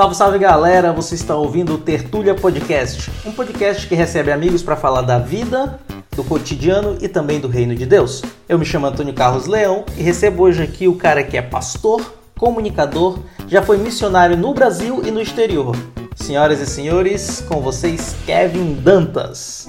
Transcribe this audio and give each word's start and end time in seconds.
Salve, 0.00 0.16
salve 0.16 0.38
galera! 0.38 0.94
Você 0.94 1.14
está 1.14 1.36
ouvindo 1.36 1.74
o 1.74 1.78
Tertúlia 1.78 2.34
Podcast, 2.34 3.12
um 3.22 3.32
podcast 3.32 3.86
que 3.86 3.94
recebe 3.94 4.32
amigos 4.32 4.62
para 4.62 4.74
falar 4.74 5.02
da 5.02 5.18
vida, 5.18 5.78
do 6.16 6.24
cotidiano 6.24 6.96
e 7.02 7.06
também 7.06 7.38
do 7.38 7.48
reino 7.48 7.74
de 7.74 7.84
Deus. 7.84 8.22
Eu 8.48 8.58
me 8.58 8.64
chamo 8.64 8.86
Antônio 8.86 9.12
Carlos 9.12 9.46
Leão 9.46 9.84
e 9.98 10.02
recebo 10.02 10.44
hoje 10.44 10.62
aqui 10.62 10.88
o 10.88 10.94
cara 10.94 11.22
que 11.22 11.36
é 11.36 11.42
pastor, 11.42 12.14
comunicador, 12.38 13.18
já 13.46 13.60
foi 13.60 13.76
missionário 13.76 14.38
no 14.38 14.54
Brasil 14.54 15.02
e 15.04 15.10
no 15.10 15.20
exterior. 15.20 15.76
Senhoras 16.14 16.60
e 16.62 16.66
senhores, 16.66 17.44
com 17.46 17.60
vocês, 17.60 18.16
Kevin 18.24 18.76
Dantas. 18.76 19.68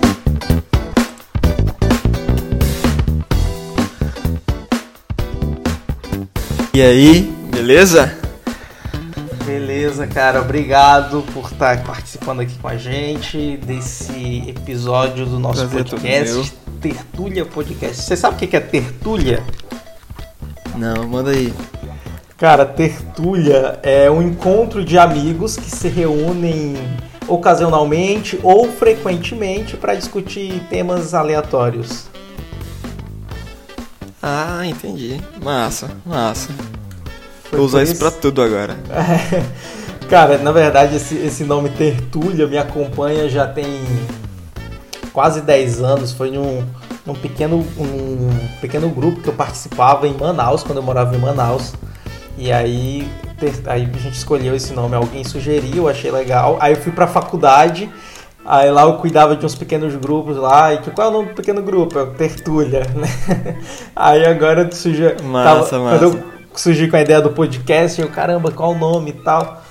E 6.73 6.81
aí, 6.81 7.23
beleza? 7.51 8.20
Beleza, 9.91 10.07
cara. 10.07 10.39
Obrigado 10.39 11.21
por 11.33 11.51
estar 11.51 11.83
participando 11.83 12.39
aqui 12.39 12.57
com 12.57 12.67
a 12.69 12.77
gente 12.77 13.57
desse 13.57 14.45
episódio 14.47 15.25
do 15.25 15.37
nosso 15.37 15.67
Prazer 15.67 15.83
podcast, 15.83 16.53
Tertúlia 16.79 17.45
Podcast. 17.45 18.01
Você 18.01 18.15
sabe 18.15 18.37
o 18.37 18.47
que 18.47 18.55
é 18.55 18.59
tertúlia? 18.61 19.43
Não, 20.77 21.05
manda 21.09 21.31
aí. 21.31 21.53
Cara, 22.37 22.65
tertúlia 22.65 23.79
é 23.83 24.09
um 24.09 24.21
encontro 24.21 24.85
de 24.85 24.97
amigos 24.97 25.57
que 25.57 25.69
se 25.69 25.89
reúnem 25.89 26.75
ocasionalmente 27.27 28.39
ou 28.41 28.71
frequentemente 28.71 29.75
para 29.75 29.93
discutir 29.93 30.63
temas 30.69 31.13
aleatórios. 31.13 32.05
Ah, 34.23 34.61
entendi. 34.65 35.19
Massa, 35.43 35.91
massa. 36.05 36.49
Foi 37.43 37.57
Vou 37.57 37.67
usar 37.67 37.79
por 37.79 37.83
isso 37.83 37.97
pra 37.97 38.09
tudo 38.09 38.41
agora. 38.41 38.77
Cara, 40.11 40.37
na 40.37 40.51
verdade, 40.51 40.97
esse, 40.97 41.15
esse 41.15 41.45
nome 41.45 41.69
Tertúlia 41.69 42.45
me 42.45 42.57
acompanha 42.57 43.29
já 43.29 43.47
tem 43.47 43.65
quase 45.13 45.39
10 45.39 45.81
anos. 45.81 46.11
Foi 46.11 46.29
num, 46.29 46.65
num 47.05 47.15
pequeno, 47.15 47.65
um 47.77 48.29
pequeno 48.59 48.89
grupo 48.89 49.21
que 49.21 49.29
eu 49.29 49.33
participava 49.33 50.05
em 50.09 50.13
Manaus, 50.13 50.63
quando 50.63 50.79
eu 50.79 50.83
morava 50.83 51.15
em 51.15 51.19
Manaus. 51.19 51.73
E 52.37 52.51
aí, 52.51 53.07
ter- 53.39 53.53
aí 53.67 53.83
a 53.93 53.97
gente 53.99 54.15
escolheu 54.15 54.53
esse 54.53 54.73
nome, 54.73 54.95
alguém 54.97 55.23
sugeriu, 55.23 55.87
achei 55.87 56.11
legal. 56.11 56.57
Aí 56.59 56.73
eu 56.73 56.81
fui 56.81 56.91
pra 56.91 57.07
faculdade, 57.07 57.89
aí 58.45 58.69
lá 58.69 58.81
eu 58.83 58.95
cuidava 58.95 59.33
de 59.37 59.45
uns 59.45 59.55
pequenos 59.55 59.95
grupos 59.95 60.35
lá. 60.35 60.73
E 60.73 60.79
que, 60.79 60.91
qual 60.91 61.07
é 61.07 61.09
o 61.09 61.13
nome 61.13 61.29
do 61.29 61.35
pequeno 61.35 61.61
grupo? 61.61 61.97
É 61.97 62.03
o 62.03 62.07
Tertúlia, 62.07 62.81
né? 62.93 63.57
Aí 63.95 64.25
agora 64.25 64.69
surgiu. 64.73 65.11
Massa, 65.23 65.69
tava- 65.69 65.83
massa. 65.85 65.99
Quando 65.99 66.03
eu 66.17 66.23
surgi 66.53 66.89
com 66.89 66.97
a 66.97 67.01
ideia 67.01 67.21
do 67.21 67.29
podcast, 67.29 68.01
eu, 68.01 68.09
caramba, 68.09 68.51
qual 68.51 68.71
o 68.71 68.77
nome 68.77 69.11
e 69.11 69.13
tal. 69.13 69.61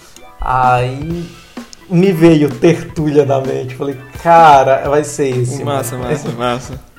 Aí 0.41 1.25
me 1.89 2.13
veio 2.13 2.49
Tertúlia 2.49 3.25
na 3.25 3.41
mente. 3.41 3.75
Falei, 3.75 3.97
cara, 4.23 4.89
vai 4.89 5.05
ser 5.05 5.37
esse. 5.37 5.63
Massa, 5.65 5.97
mano. 5.97 6.11
massa, 6.11 6.29
massa. 6.31 6.81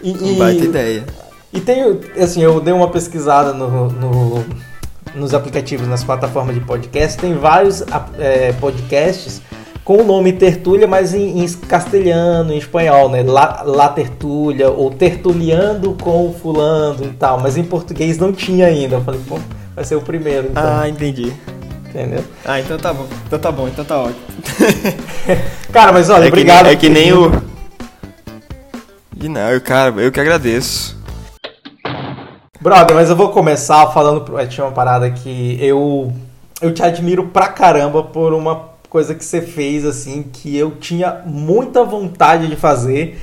E, 0.00 0.12
Um 0.12 0.34
e- 0.34 0.36
baita 0.36 0.64
ideia. 0.64 1.04
e 1.52 1.58
tem, 1.60 1.82
assim, 2.22 2.40
eu 2.40 2.60
dei 2.60 2.72
uma 2.72 2.88
pesquisada 2.88 3.52
no, 3.52 3.88
no- 3.90 4.44
nos 5.12 5.34
aplicativos, 5.34 5.88
nas 5.88 6.04
plataformas 6.04 6.54
de 6.54 6.60
podcast. 6.60 7.18
Tem 7.18 7.34
vários 7.34 7.82
ap- 7.82 8.14
é, 8.16 8.52
podcasts 8.52 9.42
com 9.84 9.96
o 9.96 10.04
nome 10.04 10.32
Tertúlia, 10.34 10.86
mas 10.86 11.14
em, 11.14 11.40
em 11.44 11.48
castelhano, 11.48 12.52
em 12.52 12.58
espanhol, 12.58 13.08
né? 13.08 13.24
La, 13.24 13.62
La 13.66 13.88
Tertúlia, 13.88 14.70
ou 14.70 14.88
Tertuliando 14.92 15.96
com 16.00 16.32
Fulano 16.32 17.04
e 17.04 17.08
tal. 17.14 17.40
Mas 17.40 17.56
em 17.56 17.64
português 17.64 18.18
não 18.18 18.32
tinha 18.32 18.66
ainda. 18.66 18.94
Eu 18.96 19.00
falei, 19.02 19.20
pô, 19.28 19.36
vai 19.74 19.84
ser 19.84 19.96
o 19.96 20.00
primeiro, 20.00 20.46
então. 20.52 20.62
Ah, 20.64 20.88
entendi. 20.88 21.32
Entendeu? 21.88 22.24
Ah, 22.44 22.60
então 22.60 22.76
tá 22.78 22.92
bom. 22.92 23.06
Então 23.26 23.38
tá 23.38 23.50
bom, 23.52 23.68
então 23.68 23.84
tá 23.84 23.98
ótimo. 23.98 24.20
Cara, 25.72 25.92
mas 25.92 26.10
olha, 26.10 26.24
é 26.24 26.28
obrigado. 26.28 26.64
Que, 26.66 26.70
é 26.70 26.76
que 26.76 26.88
por 26.88 26.94
ter 26.94 27.00
nem 27.00 27.12
o. 27.12 27.42
De 29.16 29.28
não, 29.28 29.50
eu, 29.50 29.60
cara, 29.60 29.90
eu 30.00 30.12
que 30.12 30.20
agradeço. 30.20 30.96
Brother, 32.60 32.94
mas 32.94 33.08
eu 33.10 33.16
vou 33.16 33.30
começar 33.30 33.86
falando. 33.88 34.20
pro- 34.20 34.46
Tinha 34.46 34.66
uma 34.66 34.72
parada 34.72 35.10
que 35.10 35.58
eu. 35.60 36.12
Eu 36.60 36.74
te 36.74 36.82
admiro 36.82 37.28
pra 37.28 37.48
caramba 37.48 38.02
por 38.02 38.32
uma 38.32 38.68
coisa 38.88 39.14
que 39.14 39.24
você 39.24 39.40
fez, 39.40 39.84
assim, 39.84 40.22
que 40.24 40.56
eu 40.56 40.72
tinha 40.72 41.22
muita 41.24 41.84
vontade 41.84 42.48
de 42.48 42.56
fazer, 42.56 43.20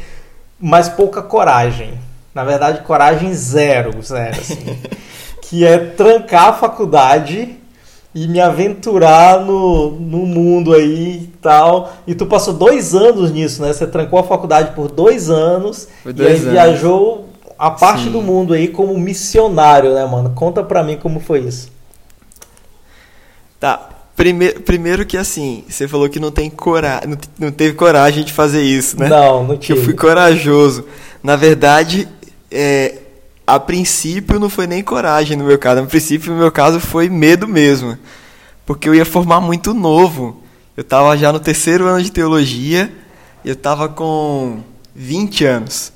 mas 0.59 0.87
pouca 0.89 1.21
coragem. 1.21 1.99
Na 2.33 2.43
verdade, 2.43 2.81
coragem 2.81 3.33
zero, 3.33 4.01
zero, 4.01 4.37
assim. 4.39 4.77
que 5.41 5.65
é 5.65 5.77
trancar 5.77 6.47
a 6.49 6.53
faculdade 6.53 7.57
e 8.15 8.29
me 8.29 8.39
aventurar 8.39 9.41
no, 9.41 9.91
no 9.91 10.19
mundo 10.19 10.73
aí 10.73 11.23
e 11.23 11.27
tal. 11.41 11.93
E 12.07 12.15
tu 12.15 12.25
passou 12.25 12.53
dois 12.53 12.95
anos 12.95 13.29
nisso, 13.29 13.61
né? 13.61 13.73
Você 13.73 13.85
trancou 13.85 14.17
a 14.17 14.23
faculdade 14.23 14.73
por 14.73 14.89
dois 14.89 15.29
anos 15.29 15.89
Foi 16.01 16.13
e 16.13 16.21
aí 16.21 16.27
dois 16.29 16.39
anos. 16.39 16.51
viajou 16.53 17.29
a 17.59 17.69
parte 17.69 18.05
Sim. 18.05 18.11
do 18.11 18.21
mundo 18.21 18.53
aí 18.53 18.69
como 18.69 18.97
missionário, 18.97 19.93
né, 19.93 20.05
mano? 20.05 20.31
Conta 20.33 20.63
pra 20.63 20.81
mim 20.81 20.95
como 20.95 21.19
foi 21.19 21.41
isso. 21.41 21.69
Tá. 23.59 23.89
Primeiro, 24.15 24.61
primeiro 24.61 25.05
que 25.05 25.17
assim, 25.17 25.65
você 25.67 25.89
falou 25.89 26.07
que 26.07 26.21
não 26.21 26.31
tem 26.31 26.49
coragem, 26.49 27.09
não, 27.09 27.17
não 27.37 27.51
teve 27.51 27.73
coragem 27.75 28.23
de 28.23 28.31
fazer 28.31 28.61
isso, 28.61 28.97
né? 28.97 29.09
Não, 29.09 29.43
não 29.43 29.57
que 29.57 29.73
eu 29.73 29.75
tive. 29.75 29.87
fui 29.87 29.93
corajoso. 29.93 30.85
Na 31.21 31.35
verdade, 31.35 32.07
é, 32.49 32.95
a 33.45 33.59
princípio 33.59 34.39
não 34.39 34.49
foi 34.49 34.67
nem 34.67 34.83
coragem 34.83 35.37
no 35.37 35.43
meu 35.43 35.57
caso. 35.59 35.81
A 35.81 35.85
princípio, 35.85 36.31
no 36.33 36.39
meu 36.39 36.51
caso, 36.51 36.79
foi 36.79 37.09
medo 37.09 37.47
mesmo. 37.47 37.97
Porque 38.65 38.89
eu 38.89 38.95
ia 38.95 39.05
formar 39.05 39.39
muito 39.41 39.73
novo. 39.73 40.41
Eu 40.75 40.81
estava 40.81 41.15
já 41.17 41.31
no 41.31 41.39
terceiro 41.39 41.85
ano 41.85 42.01
de 42.03 42.11
teologia. 42.11 42.91
Eu 43.43 43.53
estava 43.53 43.87
com 43.87 44.59
20 44.95 45.45
anos. 45.45 45.91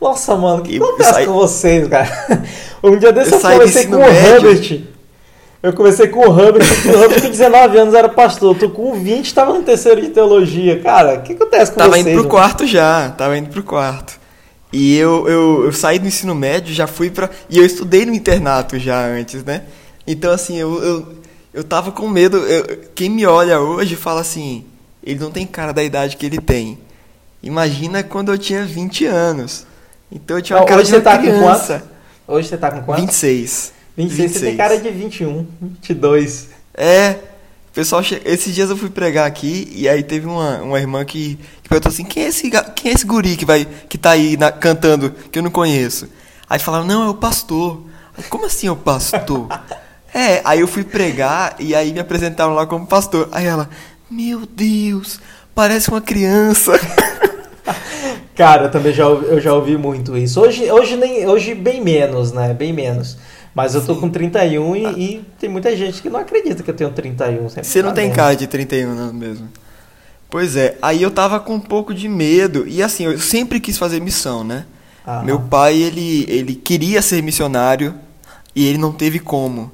Nossa, 0.00 0.36
mano, 0.36 0.60
o 0.60 0.62
que 0.62 0.76
eu 0.76 0.84
acontece 0.84 1.12
saí- 1.14 1.26
com 1.26 1.32
vocês, 1.32 1.88
cara? 1.88 2.08
Um 2.84 2.98
dia 2.98 3.10
desse 3.12 3.32
Eu 3.32 3.38
eu, 3.38 3.42
comecei 3.58 3.86
com 3.86 3.96
o. 3.96 4.02
Herbert. 4.02 4.80
Eu 5.62 5.72
comecei 5.72 6.08
com 6.08 6.28
o 6.28 6.38
Herbert, 6.38 6.66
o 6.84 7.02
Herbert 7.02 7.22
com 7.22 7.30
19 7.30 7.78
anos 7.78 7.94
era 7.94 8.10
pastor. 8.10 8.54
Tu 8.58 8.68
com 8.68 8.92
20 9.00 9.32
tava 9.32 9.54
no 9.54 9.62
terceiro 9.62 10.02
de 10.02 10.10
teologia. 10.10 10.78
Cara, 10.82 11.14
o 11.14 11.22
que 11.22 11.32
acontece 11.32 11.72
com 11.72 11.78
Tava 11.78 11.92
vocês? 11.92 12.02
indo 12.06 12.10
pro 12.12 12.16
mano? 12.24 12.28
quarto 12.28 12.66
já, 12.66 13.08
tava 13.16 13.38
indo 13.38 13.48
pro 13.48 13.62
quarto. 13.62 14.20
E 14.76 14.96
eu, 14.96 15.28
eu, 15.28 15.64
eu 15.66 15.72
saí 15.72 16.00
do 16.00 16.08
ensino 16.08 16.34
médio, 16.34 16.74
já 16.74 16.88
fui 16.88 17.08
pra. 17.08 17.30
E 17.48 17.58
eu 17.58 17.64
estudei 17.64 18.04
no 18.04 18.12
internato 18.12 18.76
já 18.76 18.98
antes, 19.06 19.44
né? 19.44 19.62
Então, 20.04 20.32
assim, 20.32 20.56
eu, 20.58 20.82
eu, 20.82 21.14
eu 21.54 21.62
tava 21.62 21.92
com 21.92 22.08
medo. 22.08 22.38
eu- 22.38 22.80
quem 22.92 23.08
me 23.08 23.24
olha 23.24 23.60
hoje 23.60 23.94
fala 23.94 24.20
assim: 24.20 24.64
ele 25.04 25.20
não 25.20 25.30
tem 25.30 25.46
cara 25.46 25.72
da 25.72 25.82
idade 25.84 26.16
que 26.16 26.26
ele 26.26 26.40
tem. 26.40 26.76
Imagina 27.40 28.02
quando 28.02 28.32
eu 28.32 28.38
tinha 28.38 28.64
20 28.64 29.04
anos. 29.06 29.64
Então 30.10 30.38
eu 30.38 30.42
tinha 30.42 30.58
uma 30.58 30.64
cara 30.66 30.80
hoje 30.80 30.90
de 30.90 30.96
uma 30.96 31.00
você 31.00 31.04
tá 31.04 31.16
com 31.18 31.22
criança. 31.22 31.84
Hoje 32.26 32.48
você 32.48 32.56
tá 32.56 32.70
com 32.72 32.82
quanto? 32.82 33.00
26. 33.02 33.72
26. 33.96 34.32
Você 34.32 34.40
tem 34.40 34.56
cara 34.56 34.76
de 34.80 34.90
21, 34.90 35.46
22. 35.60 36.48
É, 36.76 37.16
pessoal 37.74 38.02
esses 38.24 38.54
dias 38.54 38.70
eu 38.70 38.76
fui 38.76 38.88
pregar 38.88 39.26
aqui 39.26 39.70
e 39.74 39.88
aí 39.88 40.02
teve 40.02 40.26
uma, 40.26 40.58
uma 40.62 40.78
irmã 40.78 41.04
que, 41.04 41.38
que 41.62 41.68
perguntou 41.68 41.90
assim: 41.90 42.04
quem 42.04 42.22
é, 42.22 42.28
esse, 42.28 42.50
quem 42.74 42.90
é 42.92 42.94
esse 42.94 43.04
guri 43.04 43.36
que, 43.36 43.44
vai, 43.44 43.66
que 43.88 43.98
tá 43.98 44.12
aí 44.12 44.36
na- 44.36 44.52
cantando 44.52 45.10
que 45.30 45.38
eu 45.38 45.42
não 45.42 45.50
conheço? 45.50 46.08
Aí 46.48 46.58
falaram: 46.58 46.84
não, 46.86 47.04
é 47.04 47.08
o 47.08 47.14
pastor. 47.14 47.82
Aí, 48.16 48.22
Como 48.24 48.46
assim 48.46 48.68
é 48.68 48.70
o 48.70 48.76
pastor? 48.76 49.48
é, 50.14 50.40
aí 50.44 50.60
eu 50.60 50.68
fui 50.68 50.84
pregar 50.84 51.56
e 51.58 51.74
aí 51.74 51.92
me 51.92 51.98
apresentaram 51.98 52.54
lá 52.54 52.64
como 52.64 52.86
pastor. 52.86 53.28
Aí 53.32 53.44
ela: 53.44 53.68
meu 54.08 54.46
Deus, 54.46 55.20
parece 55.54 55.88
uma 55.90 56.00
criança. 56.00 56.72
Cara, 58.36 58.64
eu 58.64 58.70
também 58.70 58.92
já, 58.92 59.04
eu 59.04 59.40
já 59.40 59.52
ouvi 59.54 59.76
muito 59.76 60.16
isso. 60.16 60.40
Hoje, 60.40 60.70
hoje, 60.70 60.96
nem, 60.96 61.26
hoje 61.26 61.54
bem 61.54 61.80
menos, 61.80 62.32
né? 62.32 62.52
Bem 62.52 62.72
menos. 62.72 63.16
Mas 63.54 63.74
eu 63.74 63.84
tô 63.84 63.94
com 63.96 64.10
31 64.10 64.74
e, 64.74 64.84
e 64.84 65.24
tem 65.38 65.48
muita 65.48 65.76
gente 65.76 66.02
que 66.02 66.10
não 66.10 66.18
acredita 66.18 66.62
que 66.62 66.70
eu 66.70 66.74
tenho 66.74 66.90
31. 66.90 67.48
sempre 67.48 67.64
Você 67.64 67.82
não 67.82 67.90
tá 67.90 67.96
tem 67.96 68.10
cara 68.10 68.34
de 68.34 68.46
31 68.46 68.90
anos 68.90 69.12
mesmo. 69.12 69.48
Pois 70.28 70.56
é, 70.56 70.76
aí 70.82 71.00
eu 71.00 71.10
tava 71.12 71.38
com 71.38 71.54
um 71.54 71.60
pouco 71.60 71.94
de 71.94 72.08
medo. 72.08 72.66
E 72.66 72.82
assim, 72.82 73.04
eu 73.04 73.18
sempre 73.18 73.60
quis 73.60 73.78
fazer 73.78 74.00
missão, 74.00 74.42
né? 74.42 74.66
Meu 75.22 75.38
pai, 75.38 75.76
ele, 75.76 76.24
ele 76.28 76.54
queria 76.54 77.02
ser 77.02 77.22
missionário 77.22 77.94
e 78.54 78.66
ele 78.66 78.78
não 78.78 78.90
teve 78.90 79.18
como. 79.18 79.70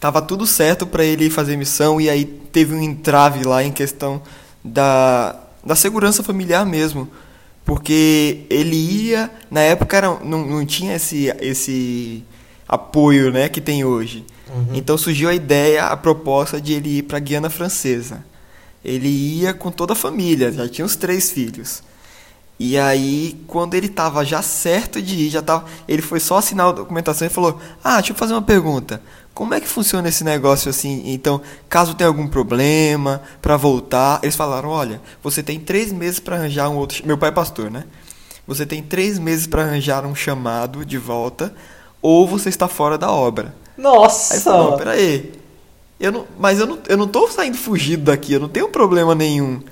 Tava 0.00 0.20
tudo 0.20 0.46
certo 0.46 0.86
para 0.86 1.04
ele 1.04 1.30
fazer 1.30 1.56
missão 1.56 2.00
e 2.00 2.10
aí 2.10 2.24
teve 2.24 2.74
um 2.74 2.82
entrave 2.82 3.44
lá 3.44 3.62
em 3.62 3.70
questão 3.70 4.20
da, 4.62 5.36
da 5.64 5.76
segurança 5.76 6.22
familiar 6.22 6.66
mesmo. 6.66 7.08
Porque 7.64 8.44
ele 8.50 8.76
ia, 8.76 9.30
na 9.50 9.60
época 9.60 9.96
era, 9.96 10.18
não, 10.22 10.44
não 10.44 10.66
tinha 10.66 10.96
esse, 10.96 11.32
esse 11.40 12.22
apoio 12.68 13.30
né, 13.30 13.48
que 13.48 13.60
tem 13.60 13.84
hoje. 13.84 14.24
Então 14.72 14.96
surgiu 14.96 15.28
a 15.28 15.34
ideia, 15.34 15.86
a 15.86 15.96
proposta 15.96 16.60
de 16.60 16.74
ele 16.74 16.98
ir 16.98 17.02
para 17.02 17.16
a 17.16 17.20
Guiana 17.20 17.50
Francesa. 17.50 18.24
Ele 18.84 19.08
ia 19.08 19.54
com 19.54 19.70
toda 19.70 19.94
a 19.94 19.96
família, 19.96 20.52
já 20.52 20.68
tinha 20.68 20.84
os 20.84 20.94
três 20.94 21.30
filhos. 21.30 21.82
E 22.58 22.78
aí, 22.78 23.36
quando 23.48 23.74
ele 23.74 23.88
tava 23.88 24.24
já 24.24 24.40
certo 24.40 25.02
de 25.02 25.16
ir, 25.16 25.30
já 25.30 25.42
tava, 25.42 25.64
ele 25.88 26.02
foi 26.02 26.20
só 26.20 26.38
assinar 26.38 26.68
a 26.68 26.72
documentação 26.72 27.26
e 27.26 27.30
falou: 27.30 27.58
Ah, 27.82 27.96
deixa 27.96 28.12
eu 28.12 28.16
fazer 28.16 28.32
uma 28.32 28.42
pergunta. 28.42 29.02
Como 29.32 29.52
é 29.52 29.60
que 29.60 29.66
funciona 29.66 30.08
esse 30.08 30.22
negócio 30.22 30.70
assim? 30.70 31.02
Então, 31.06 31.40
caso 31.68 31.94
tenha 31.94 32.06
algum 32.06 32.28
problema 32.28 33.20
para 33.42 33.56
voltar, 33.56 34.20
eles 34.22 34.36
falaram: 34.36 34.68
Olha, 34.68 35.00
você 35.20 35.42
tem 35.42 35.58
três 35.58 35.92
meses 35.92 36.20
para 36.20 36.36
arranjar 36.36 36.68
um 36.68 36.76
outro. 36.76 37.04
Meu 37.04 37.18
pai 37.18 37.30
é 37.30 37.32
pastor, 37.32 37.70
né? 37.70 37.84
Você 38.46 38.64
tem 38.64 38.82
três 38.82 39.18
meses 39.18 39.48
para 39.48 39.62
arranjar 39.62 40.06
um 40.06 40.14
chamado 40.14 40.84
de 40.84 40.98
volta, 40.98 41.52
ou 42.04 42.28
você 42.28 42.50
está 42.50 42.68
fora 42.68 42.98
da 42.98 43.10
obra. 43.10 43.54
Nossa! 43.78 44.34
Aí 44.34 44.40
falou: 44.40 44.76
Peraí, 44.76 45.32
eu 45.98 46.12
não, 46.12 46.26
mas 46.38 46.60
eu 46.60 46.66
não, 46.66 46.78
eu 46.86 46.98
não 46.98 47.08
tô 47.08 47.26
saindo 47.28 47.56
fugido 47.56 48.04
daqui, 48.04 48.34
eu 48.34 48.40
não 48.40 48.48
tenho 48.48 48.68
problema 48.68 49.14
nenhum. 49.14 49.62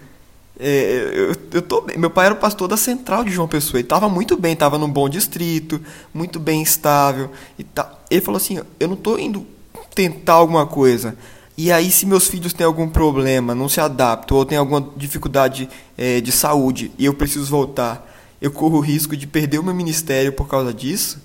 É, 0.58 1.10
eu, 1.14 1.36
eu 1.52 1.60
tô 1.60 1.82
bem. 1.82 1.98
Meu 1.98 2.08
pai 2.08 2.26
era 2.26 2.34
o 2.34 2.38
pastor 2.38 2.68
da 2.68 2.76
central 2.78 3.22
de 3.22 3.30
João 3.30 3.46
Pessoa. 3.46 3.78
Ele 3.78 3.84
estava 3.84 4.08
muito 4.08 4.34
bem, 4.34 4.54
estava 4.54 4.78
num 4.78 4.88
bom 4.88 5.10
distrito, 5.10 5.78
muito 6.14 6.40
bem 6.40 6.62
estável. 6.62 7.30
E 7.58 7.64
tá. 7.64 7.92
Ele 8.10 8.22
falou 8.22 8.38
assim: 8.38 8.60
Eu 8.80 8.88
não 8.88 8.94
estou 8.94 9.18
indo 9.18 9.46
tentar 9.94 10.34
alguma 10.34 10.66
coisa. 10.66 11.14
E 11.54 11.70
aí, 11.70 11.90
se 11.90 12.06
meus 12.06 12.28
filhos 12.28 12.54
têm 12.54 12.64
algum 12.64 12.88
problema, 12.88 13.54
não 13.54 13.68
se 13.68 13.78
adaptam, 13.78 14.38
ou 14.38 14.46
têm 14.46 14.56
alguma 14.56 14.88
dificuldade 14.96 15.68
é, 15.98 16.18
de 16.18 16.32
saúde 16.32 16.90
e 16.98 17.04
eu 17.04 17.12
preciso 17.12 17.44
voltar, 17.50 18.10
eu 18.40 18.50
corro 18.50 18.78
o 18.78 18.80
risco 18.80 19.14
de 19.14 19.26
perder 19.26 19.58
o 19.58 19.62
meu 19.62 19.74
ministério 19.74 20.32
por 20.32 20.48
causa 20.48 20.72
disso. 20.72 21.20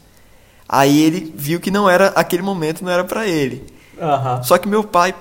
Aí 0.68 1.02
ele 1.02 1.34
viu 1.36 1.60
que 1.60 1.72
não 1.72 1.90
era 1.90 2.08
aquele 2.10 2.44
momento, 2.44 2.84
não 2.84 2.92
era 2.92 3.04
para 3.04 3.28
ele. 3.28 3.64
Aham. 4.00 4.44
Só 4.44 4.58
que 4.58 4.68
meu 4.68 4.84
pai 4.84 5.16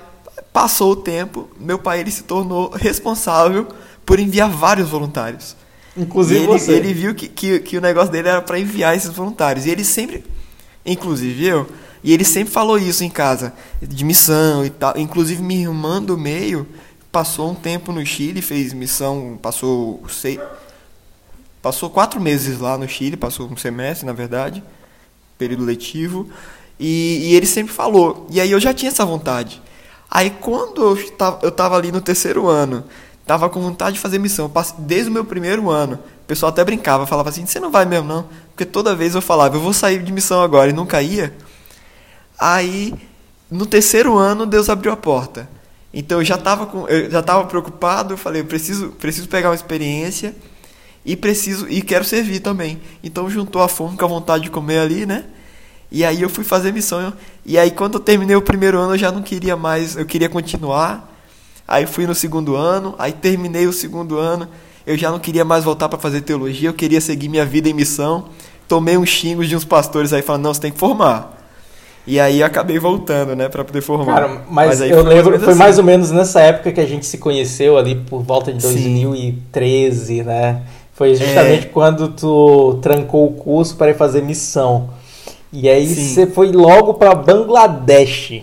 passou 0.52 0.92
o 0.92 0.96
tempo, 0.96 1.48
meu 1.58 1.78
pai 1.78 2.00
ele 2.00 2.10
se 2.10 2.22
tornou 2.22 2.70
responsável 2.70 3.68
por 4.04 4.18
enviar 4.18 4.48
vários 4.48 4.88
voluntários. 4.88 5.56
Inclusive 5.96 6.40
ele, 6.40 6.46
você. 6.46 6.72
ele 6.72 6.92
viu 6.92 7.14
que, 7.14 7.28
que, 7.28 7.58
que 7.60 7.78
o 7.78 7.80
negócio 7.80 8.12
dele 8.12 8.28
era 8.28 8.42
para 8.42 8.58
enviar 8.58 8.96
esses 8.96 9.10
voluntários. 9.10 9.66
E 9.66 9.70
ele 9.70 9.84
sempre, 9.84 10.24
inclusive 10.84 11.46
eu, 11.46 11.66
e 12.02 12.12
ele 12.12 12.24
sempre 12.24 12.52
falou 12.52 12.78
isso 12.78 13.02
em 13.02 13.10
casa, 13.10 13.52
de 13.80 14.04
missão 14.04 14.64
e 14.64 14.70
tal. 14.70 14.96
Inclusive 14.96 15.42
minha 15.42 15.62
irmã 15.62 16.02
do 16.02 16.16
meio 16.18 16.66
passou 17.10 17.50
um 17.50 17.54
tempo 17.54 17.92
no 17.92 18.04
Chile, 18.04 18.42
fez 18.42 18.72
missão, 18.72 19.38
passou 19.40 20.02
seis, 20.08 20.38
passou 21.62 21.88
quatro 21.88 22.20
meses 22.20 22.60
lá 22.60 22.76
no 22.76 22.86
Chile, 22.86 23.16
passou 23.16 23.50
um 23.50 23.56
semestre, 23.56 24.06
na 24.06 24.12
verdade, 24.12 24.62
período 25.38 25.64
letivo. 25.64 26.28
E, 26.78 27.30
e 27.30 27.34
ele 27.34 27.46
sempre 27.46 27.72
falou. 27.72 28.26
E 28.30 28.40
aí 28.40 28.50
eu 28.50 28.60
já 28.60 28.72
tinha 28.74 28.90
essa 28.90 29.04
vontade. 29.04 29.62
Aí 30.10 30.30
quando 30.30 30.82
eu 30.82 30.94
estava, 30.94 31.38
eu 31.42 31.50
tava 31.50 31.76
ali 31.76 31.90
no 31.90 32.00
terceiro 32.00 32.46
ano, 32.46 32.84
tava 33.26 33.48
com 33.48 33.60
vontade 33.60 33.94
de 33.94 34.00
fazer 34.00 34.18
missão, 34.18 34.48
passei- 34.48 34.76
desde 34.78 35.10
o 35.10 35.12
meu 35.12 35.24
primeiro 35.24 35.68
ano, 35.68 35.94
o 35.94 36.26
pessoal 36.26 36.50
até 36.50 36.64
brincava, 36.64 37.06
falava 37.06 37.28
assim, 37.30 37.44
você 37.44 37.58
não 37.58 37.70
vai 37.70 37.84
mesmo 37.84 38.06
não? 38.06 38.28
Porque 38.50 38.64
toda 38.64 38.94
vez 38.94 39.14
eu 39.14 39.20
falava, 39.20 39.56
eu 39.56 39.60
vou 39.60 39.72
sair 39.72 40.02
de 40.02 40.12
missão 40.12 40.42
agora 40.42 40.70
e 40.70 40.72
nunca 40.72 41.02
ia. 41.02 41.34
Aí, 42.38 42.94
no 43.50 43.66
terceiro 43.66 44.16
ano, 44.16 44.46
Deus 44.46 44.68
abriu 44.68 44.92
a 44.92 44.96
porta. 44.96 45.48
Então 45.92 46.18
eu 46.20 46.24
já 46.24 46.34
estava 46.34 46.66
com, 46.66 46.86
eu 46.88 47.10
já 47.10 47.20
estava 47.20 47.44
preocupado, 47.46 48.14
eu 48.14 48.18
falei, 48.18 48.42
eu 48.42 48.46
preciso, 48.46 48.90
preciso 48.90 49.28
pegar 49.28 49.48
uma 49.48 49.54
experiência 49.54 50.34
e 51.06 51.14
preciso 51.14 51.68
e 51.70 51.80
quero 51.80 52.04
servir 52.04 52.40
também. 52.40 52.80
Então 53.02 53.30
juntou 53.30 53.62
a 53.62 53.68
fome 53.68 53.96
com 53.96 54.04
a 54.04 54.08
vontade 54.08 54.44
de 54.44 54.50
comer 54.50 54.80
ali, 54.80 55.06
né? 55.06 55.24
E 55.90 56.04
aí 56.04 56.20
eu 56.20 56.28
fui 56.28 56.42
fazer 56.42 56.72
missão. 56.72 57.12
E 57.44 57.56
aí 57.56 57.70
quando 57.70 57.94
eu 57.94 58.00
terminei 58.00 58.34
o 58.34 58.42
primeiro 58.42 58.76
ano, 58.76 58.94
eu 58.94 58.98
já 58.98 59.12
não 59.12 59.22
queria 59.22 59.56
mais, 59.56 59.96
eu 59.96 60.04
queria 60.04 60.28
continuar. 60.28 61.14
Aí 61.66 61.86
fui 61.86 62.06
no 62.06 62.14
segundo 62.14 62.56
ano, 62.56 62.94
aí 62.98 63.12
terminei 63.12 63.66
o 63.66 63.72
segundo 63.72 64.18
ano, 64.18 64.48
eu 64.84 64.96
já 64.98 65.10
não 65.10 65.18
queria 65.18 65.44
mais 65.44 65.64
voltar 65.64 65.88
para 65.88 65.98
fazer 65.98 66.20
teologia, 66.22 66.68
eu 66.68 66.74
queria 66.74 67.00
seguir 67.00 67.28
minha 67.28 67.46
vida 67.46 67.68
em 67.68 67.72
missão. 67.72 68.26
Tomei 68.68 68.96
uns 68.96 69.08
xingos 69.08 69.48
de 69.48 69.54
uns 69.54 69.64
pastores 69.64 70.12
aí 70.12 70.22
falando: 70.22 70.42
"Não, 70.42 70.54
você 70.54 70.60
tem 70.60 70.72
que 70.72 70.78
formar". 70.78 71.34
E 72.04 72.20
aí 72.20 72.40
eu 72.40 72.46
acabei 72.46 72.78
voltando, 72.78 73.34
né, 73.34 73.48
para 73.48 73.64
poder 73.64 73.80
formar. 73.80 74.14
Cara, 74.14 74.42
mas, 74.48 74.80
aí 74.80 74.90
eu 74.90 75.02
foi 75.02 75.14
lembro, 75.14 75.38
foi 75.40 75.50
assim. 75.50 75.58
mais 75.58 75.78
ou 75.78 75.84
menos 75.84 76.12
nessa 76.12 76.40
época 76.40 76.70
que 76.70 76.80
a 76.80 76.86
gente 76.86 77.04
se 77.04 77.18
conheceu 77.18 77.76
ali 77.76 77.96
por 77.96 78.22
volta 78.22 78.52
de 78.52 78.62
Sim. 78.62 79.02
2013, 79.02 80.22
né? 80.22 80.62
Foi 80.96 81.14
justamente 81.14 81.66
É. 81.66 81.68
quando 81.68 82.08
tu 82.08 82.78
trancou 82.80 83.26
o 83.26 83.32
curso 83.34 83.76
para 83.76 83.90
ir 83.90 83.96
fazer 83.96 84.22
missão. 84.22 84.88
E 85.52 85.68
aí 85.68 85.86
Sim. 85.86 86.08
você 86.08 86.26
foi 86.26 86.50
logo 86.52 86.94
para 86.94 87.14
Bangladesh. 87.14 88.42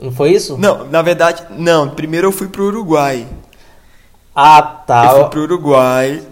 Não 0.00 0.10
foi 0.10 0.32
isso? 0.32 0.58
Não, 0.58 0.84
na 0.88 1.00
verdade, 1.00 1.44
não. 1.56 1.88
Primeiro 1.90 2.26
eu 2.26 2.32
fui 2.32 2.48
pro 2.48 2.64
Uruguai. 2.66 3.24
Ah, 4.34 4.60
tá. 4.62 5.06
Eu 5.06 5.20
fui 5.20 5.30
pro 5.30 5.42
Uruguai, 5.42 6.22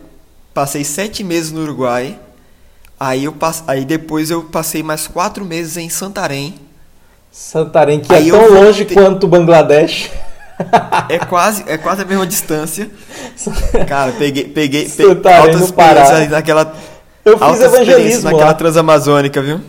passei 0.53 0.83
sete 0.83 1.23
meses 1.23 1.53
no 1.53 1.63
Uruguai. 1.63 2.19
Aí, 2.99 3.25
eu 3.25 3.33
pass... 3.33 3.63
aí 3.69 3.85
depois 3.85 4.31
eu 4.31 4.43
passei 4.43 4.83
mais 4.83 5.07
quatro 5.07 5.45
meses 5.45 5.77
em 5.77 5.89
Santarém. 5.89 6.55
Santarém, 7.31 8.01
que 8.01 8.13
Aí 8.13 8.29
é 8.29 8.33
tão 8.33 8.53
longe 8.53 8.85
quanto 8.87 9.29
Bangladesh. 9.29 10.11
É 11.09 11.19
quase, 11.19 11.65
é 11.69 11.79
quase 11.79 12.03
a 12.03 12.05
mesma 12.05 12.27
distância. 12.27 12.91
Cara, 13.87 14.13
peguei, 14.19 14.45
peguei, 14.45 14.85
pe... 14.85 14.91
Santarém, 14.91 15.41
altas 15.41 15.63
experiências 15.63 16.29
naquela, 16.31 16.75
Eu 17.25 17.39
fiz 17.39 17.61
evangelismo 17.61 18.25
naquela 18.25 18.47
lá. 18.47 18.55
transamazônica, 18.55 19.41
viu? 19.41 19.61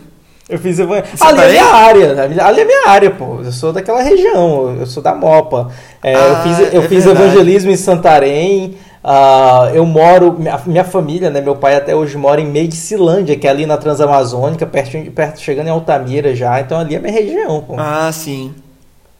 Eu 0.49 0.57
fiz 0.57 0.79
evangelismo. 0.79 1.15
Você 1.17 1.23
Ali 1.27 1.37
tá 1.37 1.43
é 1.45 1.49
minha 1.51 1.65
área. 1.65 2.23
Ali 2.43 2.61
é 2.61 2.65
minha 2.65 2.87
área, 2.89 3.11
pô. 3.11 3.39
Eu 3.43 3.51
sou 3.51 3.71
daquela 3.71 4.01
região. 4.01 4.75
Eu 4.79 4.85
sou 4.87 5.03
da 5.03 5.13
Mopa. 5.13 5.69
É, 6.01 6.15
eu 6.15 6.19
Ah, 6.35 6.41
fiz, 6.43 6.73
eu 6.73 6.81
é 6.81 6.87
fiz 6.87 7.05
verdade. 7.05 7.25
evangelismo 7.27 7.69
em 7.71 7.77
Santarém. 7.77 8.75
ah, 9.03 9.69
eu 9.73 9.85
moro. 9.85 10.33
Minha, 10.39 10.59
minha 10.65 10.83
família, 10.83 11.29
né? 11.29 11.39
Meu 11.39 11.55
pai 11.55 11.75
até 11.75 11.95
hoje 11.95 12.17
mora 12.17 12.41
em 12.41 12.47
Medicilândia, 12.47 13.35
que 13.37 13.45
é 13.45 13.49
ali 13.51 13.67
na 13.67 13.77
Transamazônica, 13.77 14.65
perto, 14.65 14.97
perto 15.11 15.39
chegando 15.39 15.67
em 15.67 15.71
Altamira 15.71 16.35
já. 16.35 16.59
Então 16.59 16.79
ali 16.79 16.95
é 16.95 16.99
minha 16.99 17.13
região, 17.13 17.61
pô. 17.61 17.75
Ah, 17.77 18.09
sim. 18.11 18.51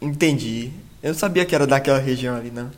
Entendi. 0.01 0.71
Eu 1.01 1.11
não 1.11 1.17
sabia 1.17 1.45
que 1.45 1.55
era 1.55 1.65
daquela 1.65 1.99
região 1.99 2.35
ali, 2.35 2.51
não. 2.51 2.69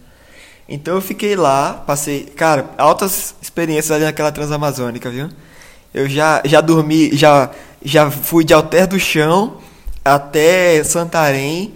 Então 0.69 0.95
eu 0.95 1.01
fiquei 1.01 1.35
lá, 1.35 1.83
passei, 1.85 2.23
cara, 2.23 2.69
altas 2.77 3.35
experiências 3.41 3.91
ali 3.91 4.05
naquela 4.05 4.31
transamazônica, 4.31 5.09
viu? 5.09 5.29
Eu 5.93 6.07
já, 6.07 6.41
já 6.45 6.61
dormi, 6.61 7.15
já, 7.15 7.49
já 7.83 8.09
fui 8.09 8.45
de 8.45 8.53
Alter 8.53 8.87
do 8.87 8.99
Chão 8.99 9.57
até 10.05 10.83
Santarém, 10.83 11.73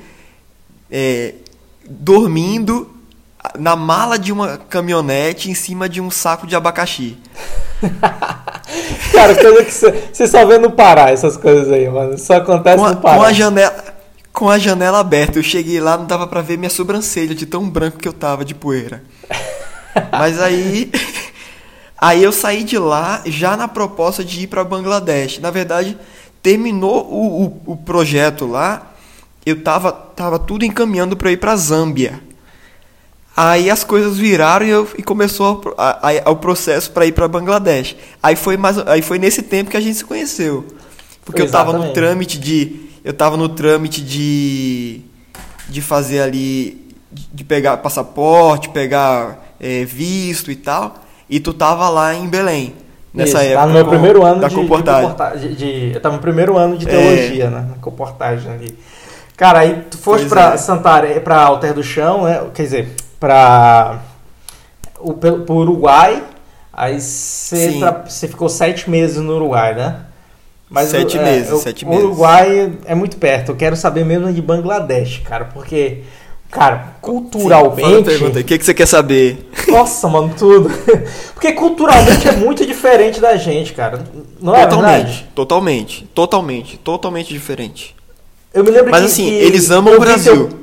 é, 0.89 1.33
dormindo 1.89 2.89
na 3.59 3.75
mala 3.75 4.17
de 4.17 4.31
uma 4.31 4.57
caminhonete 4.57 5.51
em 5.51 5.53
cima 5.53 5.89
de 5.89 5.99
um 5.99 6.09
saco 6.09 6.47
de 6.47 6.55
abacaxi. 6.55 7.17
Cara, 9.11 9.35
coisa 9.35 9.63
que 9.63 10.15
você 10.15 10.27
só 10.27 10.45
vê 10.45 10.57
no 10.57 10.71
Pará, 10.71 11.09
essas 11.09 11.37
coisas 11.37 11.71
aí, 11.71 11.89
mano. 11.89 12.17
Só 12.17 12.35
acontece 12.35 12.77
com 12.77 12.85
a, 12.85 12.91
no 12.91 12.97
Pará. 13.01 13.17
com 13.17 13.23
a 13.23 13.33
janela 13.33 13.84
com 14.35 14.49
a 14.49 14.59
janela 14.59 14.99
aberta. 14.99 15.39
Eu 15.39 15.43
cheguei 15.43 15.79
lá, 15.79 15.97
não 15.97 16.05
dava 16.05 16.27
pra 16.27 16.41
ver 16.41 16.57
minha 16.57 16.69
sobrancelha 16.69 17.33
de 17.33 17.45
tão 17.45 17.67
branco 17.69 17.97
que 17.97 18.07
eu 18.07 18.13
tava 18.13 18.43
de 18.45 18.53
poeira. 18.53 19.03
Mas 20.11 20.39
aí 20.41 20.91
aí 21.97 22.21
eu 22.23 22.31
saí 22.31 22.63
de 22.63 22.77
lá 22.77 23.21
já 23.25 23.55
na 23.55 23.67
proposta 23.67 24.23
de 24.23 24.41
ir 24.41 24.47
pra 24.47 24.63
Bangladesh. 24.63 25.39
Na 25.39 25.49
verdade, 25.49 25.97
terminou 26.43 27.05
o, 27.09 27.45
o, 27.67 27.71
o 27.73 27.77
projeto 27.77 28.45
lá, 28.45 28.93
eu 29.45 29.61
tava 29.63 29.91
tava 29.91 30.37
tudo 30.37 30.65
encaminhando 30.65 31.15
pra 31.17 31.31
ir 31.31 31.37
pra 31.37 31.55
Zâmbia. 31.55 32.19
Aí 33.37 33.69
as 33.69 33.83
coisas 33.83 34.17
viraram 34.17 34.65
e, 34.65 34.69
eu, 34.69 34.87
e 34.97 35.03
começou 35.03 35.73
a- 35.77 36.09
a- 36.25 36.31
o 36.31 36.37
processo 36.37 36.91
para 36.91 37.05
ir 37.05 37.11
para 37.11 37.27
Bangladesh. 37.27 37.95
Aí 38.23 38.35
foi 38.35 38.55
mais, 38.55 38.77
aí 38.87 39.01
foi 39.01 39.19
nesse 39.19 39.41
tempo 39.41 39.69
que 39.69 39.75
a 39.75 39.81
gente 39.81 39.97
se 39.97 40.05
conheceu. 40.05 40.65
Porque 41.25 41.41
eu 41.41 41.49
tava 41.51 41.71
no 41.73 41.79
Exatamente. 41.79 41.93
trâmite 41.95 42.37
de 42.39 42.79
eu 43.05 43.13
tava 43.13 43.37
no 43.37 43.47
trâmite 43.47 44.01
de 44.03 45.01
de 45.69 45.81
fazer 45.81 46.19
ali 46.21 46.85
de 47.11 47.27
de 47.33 47.43
pegar 47.45 47.77
passaporte, 47.77 48.67
pegar 48.69 49.53
é, 49.59 49.85
visto 49.85 50.51
e 50.51 50.55
tal, 50.57 50.95
e 51.29 51.39
tu 51.39 51.53
tava 51.53 51.87
lá 51.87 52.13
em 52.13 52.27
Belém 52.27 52.73
nessa 53.13 53.41
Isso, 53.43 53.51
época. 53.53 53.59
Tá 53.61 53.67
no 53.67 53.73
meu 53.73 53.83
com- 53.85 53.89
primeiro 53.91 54.25
ano 54.25 54.41
da 54.41 54.47
de, 54.49 54.55
de, 54.55 54.59
comportagem. 54.61 55.09
comporta- 55.09 55.37
de- 55.37 55.55
de- 55.55 55.91
Eu 55.95 56.01
tava 56.01 56.15
no 56.15 56.21
primeiro 56.21 56.57
ano 56.57 56.77
de 56.77 56.85
É. 56.85 56.89
teologia, 56.89 57.49
né? 57.49 57.65
Na 57.69 57.75
comportagem 57.77 58.51
ali. 58.51 58.77
Cara, 59.37 59.59
aí 59.59 59.83
tu 59.89 59.97
foste 59.97 60.27
pra 60.27 60.53
é. 60.53 60.57
Santarém, 60.57 61.19
pra 61.21 61.37
Alter 61.41 61.73
do 61.73 61.83
Chão, 61.83 62.23
né? 62.25 62.41
Quer 62.53 62.63
dizer, 62.63 62.95
pra. 63.19 63.99
O, 64.99 65.13
Uruguai. 65.53 66.23
Aí 66.73 66.99
você 66.99 68.27
ficou 68.27 68.49
sete 68.49 68.89
meses 68.89 69.17
no 69.17 69.35
Uruguai, 69.35 69.73
né? 69.75 70.01
Sete 70.87 71.17
o- 71.17 71.21
meses, 71.21 71.51
o- 71.51 71.57
sete 71.59 71.85
o 71.85 71.89
meses. 71.89 72.03
Uruguai 72.05 72.73
é 72.85 72.95
muito 72.95 73.17
perto. 73.17 73.51
Eu 73.51 73.55
quero 73.55 73.75
saber 73.75 74.03
mesmo 74.03 74.31
de 74.33 74.41
Bangladesh, 74.41 75.19
cara, 75.23 75.45
porque, 75.45 76.01
cara, 76.49 76.77
Sim, 76.77 76.89
culturalmente. 77.01 78.09
aí. 78.09 78.41
O 78.41 78.43
que, 78.43 78.57
que 78.57 78.65
você 78.65 78.73
quer 78.73 78.87
saber? 78.87 79.47
Nossa, 79.67 80.07
mano, 80.07 80.33
tudo. 80.37 80.69
Porque 81.35 81.51
culturalmente 81.53 82.27
é 82.27 82.31
muito 82.31 82.65
diferente 82.65 83.19
da 83.19 83.35
gente, 83.35 83.73
cara. 83.73 84.03
Não 84.41 84.55
é 84.55 84.65
totalmente, 84.65 84.95
verdade? 85.03 85.27
totalmente, 85.35 86.05
totalmente, 86.15 86.77
totalmente 86.77 87.33
diferente. 87.33 87.95
Eu 88.53 88.63
me 88.63 88.71
lembro 88.71 88.89
Mas 88.91 89.01
que, 89.01 89.05
assim, 89.07 89.25
que 89.25 89.33
eles 89.35 89.69
amam 89.69 89.95
o 89.95 89.99
Brasil. 89.99 90.47
teu- 90.49 90.59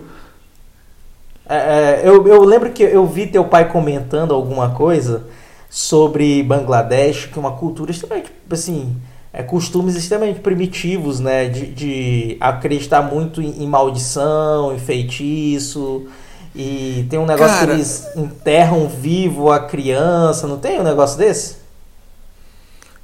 É, 1.49 1.57
é, 1.57 2.01
eu, 2.05 2.27
eu 2.27 2.43
lembro 2.45 2.71
que 2.71 2.83
eu 2.83 3.07
vi 3.07 3.27
teu 3.27 3.45
pai 3.45 3.69
comentando 3.69 4.33
alguma 4.33 4.71
coisa 4.71 5.25
sobre 5.69 6.43
Bangladesh, 6.43 7.27
que 7.27 7.39
é 7.39 7.41
uma 7.41 7.53
cultura 7.53 7.91
extremamente, 7.91 8.31
assim, 8.51 8.97
é, 9.33 9.43
costumes 9.43 9.97
extremamente 9.97 10.41
primitivos, 10.41 11.19
né? 11.19 11.49
De, 11.49 11.67
de 11.67 12.37
acreditar 12.41 13.01
muito 13.03 13.41
em, 13.41 13.63
em, 13.63 13.67
maldição, 13.67 14.75
em 14.75 14.79
feitiço. 14.79 16.07
E 16.55 17.07
tem 17.09 17.19
um 17.19 17.25
negócio 17.25 17.55
Cara, 17.55 17.67
que 17.67 17.73
eles 17.73 18.07
enterram 18.15 18.87
vivo 18.87 19.51
a 19.51 19.61
criança, 19.61 20.47
não 20.47 20.59
tem 20.59 20.79
um 20.79 20.83
negócio 20.83 21.17
desse? 21.17 21.63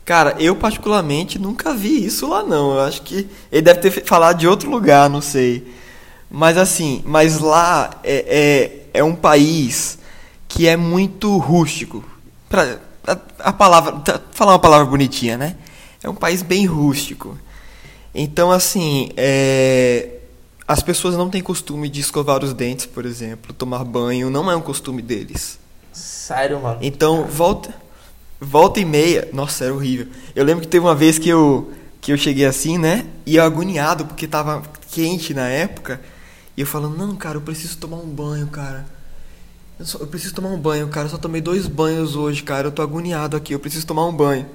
Cara, 0.04 0.34
eu 0.38 0.54
particularmente 0.54 1.38
nunca 1.38 1.72
vi 1.72 2.04
isso 2.04 2.28
lá 2.28 2.42
não. 2.42 2.74
Eu 2.74 2.80
acho 2.80 3.02
que 3.02 3.26
ele 3.50 3.62
deve 3.62 3.80
ter 3.80 4.04
falado 4.04 4.38
de 4.38 4.46
outro 4.46 4.70
lugar, 4.70 5.08
não 5.08 5.22
sei. 5.22 5.72
Mas 6.30 6.58
assim, 6.58 7.02
mas 7.06 7.38
lá 7.38 7.90
é, 8.04 8.82
é, 8.92 9.00
é 9.00 9.04
um 9.04 9.14
país 9.14 9.98
que 10.46 10.66
é 10.66 10.76
muito 10.76 11.38
rústico. 11.38 12.04
Pra, 12.50 12.78
a, 13.06 13.16
a 13.40 13.52
palavra, 13.52 13.92
tá, 14.00 14.20
falar 14.32 14.52
uma 14.52 14.58
palavra 14.58 14.86
bonitinha, 14.86 15.38
né? 15.38 15.56
É 16.02 16.08
um 16.08 16.14
país 16.14 16.42
bem 16.42 16.66
rústico. 16.66 17.36
Então, 18.14 18.50
assim, 18.50 19.10
é, 19.16 20.18
as 20.66 20.82
pessoas 20.82 21.16
não 21.16 21.30
têm 21.30 21.42
costume 21.42 21.88
de 21.88 22.00
escovar 22.00 22.42
os 22.42 22.52
dentes, 22.52 22.86
por 22.86 23.04
exemplo, 23.04 23.52
tomar 23.52 23.84
banho, 23.84 24.30
não 24.30 24.50
é 24.50 24.56
um 24.56 24.60
costume 24.60 25.02
deles. 25.02 25.58
Sério, 25.92 26.60
mano? 26.60 26.78
Então, 26.82 27.24
volta, 27.24 27.74
volta 28.40 28.80
e 28.80 28.84
meia. 28.84 29.28
Nossa, 29.32 29.64
era 29.64 29.74
horrível. 29.74 30.06
Eu 30.34 30.44
lembro 30.44 30.62
que 30.62 30.68
teve 30.68 30.84
uma 30.84 30.94
vez 30.94 31.18
que 31.18 31.28
eu, 31.28 31.72
que 32.00 32.12
eu 32.12 32.16
cheguei 32.16 32.44
assim, 32.44 32.78
né? 32.78 33.06
E 33.26 33.36
eu 33.36 33.42
agoniado, 33.44 34.04
porque 34.06 34.26
tava 34.26 34.62
quente 34.90 35.34
na 35.34 35.48
época. 35.48 36.00
E 36.56 36.60
eu 36.60 36.66
falando, 36.66 36.96
não, 36.96 37.16
cara, 37.16 37.36
eu 37.36 37.40
preciso 37.40 37.76
tomar 37.78 37.98
um 37.98 38.08
banho, 38.08 38.46
cara. 38.48 38.86
Eu, 39.78 39.86
só, 39.86 39.98
eu 39.98 40.06
preciso 40.06 40.34
tomar 40.34 40.48
um 40.50 40.58
banho, 40.58 40.88
cara. 40.88 41.06
Eu 41.06 41.10
só 41.10 41.18
tomei 41.18 41.40
dois 41.40 41.66
banhos 41.66 42.16
hoje, 42.16 42.42
cara. 42.42 42.66
Eu 42.66 42.72
tô 42.72 42.82
agoniado 42.82 43.36
aqui, 43.36 43.54
eu 43.54 43.60
preciso 43.60 43.86
tomar 43.86 44.06
um 44.06 44.12
banho. 44.12 44.46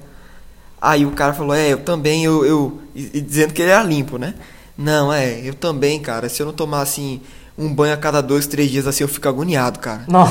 Aí 0.83 1.05
o 1.05 1.11
cara 1.11 1.31
falou, 1.31 1.55
é, 1.55 1.69
eu 1.69 1.77
também, 1.77 2.25
eu, 2.25 2.45
eu 2.45 2.81
e, 2.93 3.21
dizendo 3.21 3.53
que 3.53 3.61
ele 3.61 3.71
era 3.71 3.81
limpo, 3.81 4.17
né? 4.17 4.33
Não, 4.77 5.13
é, 5.13 5.39
eu 5.41 5.53
também, 5.53 5.97
cara. 5.97 6.27
Se 6.27 6.41
eu 6.41 6.45
não 6.45 6.51
tomar 6.51 6.81
assim 6.81 7.21
um 7.57 7.73
banho 7.73 7.93
a 7.93 7.97
cada 7.97 8.19
dois, 8.19 8.47
três 8.47 8.69
dias 8.69 8.85
assim, 8.85 9.05
eu 9.05 9.07
fico 9.07 9.29
agoniado, 9.29 9.79
cara. 9.79 10.01
Não. 10.09 10.29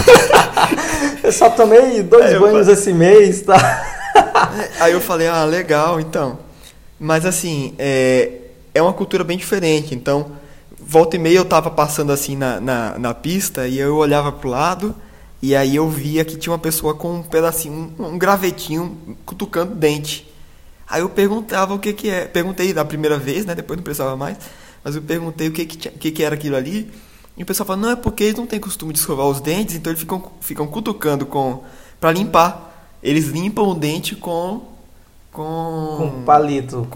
eu 1.22 1.30
só 1.30 1.50
tomei 1.50 2.02
dois 2.02 2.30
banhos 2.38 2.66
falei... 2.66 2.72
esse 2.72 2.94
mês, 2.94 3.42
tá? 3.42 3.58
Aí 4.80 4.94
eu 4.94 5.02
falei, 5.02 5.28
ah, 5.28 5.44
legal, 5.44 6.00
então. 6.00 6.38
Mas 6.98 7.26
assim, 7.26 7.74
é, 7.78 8.30
é 8.74 8.80
uma 8.80 8.94
cultura 8.94 9.22
bem 9.22 9.36
diferente. 9.36 9.94
Então, 9.94 10.32
volta 10.80 11.16
e 11.16 11.18
meia 11.18 11.36
eu 11.36 11.44
tava 11.44 11.70
passando 11.70 12.10
assim 12.10 12.38
na, 12.38 12.58
na, 12.58 12.98
na 12.98 13.12
pista 13.12 13.68
e 13.68 13.78
eu 13.78 13.96
olhava 13.96 14.32
pro 14.32 14.48
lado 14.48 14.94
e 15.42 15.56
aí 15.56 15.74
eu 15.74 15.88
via 15.88 16.24
que 16.24 16.36
tinha 16.36 16.52
uma 16.52 16.58
pessoa 16.58 16.94
com 16.94 17.16
um 17.16 17.22
pedacinho, 17.22 17.92
um, 17.98 18.06
um 18.06 18.18
gravetinho, 18.18 18.96
cutucando 19.26 19.74
dente. 19.74 20.32
Aí 20.88 21.00
eu 21.00 21.08
perguntava 21.10 21.74
o 21.74 21.80
que 21.80 21.92
que 21.92 22.08
é. 22.08 22.26
Perguntei 22.26 22.72
da 22.72 22.84
primeira 22.84 23.18
vez, 23.18 23.44
né? 23.44 23.52
Depois 23.52 23.76
não 23.76 23.82
precisava 23.82 24.16
mais. 24.16 24.38
Mas 24.84 24.94
eu 24.94 25.02
perguntei 25.02 25.48
o 25.48 25.52
que 25.52 25.66
que, 25.66 25.76
tinha, 25.76 25.92
o 25.92 25.98
que, 25.98 26.12
que 26.12 26.22
era 26.22 26.36
aquilo 26.36 26.54
ali. 26.54 26.88
E 27.36 27.42
o 27.42 27.46
pessoal 27.46 27.66
falou, 27.66 27.82
não, 27.82 27.90
é 27.90 27.96
porque 27.96 28.22
eles 28.22 28.36
não 28.36 28.46
têm 28.46 28.60
costume 28.60 28.92
de 28.92 29.00
escovar 29.00 29.26
os 29.26 29.40
dentes, 29.40 29.74
então 29.74 29.90
eles 29.90 30.00
ficam, 30.00 30.22
ficam 30.40 30.66
cutucando 30.68 31.26
com 31.26 31.64
para 31.98 32.12
limpar. 32.12 32.88
Eles 33.02 33.26
limpam 33.26 33.64
o 33.64 33.74
dente 33.74 34.14
com. 34.14 34.62
Com. 35.32 35.96
Com 35.98 36.22
palito. 36.24 36.86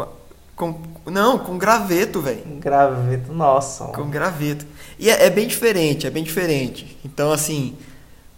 Com, 0.55 0.73
com 1.05 1.11
não, 1.11 1.37
com 1.39 1.59
graveto, 1.59 2.21
velho. 2.21 2.45
Graveto, 2.61 3.33
nossa. 3.33 3.87
Com 3.87 4.09
graveto. 4.09 4.65
E 5.01 5.11
é, 5.11 5.27
é 5.27 5.31
bem 5.31 5.49
diferente, 5.49 6.07
é 6.07 6.11
bem 6.11 6.23
diferente. 6.23 6.97
Então, 7.05 7.33
assim 7.33 7.77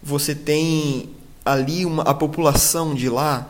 você 0.01 0.33
tem 0.33 1.09
ali 1.43 1.85
uma, 1.85 2.03
a 2.03 2.13
população 2.13 2.93
de 2.93 3.09
lá, 3.09 3.47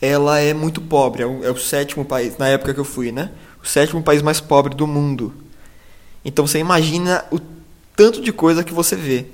ela 0.00 0.38
é 0.38 0.54
muito 0.54 0.80
pobre. 0.80 1.22
É 1.22 1.26
o, 1.26 1.44
é 1.44 1.50
o, 1.50 1.56
sétimo 1.56 2.04
país, 2.04 2.36
na 2.38 2.48
época 2.48 2.74
que 2.74 2.80
eu 2.80 2.84
fui, 2.84 3.10
né? 3.10 3.30
O 3.62 3.66
sétimo 3.66 4.02
país 4.02 4.22
mais 4.22 4.40
pobre 4.40 4.74
do 4.74 4.86
mundo. 4.86 5.34
Então 6.24 6.46
você 6.46 6.58
imagina 6.58 7.24
o 7.30 7.38
tanto 7.96 8.20
de 8.20 8.32
coisa 8.32 8.64
que 8.64 8.72
você 8.72 8.96
vê. 8.96 9.26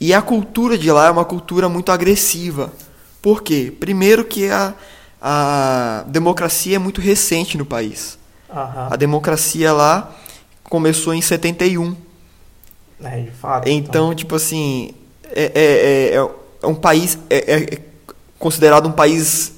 E 0.00 0.12
a 0.12 0.20
cultura 0.20 0.76
de 0.76 0.90
lá 0.90 1.06
é 1.06 1.10
uma 1.10 1.24
cultura 1.24 1.68
muito 1.68 1.90
agressiva. 1.90 2.72
Por 3.22 3.42
quê? 3.42 3.72
Primeiro 3.78 4.24
que 4.24 4.48
a, 4.50 4.74
a 5.20 6.04
democracia 6.06 6.76
é 6.76 6.78
muito 6.78 7.00
recente 7.00 7.56
no 7.56 7.64
país. 7.64 8.18
Uhum. 8.48 8.88
A 8.90 8.96
democracia 8.96 9.72
lá 9.72 10.14
começou 10.64 11.14
em 11.14 11.20
71. 11.20 11.96
É, 13.02 13.20
de 13.20 13.30
fato. 13.30 13.68
Então, 13.68 14.06
então 14.06 14.14
tipo 14.14 14.34
assim, 14.34 14.94
é, 15.32 15.42
é, 15.42 15.50
é, 15.54 16.14
é, 16.14 16.30
é 16.62 16.66
um 16.66 16.74
país 16.74 17.18
é, 17.28 17.54
é, 17.54 17.78
considerado 18.38 18.88
um 18.88 18.92
país 18.92 19.52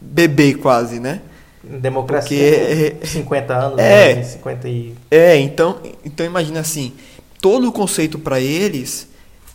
bebê 0.00 0.54
quase, 0.54 1.00
né? 1.00 1.20
Democracia 1.62 2.92
Porque, 2.98 3.06
50 3.06 3.54
anos, 3.54 3.78
é, 3.78 4.16
né? 4.16 4.22
50 4.22 4.68
e... 4.68 4.94
é 5.10 5.38
então, 5.38 5.80
então 6.04 6.26
imagina 6.26 6.60
assim, 6.60 6.92
todo 7.40 7.68
o 7.68 7.72
conceito 7.72 8.18
para 8.18 8.38
eles 8.38 9.08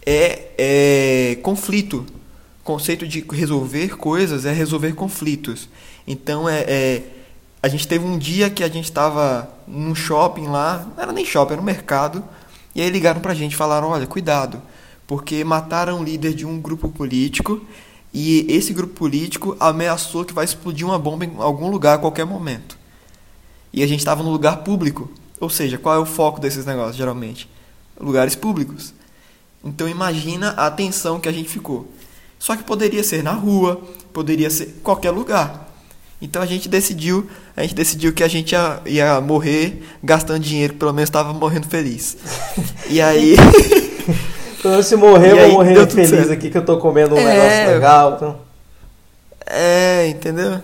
é, 0.06 0.40
é 0.58 1.36
conflito. 1.44 2.06
Conceito 2.64 3.08
de 3.08 3.24
resolver 3.32 3.98
coisas 3.98 4.46
é 4.46 4.52
resolver 4.52 4.94
conflitos. 4.94 5.70
Então 6.08 6.50
é, 6.50 7.04
a 7.62 7.68
gente 7.68 7.88
teve 7.88 8.06
um 8.06 8.18
dia 8.18 8.50
que 8.50 8.64
a 8.64 8.70
gente 8.70 8.86
estava 8.86 9.50
num 9.68 9.94
shopping 9.94 10.48
lá, 10.48 10.88
não 10.96 11.04
era 11.04 11.12
nem 11.12 11.26
shopping, 11.26 11.54
era 11.54 11.62
um 11.62 11.66
mercado, 11.66 12.24
e 12.74 12.82
aí 12.82 12.90
ligaram 12.90 13.20
pra 13.20 13.34
gente, 13.34 13.56
falaram, 13.56 13.90
olha, 13.90 14.08
cuidado, 14.08 14.62
porque 15.10 15.44
mataram 15.44 16.00
o 16.00 16.04
líder 16.04 16.36
de 16.36 16.46
um 16.46 16.62
grupo 16.62 16.88
político 16.88 17.60
e 18.14 18.46
esse 18.48 18.72
grupo 18.72 18.94
político 18.94 19.58
ameaçou 19.60 20.24
que 20.24 20.32
vai 20.32 20.46
explodir 20.46 20.86
uma 20.86 21.00
bomba 21.00 21.26
em 21.26 21.34
algum 21.40 21.68
lugar 21.68 21.96
a 21.96 21.98
qualquer 21.98 22.28
momento. 22.28 22.78
E 23.74 23.82
a 23.82 23.88
gente 23.88 24.02
estava 24.02 24.22
no 24.22 24.30
lugar 24.30 24.58
público. 24.58 25.10
Ou 25.40 25.50
seja, 25.50 25.80
qual 25.80 25.96
é 25.96 25.98
o 25.98 26.06
foco 26.06 26.40
desses 26.40 26.64
negócios, 26.64 26.96
geralmente? 26.96 27.50
Lugares 28.00 28.36
públicos. 28.36 28.94
Então 29.64 29.90
imagina 29.90 30.52
a 30.52 30.70
tensão 30.70 31.20
que 31.20 31.28
a 31.28 31.32
gente 31.32 31.50
ficou. 31.50 31.92
Só 32.38 32.56
que 32.56 32.62
poderia 32.64 33.04
ser 33.04 33.24
na 33.24 33.34
rua, 33.34 33.82
poderia 34.14 34.52
ser 34.52 34.80
qualquer 34.84 35.10
lugar. 35.10 35.74
Então 36.22 36.40
a 36.40 36.46
gente 36.46 36.70
decidiu, 36.70 37.28
a 37.58 37.64
gente 37.64 37.74
decidiu 37.74 38.14
que 38.14 38.24
a 38.24 38.28
gente 38.28 38.52
ia, 38.52 38.80
ia 38.86 39.22
morrer 39.22 39.82
gastando 40.04 40.40
dinheiro, 40.40 40.76
pelo 40.76 40.94
menos 40.94 41.08
estava 41.10 41.34
morrendo 41.34 41.66
feliz. 41.66 42.16
e 42.92 43.02
aí 43.02 43.36
Então, 44.60 44.84
se 44.84 44.96
morrer, 44.98 45.32
eu 45.32 45.38
vou 45.38 45.52
morrer 45.54 45.88
feliz 45.88 46.10
certo. 46.10 46.32
aqui 46.34 46.50
que 46.50 46.58
eu 46.58 46.66
tô 46.66 46.78
comendo 46.78 47.16
um 47.16 47.18
é, 47.18 47.24
negócio 47.24 47.74
legal. 47.74 48.14
Então. 48.16 48.36
É, 49.46 50.08
entendeu? 50.10 50.60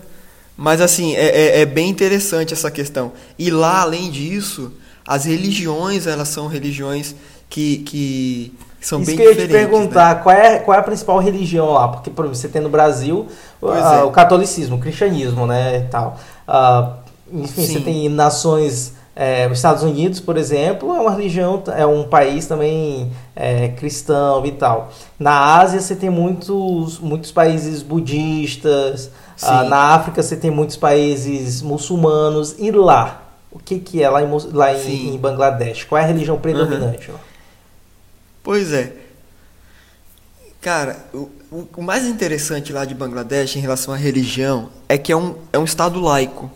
Mas 0.57 0.81
assim, 0.81 1.15
é, 1.15 1.25
é, 1.25 1.61
é, 1.61 1.65
bem 1.65 1.89
interessante 1.89 2.53
essa 2.53 2.69
questão. 2.69 3.13
E 3.39 3.49
lá, 3.49 3.81
além 3.81 4.11
disso, 4.11 4.71
as 5.07 5.25
religiões, 5.25 6.07
elas 6.07 6.27
são 6.27 6.47
religiões 6.47 7.15
que, 7.49 7.77
que 7.79 8.53
são 8.81 9.01
Isso 9.01 9.07
bem 9.07 9.17
que 9.17 9.23
eu 9.23 9.33
ia 9.33 9.47
te 9.47 9.51
perguntar, 9.51 10.15
né? 10.15 10.21
qual, 10.21 10.35
é, 10.35 10.59
qual 10.59 10.77
é 10.77 10.79
a 10.79 10.83
principal 10.83 11.17
religião 11.19 11.71
lá? 11.71 11.87
Porque 11.87 12.09
por 12.09 12.27
você 12.27 12.47
tem 12.47 12.61
no 12.61 12.69
Brasil 12.69 13.27
uh, 13.61 13.69
é. 13.69 14.03
o 14.03 14.11
catolicismo, 14.11 14.75
o 14.75 14.79
cristianismo, 14.79 15.47
né, 15.47 15.79
e 15.79 15.89
tal. 15.89 16.19
Uh, 16.47 16.93
enfim, 17.41 17.65
Sim. 17.65 17.73
você 17.73 17.79
tem 17.79 18.09
nações 18.09 18.93
é, 19.15 19.47
os 19.47 19.57
Estados 19.57 19.81
Unidos, 19.81 20.19
por 20.19 20.35
exemplo, 20.35 20.93
é 20.93 20.99
uma 20.99 21.11
religião, 21.11 21.63
é 21.75 21.85
um 21.85 22.03
país 22.03 22.47
também 22.47 23.11
é, 23.35 23.69
cristão 23.69 24.45
e 24.45 24.51
tal. 24.51 24.91
Na 25.19 25.57
Ásia 25.57 25.81
você 25.81 25.95
tem 25.95 26.09
muitos, 26.09 26.99
muitos 26.99 27.31
países 27.31 27.81
budistas. 27.81 29.11
Ah, 29.41 29.63
na 29.63 29.77
África 29.95 30.23
você 30.23 30.37
tem 30.37 30.49
muitos 30.49 30.77
países 30.77 31.61
muçulmanos. 31.61 32.55
E 32.57 32.71
lá? 32.71 33.23
O 33.51 33.59
que, 33.59 33.79
que 33.79 34.01
é 34.01 34.09
lá, 34.09 34.21
em, 34.21 34.29
lá 34.53 34.73
em, 34.73 35.15
em 35.15 35.17
Bangladesh? 35.17 35.83
Qual 35.83 35.99
é 35.99 36.03
a 36.03 36.07
religião 36.07 36.37
predominante? 36.37 37.11
Uhum. 37.11 37.17
Pois 38.43 38.71
é. 38.71 38.93
Cara, 40.61 40.97
o, 41.13 41.29
o, 41.77 41.81
mais 41.81 42.05
interessante 42.05 42.73
lá 42.73 42.85
de 42.85 42.95
Bangladesh 42.95 43.55
em 43.55 43.59
relação 43.59 43.93
à 43.93 43.97
religião 43.97 44.69
é 44.89 44.97
que 44.97 45.11
é 45.11 45.15
um, 45.15 45.35
é 45.53 45.59
um 45.59 45.63
estado 45.63 45.99
laico. 45.99 46.51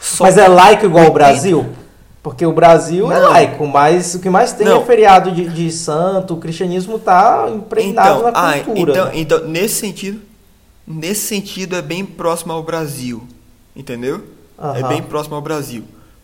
Só 0.00 0.24
mas 0.24 0.38
é 0.38 0.46
laico 0.48 0.86
igual 0.86 1.06
o 1.06 1.12
Brasil? 1.12 1.66
Porque 2.22 2.46
o 2.46 2.52
Brasil 2.52 3.10
é 3.10 3.18
não. 3.18 3.26
é 3.26 3.30
laico, 3.30 3.66
mas 3.66 4.14
o 4.14 4.20
que 4.20 4.30
mais 4.30 4.52
tem 4.52 4.64
não. 4.64 4.82
é 4.82 4.84
feriado 4.84 5.32
de, 5.32 5.48
de 5.48 5.72
santo, 5.72 6.34
o 6.34 6.36
cristianismo 6.36 6.96
está 6.96 7.50
impregnado 7.50 8.20
então, 8.20 8.32
na 8.32 8.58
cultura. 8.60 8.92
Ah, 8.92 8.94
então, 8.94 9.06
né? 9.06 9.12
então, 9.14 9.48
nesse 9.48 9.74
sentido, 9.74 10.20
nesse 10.86 11.26
sentido 11.26 11.74
é 11.74 11.82
bem 11.82 12.04
próximo 12.04 12.52
ao 12.52 12.62
Brasil, 12.62 13.26
entendeu? 13.74 14.22
Uhum. 14.56 14.76
É 14.76 14.82
bem 14.84 15.02
próximo 15.02 15.34
ao 15.34 15.42
Brasil. 15.42 15.82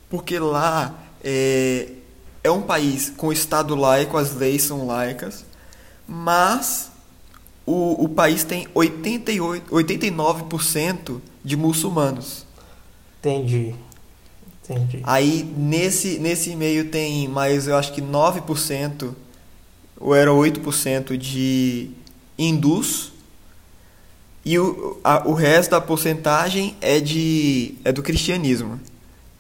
Porque 0.09 0.39
lá 0.39 0.95
é, 1.23 1.89
é 2.45 2.51
um 2.51 2.63
país 2.63 3.13
com 3.17 3.33
Estado 3.33 3.75
laico, 3.75 4.17
as 4.17 4.37
leis 4.37 4.63
são 4.63 4.87
laicas, 4.87 5.45
mas 6.07 6.93
o, 7.67 8.05
o 8.05 8.09
país 8.09 8.45
tem 8.45 8.69
88, 8.73 9.75
89% 9.75 11.21
de 11.45 11.57
muçulmanos. 11.57 12.47
Entendi. 13.19 13.75
Entendi. 14.69 15.01
Aí 15.03 15.51
nesse, 15.57 16.19
nesse 16.19 16.55
meio 16.55 16.87
tem 16.87 17.27
mais, 17.29 17.69
eu 17.69 17.77
acho 17.77 17.93
que 17.93 18.03
9%, 18.03 19.15
ou 20.01 20.15
era 20.15 20.31
8% 20.31 21.17
de, 21.17 21.91
hindus 22.39 23.13
e 24.45 24.59
o, 24.59 24.99
a, 25.03 25.29
o 25.29 25.35
resto 25.35 25.73
da 25.73 25.81
porcentagem 25.81 26.77
é 26.81 27.01
de 27.01 27.75
é 27.85 27.91
do 27.91 28.03
cristianismo 28.03 28.81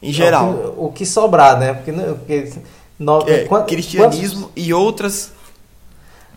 em 0.02 0.12
geral. 0.12 0.50
O 0.50 0.56
que, 0.56 0.80
o 0.80 0.92
que 0.92 1.06
sobrar, 1.06 1.58
né? 1.58 1.72
Porque, 1.72 1.92
porque 1.92 2.52
no, 2.98 3.20
é, 3.28 3.46
cristianismo 3.66 4.48
quantos, 4.48 4.64
e 4.64 4.74
outras 4.74 5.32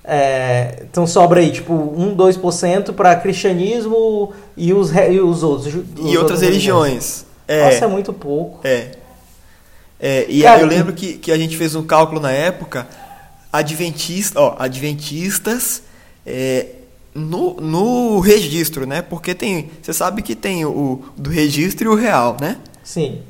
é, 0.03 0.83
então 0.89 1.05
sobra 1.05 1.41
aí 1.41 1.51
tipo 1.51 1.73
1, 1.73 2.15
2% 2.15 2.93
para 2.93 3.15
cristianismo 3.15 4.33
e 4.55 4.73
os, 4.73 4.91
e 4.91 5.19
os 5.19 5.43
outros. 5.43 5.73
Os 5.73 6.11
e 6.11 6.17
outras 6.17 6.41
religiões. 6.41 7.25
É, 7.51 7.65
Nossa, 7.65 7.85
é 7.85 7.87
muito 7.87 8.13
pouco. 8.13 8.65
É. 8.65 8.91
é 9.99 10.25
e 10.29 10.43
Cara, 10.43 10.61
eu 10.61 10.67
lembro 10.67 10.93
que, 10.93 11.17
que 11.17 11.31
a 11.31 11.37
gente 11.37 11.57
fez 11.57 11.73
um 11.75 11.83
cálculo 11.83 12.21
na 12.21 12.31
época, 12.31 12.87
adventista, 13.51 14.39
ó, 14.39 14.55
adventistas 14.57 15.83
é, 16.25 16.67
no, 17.13 17.55
no 17.55 18.21
registro, 18.21 18.87
né? 18.87 19.01
Porque 19.01 19.35
tem. 19.35 19.69
Você 19.81 19.91
sabe 19.91 20.21
que 20.21 20.33
tem 20.33 20.63
o 20.63 21.03
do 21.17 21.29
registro 21.29 21.83
e 21.85 21.89
o 21.89 21.95
real, 21.95 22.37
né? 22.39 22.55
Sim. 22.83 23.21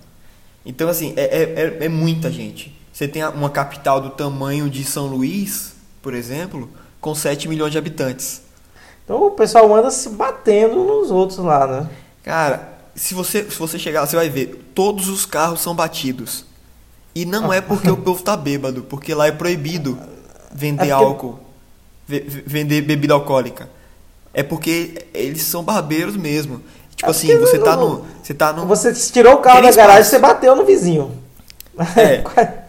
Então, 0.67 0.87
assim, 0.87 1.15
é, 1.17 1.23
é, 1.23 1.43
é, 1.43 1.85
é 1.87 1.89
muita 1.89 2.31
gente. 2.31 2.79
Você 2.93 3.09
tem 3.09 3.25
uma 3.25 3.49
capital 3.49 4.03
do 4.03 4.11
tamanho 4.11 4.69
de 4.69 4.85
São 4.85 5.07
Luís, 5.07 5.74
por 6.05 6.13
exemplo, 6.13 6.69
com 7.01 7.15
7 7.15 7.49
milhões 7.49 7.73
de 7.73 7.79
habitantes. 7.79 8.43
Então 9.03 9.27
o 9.27 9.31
pessoal 9.31 9.75
anda 9.75 9.91
se 9.91 10.11
batendo 10.11 10.85
nos 10.85 11.11
outros 11.11 11.39
lá, 11.39 11.67
né? 11.67 11.89
Cara, 12.23 12.75
se 12.95 13.15
você, 13.15 13.51
se 13.51 13.59
você 13.59 13.79
chegar 13.79 14.03
lá, 14.03 14.07
você 14.07 14.15
vai 14.15 14.29
ver, 14.29 14.71
todos 14.75 15.09
os 15.09 15.25
carros 15.25 15.63
são 15.63 15.75
batidos. 15.75 16.45
E 17.15 17.25
não 17.25 17.51
é 17.51 17.63
porque 17.63 17.91
o 17.91 17.97
povo 17.99 18.23
tá 18.23 18.37
bêbado, 18.37 18.83
porque 18.83 19.15
lá 19.15 19.27
é 19.27 19.33
proibido 19.33 19.99
vender 20.53 20.89
é 20.91 20.91
porque... 20.91 20.93
álcool, 20.93 21.41
vender 22.07 22.83
bebida 22.83 23.15
alcoólica. 23.15 23.71
É 24.35 24.43
porque 24.43 25.07
eles 25.15 25.41
são 25.43 25.63
barbeiros 25.63 26.17
mesmo. 26.17 26.61
Tipo 26.95 27.09
é 27.09 27.11
assim, 27.11 27.39
você 27.39 27.59
tá 27.59 27.77
no. 27.77 28.05
Você 28.23 28.35
tá 28.35 28.53
no. 28.53 28.67
Você 28.67 28.93
tirou 28.93 29.35
o 29.35 29.39
carro 29.39 29.63
da 29.63 29.71
garagem 29.73 30.03
e 30.03 30.05
você 30.05 30.19
bateu 30.19 30.55
no 30.55 30.67
vizinho. 30.67 31.19
É. 31.97 32.23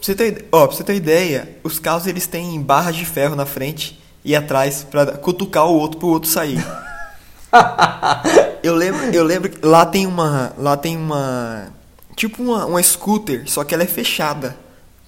você 0.00 0.14
ter, 0.14 0.46
ó, 0.52 0.66
pra 0.66 0.76
você 0.76 0.84
ter 0.84 0.94
ideia, 0.94 1.56
os 1.62 1.78
carros 1.78 2.06
eles 2.06 2.26
têm 2.26 2.60
barras 2.60 2.96
de 2.96 3.04
ferro 3.04 3.34
na 3.34 3.46
frente 3.46 4.00
e 4.24 4.34
atrás 4.34 4.86
para 4.88 5.12
cutucar 5.12 5.66
o 5.66 5.74
outro 5.74 5.98
pro 5.98 6.08
outro 6.08 6.28
sair. 6.28 6.64
eu 8.62 8.74
lembro, 8.74 9.00
eu 9.14 9.24
lembro 9.24 9.50
que 9.50 9.66
lá 9.66 9.86
tem 9.86 10.06
uma, 10.06 10.52
lá 10.58 10.76
tem 10.76 10.96
uma 10.96 11.72
tipo 12.14 12.42
uma, 12.42 12.66
uma 12.66 12.82
scooter, 12.82 13.44
só 13.46 13.64
que 13.64 13.74
ela 13.74 13.84
é 13.84 13.86
fechada. 13.86 14.56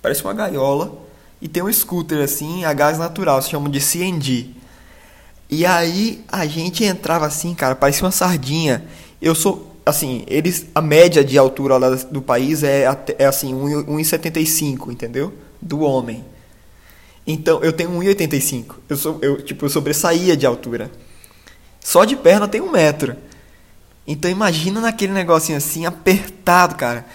Parece 0.00 0.22
uma 0.24 0.33
gaiola 0.33 0.92
e 1.40 1.48
tem 1.48 1.62
um 1.62 1.72
scooter 1.72 2.22
assim, 2.22 2.64
a 2.64 2.72
gás 2.72 2.98
natural, 2.98 3.42
se 3.42 3.50
chama 3.50 3.68
de 3.68 3.81
CNG. 3.81 4.55
E 5.48 5.66
aí 5.66 6.24
a 6.31 6.46
gente 6.46 6.85
entrava 6.85 7.26
assim, 7.26 7.55
cara, 7.55 7.74
parecia 7.74 8.05
uma 8.05 8.12
sardinha. 8.12 8.85
Eu 9.20 9.35
sou 9.35 9.69
assim, 9.84 10.24
eles 10.26 10.66
a 10.74 10.80
média 10.80 11.24
de 11.24 11.36
altura 11.38 11.76
lá 11.76 11.90
do 11.90 12.22
país 12.22 12.62
é, 12.62 12.84
é 13.18 13.26
assim, 13.26 13.54
1,75, 13.54 14.90
entendeu? 14.90 15.32
Do 15.60 15.80
homem. 15.80 16.24
Então, 17.26 17.62
eu 17.62 17.72
tenho 17.72 17.90
1,85. 17.90 18.76
Eu 18.88 18.96
sou 18.96 19.18
eu 19.22 19.42
tipo, 19.42 19.64
eu 19.64 19.70
sobressaía 19.70 20.36
de 20.36 20.46
altura. 20.46 20.90
Só 21.80 22.04
de 22.04 22.16
perna 22.16 22.46
tem 22.46 22.60
um 22.60 22.70
metro. 22.70 23.16
Então 24.06 24.30
imagina 24.30 24.80
naquele 24.80 25.12
negocinho 25.12 25.56
assim, 25.56 25.86
apertado, 25.86 26.74
cara. 26.74 27.06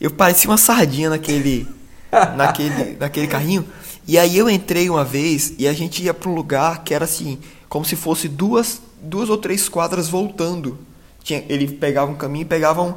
Eu 0.00 0.10
parecia 0.10 0.50
uma 0.50 0.56
sardinha 0.56 1.10
naquele 1.10 1.66
naquele 2.36 2.96
naquele 2.98 3.26
carrinho. 3.26 3.66
E 4.06 4.18
aí 4.18 4.36
eu 4.36 4.48
entrei 4.48 4.88
uma 4.88 5.04
vez 5.04 5.54
e 5.58 5.68
a 5.68 5.72
gente 5.72 6.02
ia 6.02 6.14
para 6.14 6.30
um 6.30 6.34
lugar 6.34 6.82
que 6.82 6.94
era 6.94 7.04
assim, 7.04 7.38
como 7.68 7.84
se 7.84 7.94
fosse 7.94 8.28
duas 8.28 8.80
duas 9.02 9.30
ou 9.30 9.38
três 9.38 9.68
quadras 9.68 10.08
voltando 10.08 10.78
tinha, 11.22 11.44
ele 11.48 11.68
pegava 11.68 12.10
um 12.10 12.16
caminho 12.16 12.42
e 12.42 12.46
pegava 12.46 12.82
um. 12.82 12.94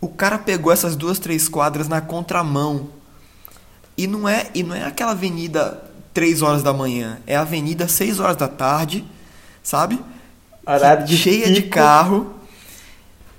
O 0.00 0.08
cara 0.08 0.38
pegou 0.38 0.72
essas 0.72 0.94
duas, 0.96 1.18
três 1.18 1.48
quadras 1.48 1.88
na 1.88 2.00
contramão. 2.00 2.88
E 3.96 4.06
não 4.06 4.28
é, 4.28 4.46
e 4.54 4.62
não 4.62 4.74
é 4.74 4.84
aquela 4.84 5.10
avenida 5.10 5.82
3 6.18 6.42
horas 6.42 6.62
da 6.64 6.72
manhã, 6.72 7.20
é 7.26 7.36
a 7.36 7.42
avenida 7.42 7.86
6 7.86 8.18
horas 8.18 8.36
da 8.36 8.48
tarde, 8.48 9.04
sabe? 9.62 10.00
de 11.06 11.16
cheia 11.16 11.46
pico. 11.46 11.54
de 11.54 11.62
carro. 11.62 12.34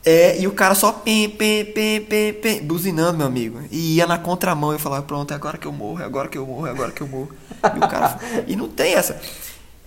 É, 0.05 0.39
e 0.39 0.47
o 0.47 0.51
cara 0.53 0.73
só 0.73 0.93
pem, 0.93 1.29
pem, 1.29 1.65
pem, 1.65 1.99
pem, 2.01 2.33
pem, 2.33 2.63
buzinando, 2.63 3.17
meu 3.17 3.27
amigo. 3.27 3.61
E 3.69 3.95
ia 3.95 4.07
na 4.07 4.17
contramão 4.17 4.73
e 4.73 4.79
falava, 4.79 5.03
pronto, 5.03 5.31
é 5.31 5.35
agora 5.35 5.57
que 5.57 5.67
eu 5.67 5.73
morro, 5.73 6.01
é 6.01 6.05
agora 6.05 6.29
que 6.29 6.37
eu 6.37 6.47
morro, 6.47 6.67
é 6.67 6.69
agora 6.69 6.91
que 6.91 7.01
eu 7.01 7.07
morro. 7.07 7.29
E 7.61 7.77
o 7.77 7.81
cara. 7.81 8.17
e 8.47 8.55
não 8.55 8.69
tem 8.69 8.93
essa. 8.93 9.19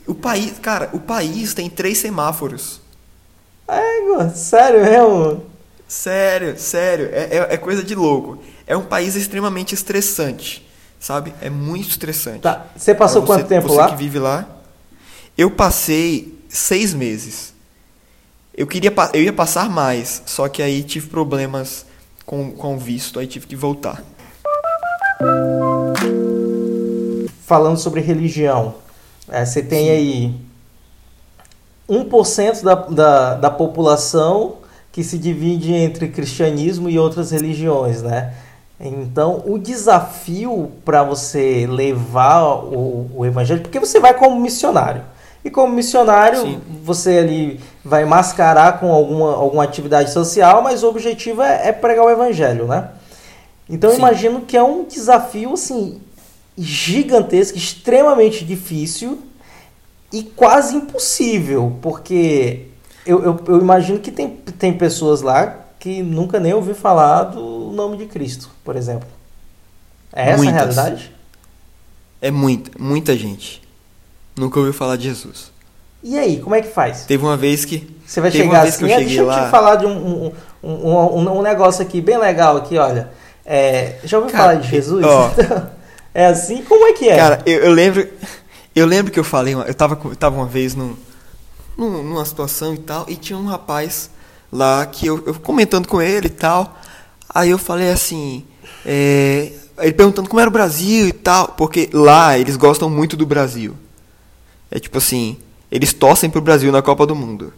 O 0.06 0.14
país, 0.14 0.58
cara, 0.58 0.90
o 0.92 1.00
país 1.00 1.54
tem 1.54 1.70
três 1.70 1.96
semáforos. 1.96 2.81
É, 4.20 4.28
sério 4.30 4.82
mesmo? 4.82 5.42
Sério, 5.88 6.58
sério. 6.58 7.10
É, 7.12 7.36
é, 7.36 7.54
é, 7.54 7.56
coisa 7.56 7.82
de 7.82 7.94
louco. 7.94 8.38
É 8.66 8.76
um 8.76 8.84
país 8.84 9.14
extremamente 9.14 9.74
estressante, 9.74 10.66
sabe? 10.98 11.34
É 11.40 11.50
muito 11.50 11.90
estressante. 11.90 12.40
Tá. 12.40 12.66
Você 12.76 12.94
passou 12.94 13.22
você, 13.22 13.26
quanto 13.26 13.46
tempo 13.46 13.68
você 13.68 13.76
lá? 13.76 13.84
Você 13.88 13.92
que 13.92 13.98
vive 13.98 14.18
lá. 14.18 14.46
Eu 15.36 15.50
passei 15.50 16.38
seis 16.48 16.94
meses. 16.94 17.52
Eu 18.54 18.66
queria, 18.66 18.92
eu 19.14 19.22
ia 19.22 19.32
passar 19.32 19.68
mais, 19.68 20.22
só 20.26 20.48
que 20.48 20.62
aí 20.62 20.82
tive 20.82 21.08
problemas 21.08 21.86
com, 22.26 22.52
com 22.52 22.78
visto, 22.78 23.18
aí 23.18 23.26
tive 23.26 23.46
que 23.46 23.56
voltar. 23.56 24.02
Falando 27.46 27.78
sobre 27.78 28.00
religião, 28.00 28.74
é, 29.28 29.44
você 29.44 29.62
tem 29.62 29.86
Sim. 29.86 29.90
aí 29.90 30.34
1% 31.88 32.62
da, 32.62 32.74
da, 32.74 33.34
da 33.34 33.50
população 33.50 34.56
que 34.90 35.02
se 35.02 35.18
divide 35.18 35.72
entre 35.72 36.08
cristianismo 36.08 36.88
e 36.88 36.98
outras 36.98 37.30
religiões, 37.30 38.02
né? 38.02 38.34
Então, 38.78 39.42
o 39.46 39.58
desafio 39.58 40.72
para 40.84 41.04
você 41.04 41.66
levar 41.68 42.44
o, 42.44 43.10
o, 43.14 43.24
evangelho, 43.24 43.60
porque 43.60 43.78
você 43.78 44.00
vai 44.00 44.12
como 44.12 44.38
missionário. 44.40 45.02
E 45.44 45.50
como 45.50 45.72
missionário, 45.72 46.40
Sim. 46.40 46.60
você 46.84 47.18
ali 47.18 47.60
vai 47.84 48.04
mascarar 48.04 48.80
com 48.80 48.92
alguma, 48.92 49.34
alguma 49.34 49.64
atividade 49.64 50.12
social, 50.12 50.62
mas 50.62 50.82
o 50.82 50.88
objetivo 50.88 51.42
é, 51.42 51.68
é 51.68 51.72
pregar 51.72 52.04
o 52.04 52.10
evangelho, 52.10 52.66
né? 52.66 52.88
Então, 53.68 53.90
eu 53.90 53.96
imagino 53.96 54.40
que 54.40 54.56
é 54.56 54.62
um 54.62 54.84
desafio, 54.84 55.52
assim, 55.52 56.00
gigantesco, 56.58 57.56
extremamente 57.56 58.44
difícil, 58.44 59.20
e 60.12 60.22
quase 60.22 60.76
impossível, 60.76 61.76
porque 61.80 62.66
eu, 63.06 63.22
eu, 63.22 63.40
eu, 63.48 63.58
imagino 63.60 63.98
que 63.98 64.10
tem, 64.10 64.28
tem 64.58 64.72
pessoas 64.72 65.22
lá 65.22 65.58
que 65.78 66.02
nunca 66.02 66.38
nem 66.38 66.52
ouviu 66.52 66.74
falar 66.74 67.24
do 67.24 67.72
nome 67.72 67.96
de 67.96 68.06
Cristo, 68.06 68.50
por 68.62 68.76
exemplo. 68.76 69.08
É 70.12 70.30
essa 70.30 70.42
Muitas. 70.42 70.78
a 70.78 70.82
realidade? 70.82 71.12
É 72.20 72.30
muita, 72.30 72.70
muita 72.78 73.16
gente. 73.16 73.62
Nunca 74.36 74.58
ouviu 74.58 74.72
falar 74.72 74.96
de 74.96 75.04
Jesus. 75.04 75.50
E 76.02 76.18
aí, 76.18 76.40
como 76.40 76.54
é 76.54 76.62
que 76.62 76.68
faz? 76.68 77.04
Teve 77.04 77.24
uma 77.24 77.36
vez 77.36 77.64
que. 77.64 77.88
Você 78.06 78.20
vai 78.20 78.30
chegar 78.30 78.62
assim, 78.62 78.88
eu 78.88 78.94
ah, 78.94 78.98
deixa 78.98 79.22
lá... 79.22 79.38
eu 79.38 79.44
te 79.44 79.50
falar 79.50 79.76
de 79.76 79.86
um, 79.86 80.32
um, 80.62 80.68
um, 80.68 81.38
um, 81.38 81.42
negócio 81.42 81.82
aqui 81.82 82.00
bem 82.00 82.18
legal 82.18 82.56
aqui, 82.56 82.76
olha. 82.76 83.10
É, 83.44 83.98
já 84.04 84.18
ouviu 84.18 84.32
Cara, 84.32 84.44
falar 84.44 84.60
de 84.60 84.68
Jesus? 84.68 85.04
Ó, 85.04 85.30
É 86.14 86.26
assim? 86.26 86.62
Como 86.62 86.86
é 86.86 86.92
que 86.92 87.08
é? 87.08 87.16
Cara, 87.16 87.42
eu, 87.46 87.60
eu 87.60 87.72
lembro. 87.72 88.06
Eu 88.74 88.86
lembro 88.86 89.12
que 89.12 89.18
eu 89.20 89.24
falei, 89.24 89.54
eu 89.54 89.74
tava, 89.74 89.98
eu 90.04 90.16
tava 90.16 90.36
uma 90.36 90.46
vez 90.46 90.74
num, 90.74 90.94
num- 91.76 92.02
numa 92.02 92.24
situação 92.24 92.74
e 92.74 92.78
tal, 92.78 93.04
e 93.08 93.16
tinha 93.16 93.38
um 93.38 93.46
rapaz 93.46 94.10
lá 94.50 94.84
que 94.86 95.06
eu, 95.06 95.22
eu 95.26 95.34
comentando 95.34 95.86
com 95.86 96.00
ele 96.00 96.26
e 96.26 96.30
tal. 96.30 96.78
Aí 97.28 97.50
eu 97.50 97.58
falei 97.58 97.90
assim, 97.90 98.44
é, 98.84 99.52
ele 99.78 99.92
perguntando 99.92 100.28
como 100.28 100.40
era 100.40 100.48
o 100.48 100.52
Brasil 100.52 101.08
e 101.08 101.12
tal, 101.12 101.48
porque 101.48 101.90
lá 101.92 102.38
eles 102.38 102.56
gostam 102.56 102.88
muito 102.88 103.16
do 103.16 103.26
Brasil. 103.26 103.74
É 104.70 104.78
tipo 104.78 104.98
assim, 104.98 105.36
eles 105.70 105.92
torcem 105.92 106.30
pro 106.30 106.40
Brasil 106.40 106.72
na 106.72 106.80
Copa 106.82 107.06
do 107.06 107.14
Mundo. 107.14 107.52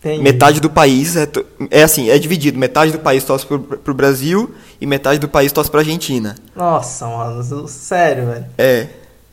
Entendi. 0.00 0.22
Metade 0.22 0.60
do 0.60 0.70
país 0.70 1.14
é, 1.14 1.28
é 1.70 1.82
assim, 1.82 2.08
é 2.08 2.18
dividido. 2.18 2.58
Metade 2.58 2.90
do 2.90 2.98
país 3.00 3.22
torce 3.22 3.44
pro, 3.44 3.58
pro 3.60 3.92
Brasil 3.92 4.50
e 4.80 4.86
metade 4.86 5.18
do 5.18 5.28
país 5.28 5.52
torce 5.52 5.70
pra 5.70 5.80
Argentina. 5.80 6.36
Nossa, 6.56 7.06
mano, 7.06 7.68
sério, 7.68 8.24
velho. 8.26 8.46
É, 8.56 8.88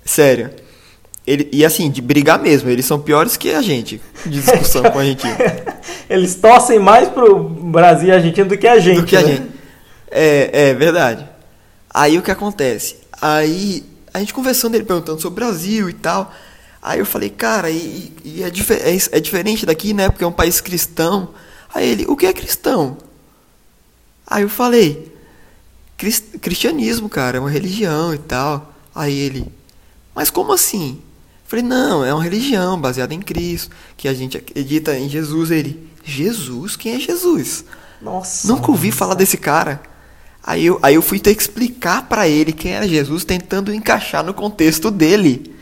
sério. 0.10 0.50
Ele, 1.26 1.50
e 1.52 1.66
assim, 1.66 1.92
de 1.92 2.02
brigar 2.02 2.40
mesmo, 2.40 2.70
eles 2.70 2.86
são 2.86 3.00
piores 3.00 3.36
que 3.36 3.54
a 3.54 3.62
gente 3.62 4.02
de 4.26 4.40
discussão 4.42 4.82
com 4.84 4.98
a 4.98 5.02
Argentina. 5.02 5.38
Eles 6.10 6.36
torcem 6.36 6.80
mais 6.80 7.10
pro 7.10 7.38
Brasil 7.44 8.08
e 8.08 8.12
Argentina 8.14 8.48
do 8.48 8.58
que 8.58 8.66
a 8.68 8.80
gente. 8.80 9.02
do 9.02 9.06
que 9.06 9.16
a 9.18 9.22
né? 9.22 9.28
gente. 9.28 9.48
É, 10.10 10.70
é 10.70 10.74
verdade. 10.74 11.28
Aí 11.94 12.18
o 12.18 12.22
que 12.22 12.32
acontece? 12.32 12.96
Aí 13.22 13.84
a 14.14 14.20
gente 14.20 14.34
conversando, 14.34 14.76
ele 14.76 14.86
perguntando 14.86 15.20
sobre 15.22 15.44
o 15.44 15.46
Brasil 15.48 15.90
e 15.90 15.94
tal. 15.94 16.32
Aí 16.82 17.00
eu 17.00 17.06
falei, 17.06 17.30
cara, 17.30 17.70
e, 17.70 18.14
e 18.24 18.44
é, 18.44 18.50
dife- 18.50 18.74
é, 18.76 18.96
é 19.18 19.20
diferente 19.20 19.66
daqui, 19.66 19.94
né? 19.94 20.08
Porque 20.10 20.24
é 20.24 20.28
um 20.28 20.32
país 20.32 20.62
cristão. 20.62 21.30
Aí 21.76 21.90
ele, 21.90 22.06
o 22.08 22.16
que 22.16 22.26
é 22.26 22.32
cristão? 22.32 22.98
Aí 24.26 24.44
eu 24.44 24.50
falei, 24.50 25.12
"Cris- 25.98 26.24
cristianismo, 26.42 27.10
cara, 27.10 27.38
é 27.38 27.40
uma 27.42 27.50
religião 27.50 28.14
e 28.14 28.18
tal. 28.18 28.74
Aí 28.96 29.14
ele, 29.18 29.46
mas 30.18 30.32
como 30.32 30.52
assim? 30.52 31.00
Falei, 31.46 31.64
não, 31.64 32.04
é 32.04 32.12
uma 32.14 32.24
religião 32.24 32.82
baseada 32.82 33.14
em 33.14 33.22
Cristo, 33.22 33.70
que 33.96 34.08
a 34.08 34.14
gente 34.14 34.36
acredita 34.36 34.98
em 34.98 35.08
Jesus. 35.08 35.52
Ele, 35.52 35.88
Jesus? 36.04 36.76
Quem 36.76 36.96
é 36.96 37.00
Jesus? 37.00 37.64
Nossa. 38.02 38.48
Nunca 38.48 38.70
ouvi 38.72 38.88
mano. 38.88 38.98
falar 38.98 39.14
desse 39.14 39.38
cara. 39.38 39.80
Aí 40.44 40.66
eu, 40.66 40.80
aí 40.82 40.96
eu 40.96 41.02
fui 41.02 41.20
ter 41.20 41.36
que 41.36 41.42
explicar 41.42 42.08
pra 42.10 42.28
ele 42.28 42.52
quem 42.52 42.72
era 42.74 42.88
Jesus, 42.88 43.24
tentando 43.24 43.74
encaixar 43.74 44.24
no 44.26 44.34
contexto 44.34 44.90
dele. 44.92 45.54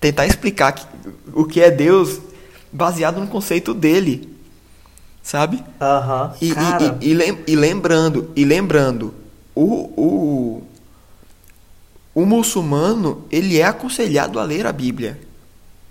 Tentar 0.00 0.26
explicar 0.26 0.72
que- 0.72 0.86
o 1.34 1.44
que 1.44 1.60
é 1.60 1.70
Deus 1.70 2.20
baseado 2.72 3.18
no 3.20 3.26
conceito 3.26 3.74
dele. 3.74 4.28
Sabe? 5.22 5.62
Aham. 5.80 6.34
E, 6.40 6.50
e- 6.50 6.54
Cara, 6.54 6.98
e, 7.00 7.08
e 7.10 7.14
lem- 7.14 7.38
e 7.46 7.56
lembrando, 7.56 8.30
e 8.36 8.44
lembrando, 8.44 9.12
o, 9.54 9.64
o, 10.00 10.62
o 12.16 12.24
muçulmano, 12.24 13.24
ele 13.30 13.58
é 13.60 13.64
aconselhado 13.64 14.40
a 14.40 14.42
ler 14.42 14.66
a 14.66 14.72
Bíblia. 14.72 15.20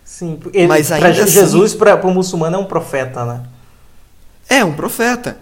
sim. 0.04 0.40
Ele, 0.52 0.66
mas 0.68 0.88
pra 0.88 0.96
ainda 0.96 1.24
assim- 1.24 1.32
Jesus, 1.34 1.76
para 1.76 1.96
o 2.08 2.12
muçulmano, 2.12 2.56
é 2.56 2.60
um 2.60 2.66
profeta, 2.66 3.24
né? 3.26 3.44
É 4.50 4.66
um 4.66 4.74
profeta. 4.74 5.38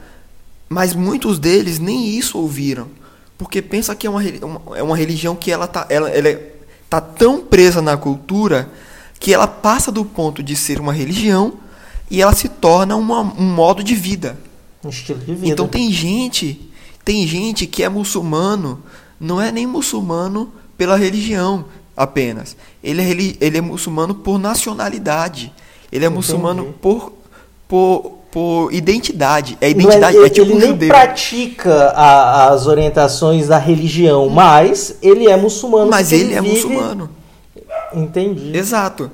Mas 0.68 0.94
muitos 0.94 1.40
deles 1.40 1.80
nem 1.80 2.08
isso 2.10 2.38
ouviram. 2.38 2.88
Porque 3.38 3.62
pensa 3.62 3.96
que 3.96 4.06
é 4.06 4.10
uma, 4.10 4.22
uma- 4.42 4.78
é 4.78 4.84
uma 4.84 4.98
religião 4.98 5.36
que 5.38 5.50
ela 5.52 5.68
tá, 5.68 5.86
ela, 5.90 6.10
ela 6.10 6.28
é- 6.28 6.52
tá 6.90 7.00
tão 7.00 7.40
presa 7.42 7.82
na 7.82 7.96
cultura 7.96 8.70
que 9.20 9.34
ela 9.34 9.48
passa 9.48 9.90
do 9.92 10.04
ponto 10.04 10.44
de 10.44 10.54
ser 10.56 10.80
uma 10.82 10.92
religião 10.94 11.54
e 12.12 12.22
ela 12.22 12.34
se 12.34 12.50
torna 12.50 12.96
uma- 12.98 13.22
um 13.22 13.54
modo 13.54 13.82
de 13.84 13.96
vida. 13.96 14.38
Um 14.84 14.90
estilo 14.90 15.20
de 15.20 15.34
vida. 15.34 15.48
Então 15.48 15.66
tem 15.68 15.90
gente, 15.92 16.70
tem 17.06 17.26
gente 17.28 17.66
que 17.68 17.84
é 17.84 17.90
muçulmano, 17.90 18.82
não 19.20 19.40
é 19.42 19.50
nem 19.52 19.66
muçulmano 19.68 20.52
pela 20.78 20.96
religião 20.96 21.66
apenas. 21.96 22.56
Ele 22.84 23.02
é, 23.02 23.36
ele 23.46 23.58
é 23.58 23.62
muçulmano 23.62 24.16
por 24.16 24.38
nacionalidade. 24.40 25.54
Ele 25.92 26.04
é 26.06 26.08
Entendi. 26.08 26.18
muçulmano 26.18 26.74
por, 26.82 27.14
por, 27.68 28.12
por 28.32 28.74
identidade. 28.74 29.58
É 29.62 29.70
identidade, 29.70 30.18
ele, 30.18 30.26
é 30.26 30.30
tipo 30.30 30.48
ele 30.48 30.54
um 30.56 30.60
nem 30.60 30.68
judeu. 30.70 30.90
pratica 30.90 31.90
a- 31.96 32.50
as 32.52 32.66
orientações 32.68 33.48
da 33.48 33.58
religião, 33.60 34.28
mas 34.30 34.96
ele 35.02 35.28
é 35.30 35.38
muçulmano. 35.38 35.90
Mas 35.92 36.10
porque 36.10 36.22
ele 36.24 36.34
é 36.34 36.42
vive- 36.42 36.54
muçulmano. 36.56 37.10
Entendi. 37.94 38.56
Exato. 38.58 39.12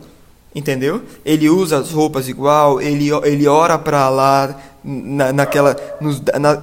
Entendeu? 0.55 1.03
Ele 1.23 1.49
usa 1.49 1.77
as 1.79 1.91
roupas 1.91 2.27
igual, 2.27 2.81
ele, 2.81 3.09
ele 3.23 3.47
ora 3.47 3.77
pra 3.77 4.09
lá, 4.09 4.55
na, 4.83 5.31
naquela. 5.31 5.75
nos- 6.01 6.21
na- 6.39 6.61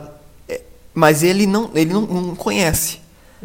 é, 0.49 0.61
mas 0.93 1.23
ele 1.23 1.47
não, 1.47 1.71
ele 1.75 1.93
não, 1.93 2.01
não 2.03 2.35
conhece. 2.35 2.99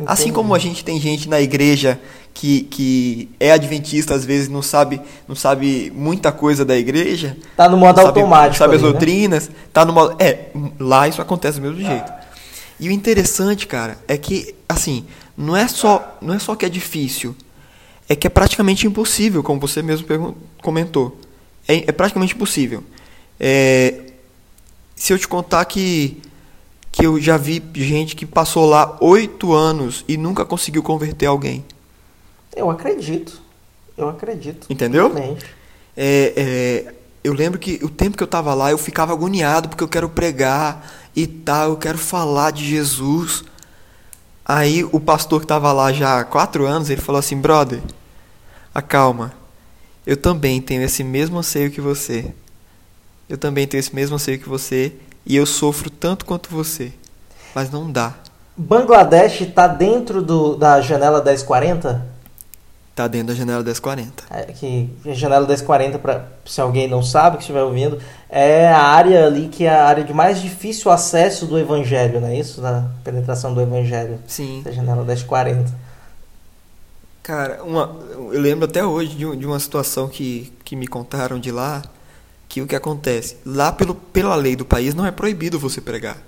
Assim 0.05 0.23
Entendi. 0.23 0.35
como 0.35 0.55
a 0.55 0.59
gente 0.59 0.85
tem 0.85 0.99
gente 0.99 1.27
na 1.27 1.41
igreja 1.41 1.99
que, 2.33 2.61
que 2.63 3.29
é 3.39 3.51
adventista, 3.51 4.15
às 4.15 4.23
vezes 4.23 4.47
não 4.47 4.61
sabe, 4.61 5.01
não 5.27 5.35
sabe 5.35 5.91
muita 5.93 6.31
coisa 6.31 6.63
da 6.63 6.77
igreja. 6.77 7.37
Tá 7.57 7.67
no 7.67 7.77
modo 7.77 7.97
não 7.97 8.05
sabe, 8.05 8.19
automático. 8.19 8.57
Sabe 8.57 8.75
as 8.75 8.81
ali, 8.81 8.87
né? 8.87 8.91
doutrinas, 8.91 9.51
tá 9.73 9.85
no 9.85 9.93
modo. 9.93 10.15
É, 10.17 10.47
lá 10.79 11.07
isso 11.07 11.21
acontece 11.21 11.59
do 11.59 11.67
mesmo 11.67 11.85
jeito. 11.85 12.11
E 12.79 12.87
o 12.89 12.91
interessante, 12.91 13.67
cara, 13.67 13.97
é 14.07 14.17
que, 14.17 14.55
assim, 14.67 15.05
não 15.37 15.55
é 15.55 15.67
só, 15.67 16.17
não 16.21 16.33
é 16.33 16.39
só 16.39 16.55
que 16.55 16.65
é 16.65 16.69
difícil, 16.69 17.35
é 18.09 18.15
que 18.15 18.25
é 18.25 18.29
praticamente 18.29 18.87
impossível, 18.87 19.43
como 19.43 19.59
você 19.59 19.81
mesmo 19.81 20.35
comentou. 20.61 21.17
É, 21.67 21.89
é 21.89 21.91
praticamente 21.91 22.33
impossível. 22.33 22.83
É, 23.39 23.99
se 24.95 25.13
eu 25.13 25.19
te 25.19 25.27
contar 25.27 25.63
que, 25.65 26.17
que 26.91 27.05
eu 27.05 27.19
já 27.19 27.37
vi 27.37 27.63
gente 27.73 28.15
que 28.15 28.25
passou 28.25 28.65
lá 28.65 28.97
oito 28.99 29.53
anos 29.53 30.03
e 30.07 30.17
nunca 30.17 30.43
conseguiu 30.43 30.83
converter 30.83 31.25
alguém. 31.25 31.63
Eu 32.55 32.69
acredito. 32.69 33.41
Eu 33.97 34.09
acredito. 34.09 34.67
Entendeu? 34.69 35.11
É, 35.95 36.33
é, 36.35 36.93
eu 37.23 37.33
lembro 37.33 37.59
que 37.59 37.79
o 37.83 37.89
tempo 37.89 38.17
que 38.17 38.23
eu 38.23 38.27
tava 38.27 38.53
lá, 38.53 38.71
eu 38.71 38.77
ficava 38.77 39.13
agoniado 39.13 39.69
porque 39.69 39.83
eu 39.83 39.87
quero 39.87 40.09
pregar 40.09 40.91
e 41.15 41.25
tal, 41.27 41.69
eu 41.69 41.77
quero 41.77 41.97
falar 41.97 42.51
de 42.51 42.65
Jesus. 42.65 43.43
Aí 44.43 44.83
o 44.83 44.99
pastor 44.99 45.39
que 45.39 45.47
tava 45.47 45.71
lá 45.71 45.93
já 45.93 46.19
há 46.19 46.23
quatro 46.25 46.65
anos, 46.65 46.89
ele 46.89 47.01
falou 47.01 47.19
assim, 47.19 47.37
brother, 47.37 47.81
acalma. 48.73 49.33
Eu 50.05 50.17
também 50.17 50.59
tenho 50.61 50.81
esse 50.81 51.03
mesmo 51.03 51.37
anseio 51.37 51.71
que 51.71 51.79
você. 51.79 52.33
Eu 53.29 53.37
também 53.37 53.65
tenho 53.65 53.79
esse 53.79 53.95
mesmo 53.95 54.15
anseio 54.15 54.39
que 54.39 54.49
você 54.49 54.93
e 55.25 55.35
eu 55.35 55.45
sofro 55.45 55.89
tanto 55.89 56.25
quanto 56.25 56.49
você. 56.49 56.93
Mas 57.53 57.69
não 57.69 57.91
dá. 57.91 58.15
Bangladesh 58.55 59.51
tá 59.53 59.67
dentro 59.67 60.21
do, 60.21 60.55
da 60.55 60.81
janela 60.81 61.23
1040? 61.23 62.11
Tá 62.93 63.07
dentro 63.07 63.27
da 63.27 63.33
janela 63.33 63.63
1040. 63.63 64.23
É, 64.29 64.43
que 64.51 64.89
a 65.05 65.13
janela 65.13 65.47
1040, 65.47 65.97
pra, 65.97 66.25
se 66.45 66.59
alguém 66.59 66.87
não 66.87 67.01
sabe, 67.01 67.37
que 67.37 67.43
estiver 67.43 67.63
ouvindo, 67.63 67.97
é 68.29 68.67
a 68.67 68.81
área 68.81 69.25
ali 69.25 69.47
que 69.47 69.63
é 69.63 69.69
a 69.69 69.85
área 69.85 70.03
de 70.03 70.13
mais 70.13 70.41
difícil 70.41 70.91
acesso 70.91 71.45
do 71.45 71.57
evangelho, 71.57 72.19
não 72.19 72.27
é 72.27 72.37
isso? 72.37 72.61
Da 72.61 72.85
penetração 73.03 73.53
do 73.53 73.61
evangelho. 73.61 74.19
Sim. 74.27 74.61
Da 74.63 74.71
janela 74.71 75.03
1040. 75.03 75.73
Cara, 77.23 77.63
uma, 77.63 77.95
eu 78.11 78.39
lembro 78.39 78.65
até 78.65 78.83
hoje 78.83 79.15
de, 79.15 79.37
de 79.37 79.45
uma 79.45 79.59
situação 79.59 80.09
que, 80.09 80.51
que 80.65 80.75
me 80.75 80.87
contaram 80.87 81.39
de 81.39 81.51
lá, 81.51 81.81
que 82.51 82.61
o 82.61 82.67
que 82.67 82.75
acontece? 82.75 83.37
Lá 83.45 83.71
pelo, 83.71 83.95
pela 83.95 84.35
lei 84.35 84.57
do 84.57 84.65
país 84.65 84.93
não 84.93 85.05
é 85.05 85.11
proibido 85.11 85.57
você 85.57 85.79
pregar. 85.79 86.21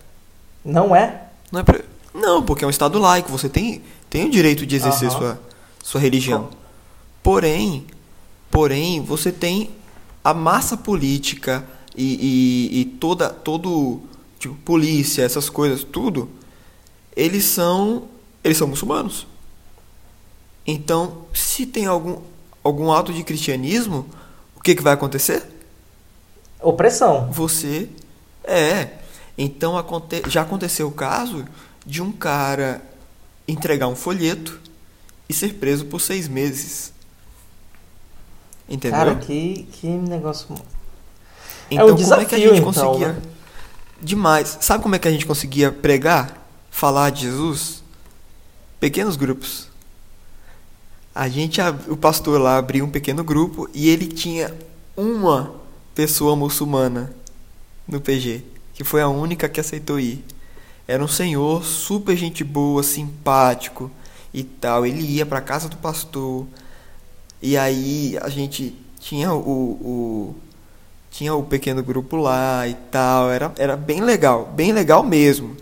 Não 0.63 0.95
é? 0.95 1.23
Não, 1.51 1.59
é 1.59 1.63
pro- 1.63 1.83
não 2.13 2.41
porque 2.41 2.63
é 2.63 2.67
um 2.67 2.69
estado 2.69 2.97
laico, 2.97 3.29
você 3.29 3.49
tem, 3.49 3.81
tem 4.09 4.25
o 4.27 4.31
direito 4.31 4.65
de 4.65 4.73
exercer 4.73 5.09
Aham. 5.09 5.17
sua, 5.19 5.41
sua 5.83 5.99
religião. 5.99 6.47
Porém, 7.21 7.85
porém, 8.49 9.01
você 9.01 9.33
tem 9.33 9.71
a 10.23 10.33
massa 10.33 10.77
política 10.77 11.65
e, 11.93 12.69
e, 12.71 12.79
e 12.79 12.85
toda, 12.85 13.29
todo, 13.29 13.99
tipo, 14.39 14.55
polícia, 14.63 15.23
essas 15.23 15.49
coisas, 15.49 15.83
tudo, 15.83 16.29
eles 17.17 17.43
são, 17.43 18.03
eles 18.41 18.57
são 18.57 18.67
muçulmanos. 18.69 19.27
Então, 20.65 21.25
se 21.33 21.65
tem 21.65 21.85
algum, 21.85 22.21
algum 22.63 22.93
ato 22.93 23.11
de 23.11 23.23
cristianismo, 23.25 24.05
o 24.55 24.61
que, 24.61 24.73
que 24.73 24.81
vai 24.81 24.93
acontecer? 24.93 25.43
Opressão. 26.63 27.29
Você 27.31 27.89
é. 28.43 28.89
Então 29.37 29.77
aconte, 29.77 30.23
já 30.27 30.41
aconteceu 30.41 30.87
o 30.87 30.91
caso 30.91 31.45
de 31.85 32.01
um 32.01 32.11
cara 32.11 32.81
entregar 33.47 33.87
um 33.87 33.95
folheto 33.95 34.59
e 35.27 35.33
ser 35.33 35.55
preso 35.55 35.85
por 35.85 35.99
seis 35.99 36.27
meses. 36.27 36.93
Entendeu? 38.69 38.97
Cara, 38.97 39.15
que, 39.15 39.67
que 39.73 39.87
negócio. 39.87 40.55
então 41.69 41.87
um 41.87 41.95
como 41.95 42.13
é 42.13 42.25
que 42.25 42.35
a 42.35 42.37
desafio, 42.37 42.55
gente 42.55 42.69
então, 42.69 42.73
conseguia? 42.73 43.13
né? 43.13 43.21
Demais. 44.01 44.57
Sabe 44.61 44.83
como 44.83 44.95
é 44.95 44.99
que 44.99 45.07
a 45.07 45.11
gente 45.11 45.25
conseguia 45.25 45.71
pregar, 45.71 46.45
falar 46.69 47.09
de 47.09 47.21
Jesus? 47.21 47.83
Pequenos 48.79 49.15
grupos. 49.15 49.69
A 51.15 51.29
gente, 51.29 51.61
o 51.87 51.95
pastor 51.95 52.39
lá 52.39 52.57
abriu 52.57 52.85
um 52.85 52.89
pequeno 52.89 53.23
grupo 53.23 53.69
e 53.73 53.87
ele 53.87 54.07
tinha 54.07 54.53
uma 54.95 55.62
pessoa 55.95 56.35
muçulmana 56.35 57.13
no 57.87 58.01
PG, 58.01 58.43
que 58.73 58.83
foi 58.83 59.01
a 59.01 59.07
única 59.07 59.49
que 59.49 59.59
aceitou 59.59 59.99
ir. 59.99 60.23
Era 60.87 61.03
um 61.03 61.07
senhor 61.07 61.63
super 61.63 62.15
gente 62.15 62.43
boa, 62.43 62.83
simpático, 62.83 63.91
e 64.33 64.43
tal. 64.43 64.85
Ele 64.85 65.01
ia 65.03 65.25
para 65.25 65.39
casa 65.39 65.69
do 65.69 65.77
pastor. 65.77 66.47
E 67.41 67.55
aí 67.55 68.17
a 68.21 68.29
gente 68.29 68.75
tinha 68.99 69.31
o, 69.33 69.39
o 69.39 70.35
tinha 71.11 71.35
o 71.35 71.43
pequeno 71.43 71.83
grupo 71.83 72.15
lá 72.15 72.67
e 72.67 72.73
tal. 72.73 73.29
Era, 73.29 73.53
era 73.57 73.77
bem 73.77 74.01
legal, 74.01 74.51
bem 74.55 74.71
legal 74.71 75.03
mesmo. 75.03 75.55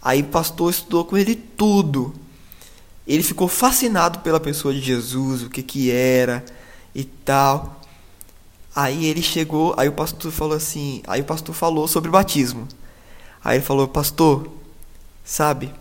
Aí 0.00 0.22
o 0.22 0.26
pastor 0.26 0.70
estudou 0.70 1.04
com 1.04 1.16
ele 1.16 1.34
tudo. 1.34 2.14
Ele 3.06 3.22
ficou 3.22 3.48
fascinado 3.48 4.20
pela 4.20 4.38
pessoa 4.38 4.72
de 4.72 4.80
Jesus, 4.80 5.42
o 5.42 5.50
que 5.50 5.62
que 5.62 5.90
era 5.90 6.44
e 6.94 7.04
tal. 7.04 7.80
Aí 8.80 9.06
ele 9.06 9.20
chegou, 9.20 9.74
aí 9.76 9.88
o 9.88 9.92
pastor 9.92 10.30
falou 10.30 10.56
assim, 10.56 11.02
aí 11.08 11.20
o 11.20 11.24
pastor 11.24 11.52
falou 11.52 11.88
sobre 11.88 12.12
batismo. 12.12 12.68
Aí 13.42 13.56
ele 13.56 13.64
falou, 13.64 13.88
pastor, 13.88 14.48
sabe, 15.24 15.74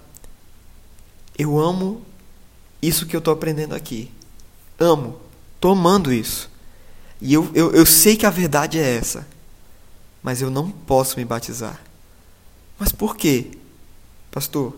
eu 1.37 1.59
amo 1.59 2.01
isso 2.81 3.05
que 3.05 3.15
eu 3.15 3.19
estou 3.19 3.35
aprendendo 3.35 3.75
aqui. 3.75 4.11
Amo, 4.79 5.21
tomando 5.61 6.11
isso. 6.11 6.49
E 7.21 7.35
eu, 7.35 7.47
eu, 7.53 7.71
eu 7.71 7.85
sei 7.85 8.17
que 8.17 8.25
a 8.25 8.31
verdade 8.31 8.79
é 8.79 8.95
essa. 8.97 9.27
Mas 10.23 10.41
eu 10.41 10.49
não 10.49 10.71
posso 10.71 11.19
me 11.19 11.23
batizar. 11.23 11.79
Mas 12.79 12.91
por 12.91 13.15
quê? 13.15 13.51
Pastor, 14.31 14.75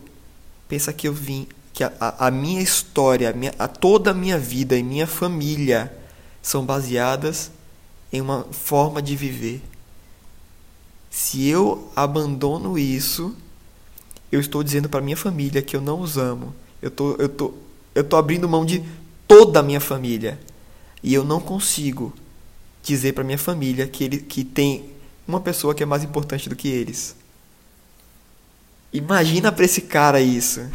pensa 0.67 0.91
que 0.91 1.07
eu 1.07 1.13
vim, 1.13 1.47
que 1.71 1.85
a, 1.85 1.93
a, 1.97 2.27
a 2.27 2.31
minha 2.31 2.61
história, 2.61 3.29
a, 3.29 3.33
minha, 3.33 3.53
a 3.57 3.69
toda 3.69 4.11
a 4.11 4.13
minha 4.13 4.37
vida 4.37 4.77
e 4.77 4.83
minha 4.83 5.07
família 5.07 5.97
são 6.41 6.65
baseadas 6.65 7.57
em 8.11 8.21
uma 8.21 8.43
forma 8.51 9.01
de 9.01 9.15
viver. 9.15 9.61
Se 11.09 11.47
eu 11.47 11.91
abandono 11.95 12.77
isso, 12.77 13.35
eu 14.31 14.39
estou 14.39 14.63
dizendo 14.63 14.89
para 14.89 15.01
minha 15.01 15.17
família 15.17 15.61
que 15.61 15.75
eu 15.75 15.81
não 15.81 16.01
os 16.01 16.17
amo. 16.17 16.53
Eu 16.81 16.91
tô, 16.91 17.15
eu 17.15 17.29
tô, 17.29 17.53
eu 17.95 18.03
tô 18.03 18.15
abrindo 18.15 18.47
mão 18.47 18.65
de 18.65 18.83
toda 19.27 19.59
a 19.59 19.63
minha 19.63 19.79
família 19.79 20.39
e 21.01 21.13
eu 21.13 21.23
não 21.23 21.39
consigo 21.39 22.13
dizer 22.83 23.13
para 23.13 23.23
minha 23.23 23.37
família 23.37 23.87
que 23.87 24.03
ele 24.03 24.17
que 24.17 24.43
tem 24.43 24.89
uma 25.27 25.39
pessoa 25.39 25.75
que 25.75 25.83
é 25.83 25.85
mais 25.85 26.03
importante 26.03 26.49
do 26.49 26.55
que 26.55 26.67
eles. 26.67 27.15
Imagina 28.91 29.51
para 29.51 29.65
esse 29.65 29.81
cara 29.81 30.19
isso. 30.19 30.67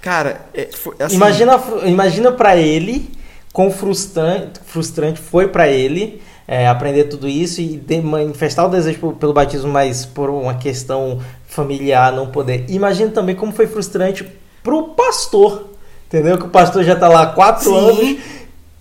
Cara, 0.00 0.48
é, 0.54 0.66
foi, 0.72 0.94
assim, 0.98 1.16
imagina 1.16 1.60
imagina 1.84 2.32
para 2.32 2.56
ele 2.56 3.10
quão 3.52 3.70
frustrante, 3.70 4.60
frustrante 4.64 5.20
foi 5.20 5.48
para 5.48 5.68
ele 5.68 6.22
é, 6.50 6.66
aprender 6.66 7.04
tudo 7.04 7.28
isso 7.28 7.60
e 7.60 7.76
de, 7.76 8.00
manifestar 8.00 8.64
o 8.64 8.70
desejo 8.70 9.12
pelo 9.12 9.34
batismo, 9.34 9.70
mas 9.70 10.06
por 10.06 10.30
uma 10.30 10.54
questão 10.54 11.20
familiar 11.46 12.10
não 12.10 12.28
poder. 12.28 12.64
Imagina 12.68 13.10
também 13.10 13.36
como 13.36 13.52
foi 13.52 13.66
frustrante 13.66 14.26
pro 14.62 14.88
pastor, 14.88 15.68
entendeu? 16.06 16.38
Que 16.38 16.46
o 16.46 16.48
pastor 16.48 16.82
já 16.84 16.96
tá 16.96 17.06
lá 17.06 17.24
há 17.24 17.26
quatro 17.26 17.70
Sim. 17.70 17.76
anos, 17.76 18.16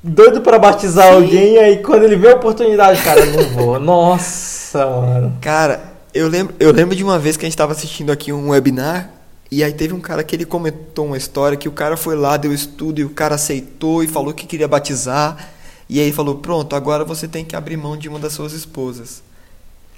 doido 0.02 0.40
para 0.40 0.58
batizar 0.58 1.08
Sim. 1.08 1.14
alguém, 1.16 1.54
e 1.56 1.60
aí 1.60 1.78
quando 1.84 2.04
ele 2.04 2.16
vê 2.16 2.32
a 2.32 2.36
oportunidade, 2.36 3.04
cara, 3.04 3.26
não 3.26 3.44
vou. 3.50 3.78
Nossa, 3.82 4.86
mano. 4.86 5.38
Cara, 5.42 5.82
eu 6.14 6.30
lembro, 6.30 6.56
eu 6.62 6.72
lembro 6.72 6.96
de 6.96 7.04
uma 7.04 7.20
vez 7.20 7.36
que 7.36 7.46
a 7.46 7.50
gente 7.50 7.58
tava 7.58 7.74
assistindo 7.74 8.14
aqui 8.14 8.32
um 8.32 8.52
webinar 8.52 9.12
e 9.52 9.62
aí 9.62 9.74
teve 9.74 9.94
um 9.94 10.00
cara 10.00 10.24
que 10.24 10.34
ele 10.34 10.46
comentou 10.46 11.06
uma 11.06 11.18
história 11.18 11.58
que 11.58 11.68
o 11.68 11.72
cara 11.74 11.98
foi 11.98 12.16
lá, 12.16 12.38
deu 12.38 12.54
estudo 12.54 13.00
e 13.00 13.04
o 13.04 13.10
cara 13.10 13.36
aceitou 13.36 14.04
e 14.04 14.08
falou 14.08 14.34
que 14.34 14.46
queria 14.46 14.70
batizar. 14.70 15.57
E 15.90 16.00
aí 16.00 16.12
falou: 16.12 16.36
Pronto, 16.36 16.76
agora 16.76 17.06
você 17.06 17.28
tem 17.28 17.46
que 17.46 17.56
abrir 17.56 17.78
mão 17.78 17.96
de 17.96 18.10
uma 18.10 18.20
das 18.20 18.34
suas 18.34 18.54
esposas. 18.54 19.24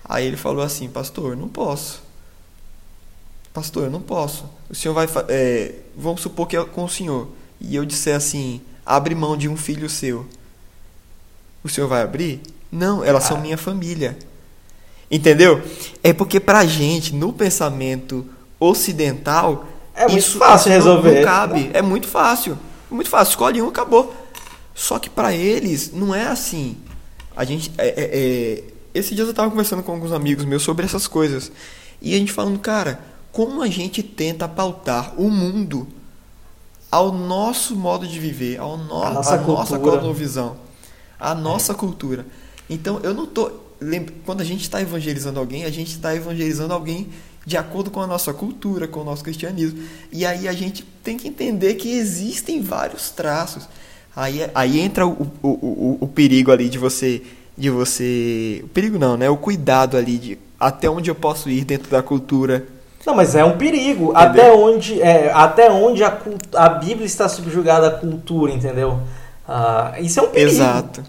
Aí 0.04 0.26
ele 0.26 0.38
falou 0.38 0.64
assim: 0.64 0.88
Pastor, 0.90 1.36
não 1.36 1.48
posso. 1.48 2.02
Pastor, 3.54 3.86
eu 3.86 3.92
não 3.92 4.02
posso. 4.02 4.46
O 4.70 4.76
senhor 4.76 4.94
vai. 4.94 5.08
É, 5.28 5.76
vamos 5.96 6.22
supor 6.22 6.48
que 6.48 6.56
é 6.56 6.64
com 6.64 6.84
o 6.84 6.90
senhor. 6.90 7.28
E 7.60 7.76
eu 7.76 7.86
disser 7.86 8.16
assim: 8.16 8.62
Abre 8.86 9.16
mão 9.16 9.36
de 9.36 9.50
um 9.50 9.58
filho 9.58 9.90
seu. 9.90 10.26
O 11.64 11.70
senhor 11.70 11.88
vai 11.88 12.02
abrir? 12.02 12.42
Não, 12.72 13.04
elas 13.04 13.24
são 13.24 13.42
minha 13.42 13.58
família. 13.58 14.18
Entendeu? 15.12 15.62
É 16.04 16.14
porque 16.14 16.40
pra 16.40 16.66
gente, 16.66 17.14
no 17.16 17.34
pensamento 17.34 18.26
ocidental, 18.60 19.66
é 19.96 20.04
muito 20.04 20.20
isso 20.20 20.38
fácil 20.38 20.72
resolver. 20.72 21.16
Não 21.16 21.24
cabe. 21.24 21.72
É 21.74 21.82
muito 21.82 22.08
fácil. 22.08 22.58
Muito 22.90 23.10
fácil. 23.10 23.32
Escolhe 23.32 23.62
um, 23.62 23.68
acabou. 23.68 24.16
Só 24.74 25.00
que 25.00 25.10
para 25.10 25.34
eles 25.34 25.92
não 25.94 26.14
é 26.14 26.28
assim. 26.28 26.78
A 27.36 27.44
gente, 27.46 27.72
é, 27.78 27.88
é, 27.88 27.94
é, 27.98 28.64
esse 28.94 29.16
dia 29.16 29.24
eu 29.24 29.30
estava 29.30 29.50
conversando 29.50 29.84
com 29.84 29.92
alguns 29.92 30.12
amigos 30.12 30.46
meus 30.46 30.64
sobre 30.64 30.86
essas 30.86 31.08
coisas 31.08 31.52
e 32.02 32.14
a 32.14 32.18
gente 32.18 32.32
falando, 32.32 32.60
cara, 32.60 33.00
como 33.32 33.62
a 33.62 33.68
gente 33.68 34.02
tenta 34.02 34.48
pautar 34.48 35.14
o 35.20 35.30
mundo 35.30 35.88
ao 36.92 37.12
nosso 37.12 37.76
modo 37.76 38.08
de 38.08 38.20
viver, 38.20 38.60
ao 38.60 38.78
no, 38.78 39.04
a 39.04 39.12
nossa, 39.12 39.36
a 39.36 39.38
nossa 39.38 39.80
cosmovisão, 39.80 40.58
a 41.20 41.36
nossa 41.36 41.74
cultura. 41.74 42.26
Então 42.70 43.00
eu 43.04 43.14
não 43.14 43.26
tô 43.26 43.52
quando 44.26 44.42
a 44.42 44.44
gente 44.44 44.62
está 44.62 44.82
evangelizando 44.82 45.40
alguém, 45.40 45.64
a 45.64 45.72
gente 45.72 45.92
está 45.92 46.14
evangelizando 46.14 46.74
alguém 46.74 47.10
de 47.46 47.56
acordo 47.56 47.90
com 47.90 48.02
a 48.02 48.08
nossa 48.08 48.34
cultura, 48.34 48.88
com 48.88 49.00
o 49.00 49.04
nosso 49.04 49.24
cristianismo. 49.24 49.82
E 50.12 50.26
aí 50.26 50.48
a 50.48 50.54
gente 50.54 50.84
tem 51.04 51.18
que 51.18 51.28
entender 51.28 51.76
que 51.76 51.90
existem 51.90 52.62
vários 52.62 53.10
traços. 53.10 53.68
Aí, 54.20 54.46
aí 54.54 54.80
entra 54.82 55.08
o, 55.08 55.32
o, 55.42 55.48
o, 55.48 55.98
o 56.02 56.08
perigo 56.08 56.52
ali 56.52 56.68
de 56.68 56.78
você. 56.78 57.22
De 57.58 57.70
você. 57.70 58.60
O 58.66 58.68
perigo 58.68 59.00
não, 59.00 59.16
né? 59.16 59.30
O 59.30 59.38
cuidado 59.38 59.96
ali 59.96 60.18
de 60.18 60.38
até 60.60 60.90
onde 60.90 61.10
eu 61.10 61.16
posso 61.16 61.50
ir 61.50 61.64
dentro 61.64 61.90
da 61.90 62.04
cultura. 62.04 62.66
Não, 63.06 63.16
mas 63.16 63.34
é 63.34 63.46
um 63.46 63.58
perigo. 63.58 64.12
Até 64.14 64.52
onde, 64.52 65.02
é, 65.02 65.32
até 65.34 65.72
onde 65.72 66.04
a, 66.04 66.20
a 66.54 66.68
Bíblia 66.68 67.06
está 67.06 67.30
subjugada 67.30 67.88
à 67.88 67.92
cultura, 67.92 68.52
entendeu? 68.52 69.00
Ah, 69.48 69.94
isso 70.02 70.20
é 70.20 70.24
um 70.24 70.28
perigo. 70.28 70.52
Exato. 70.52 71.04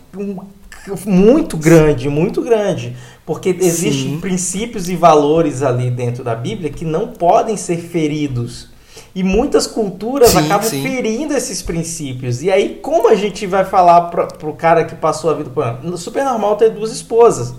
Muito 1.05 1.57
grande, 1.57 2.09
muito 2.09 2.41
grande. 2.41 2.97
Porque 3.27 3.49
existem 3.61 4.13
Sim. 4.13 4.21
princípios 4.21 4.89
e 4.89 4.95
valores 4.95 5.63
ali 5.63 5.91
dentro 5.91 6.23
da 6.23 6.37
Bíblia 6.37 6.71
que 6.71 6.85
não 6.85 7.09
podem 7.09 7.57
ser 7.57 7.79
feridos. 7.79 8.69
E 9.15 9.23
muitas 9.23 9.67
culturas 9.67 10.31
sim, 10.31 10.39
acabam 10.39 10.69
sim. 10.69 10.83
ferindo 10.83 11.35
esses 11.35 11.63
princípios. 11.63 12.43
E 12.43 12.51
aí, 12.51 12.79
como 12.81 13.09
a 13.09 13.15
gente 13.15 13.47
vai 13.47 13.65
falar 13.65 14.03
para 14.03 14.27
pro 14.27 14.53
cara 14.53 14.85
que 14.85 14.95
passou 14.95 15.31
a 15.31 15.35
vida 15.35 15.51
por 15.51 15.65
ano? 15.65 15.97
Super 15.99 16.25
normal 16.25 16.57
ter 16.57 16.71
duas 16.71 16.93
esposas. 16.93 17.55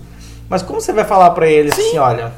Mas 0.48 0.62
como 0.62 0.80
você 0.80 0.92
vai 0.92 1.04
falar 1.04 1.30
para 1.30 1.46
ele 1.46 1.72
sim. 1.72 1.80
assim, 1.80 1.98
olha, 1.98 2.32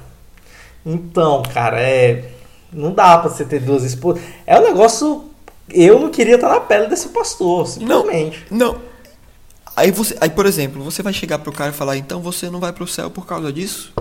então, 0.84 1.42
cara, 1.52 1.80
é. 1.80 2.30
Não 2.72 2.92
dá 2.92 3.18
pra 3.18 3.30
você 3.30 3.44
ter 3.44 3.60
duas 3.60 3.84
esposas. 3.84 4.22
É 4.46 4.58
um 4.58 4.62
negócio. 4.62 5.24
Eu 5.70 5.98
não 5.98 6.10
queria 6.10 6.34
estar 6.34 6.48
na 6.48 6.60
pele 6.60 6.88
desse 6.88 7.08
pastor, 7.08 7.66
simplesmente. 7.66 8.44
Não. 8.50 8.72
não. 8.72 8.80
Aí 9.76 9.90
você. 9.90 10.16
Aí, 10.20 10.30
por 10.30 10.44
exemplo, 10.44 10.82
você 10.82 11.02
vai 11.02 11.12
chegar 11.12 11.38
pro 11.38 11.52
cara 11.52 11.70
e 11.70 11.74
falar, 11.74 11.96
então 11.96 12.20
você 12.20 12.50
não 12.50 12.60
vai 12.60 12.72
pro 12.72 12.86
céu 12.86 13.10
por 13.10 13.26
causa 13.26 13.52
disso? 13.52 13.92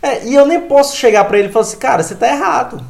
É, 0.00 0.26
e 0.26 0.34
eu 0.34 0.46
nem 0.46 0.62
posso 0.62 0.96
chegar 0.96 1.24
para 1.24 1.38
ele 1.38 1.48
e 1.48 1.52
falar 1.52 1.64
assim, 1.64 1.76
cara, 1.76 2.02
você 2.02 2.14
tá 2.14 2.28
errado. 2.28 2.84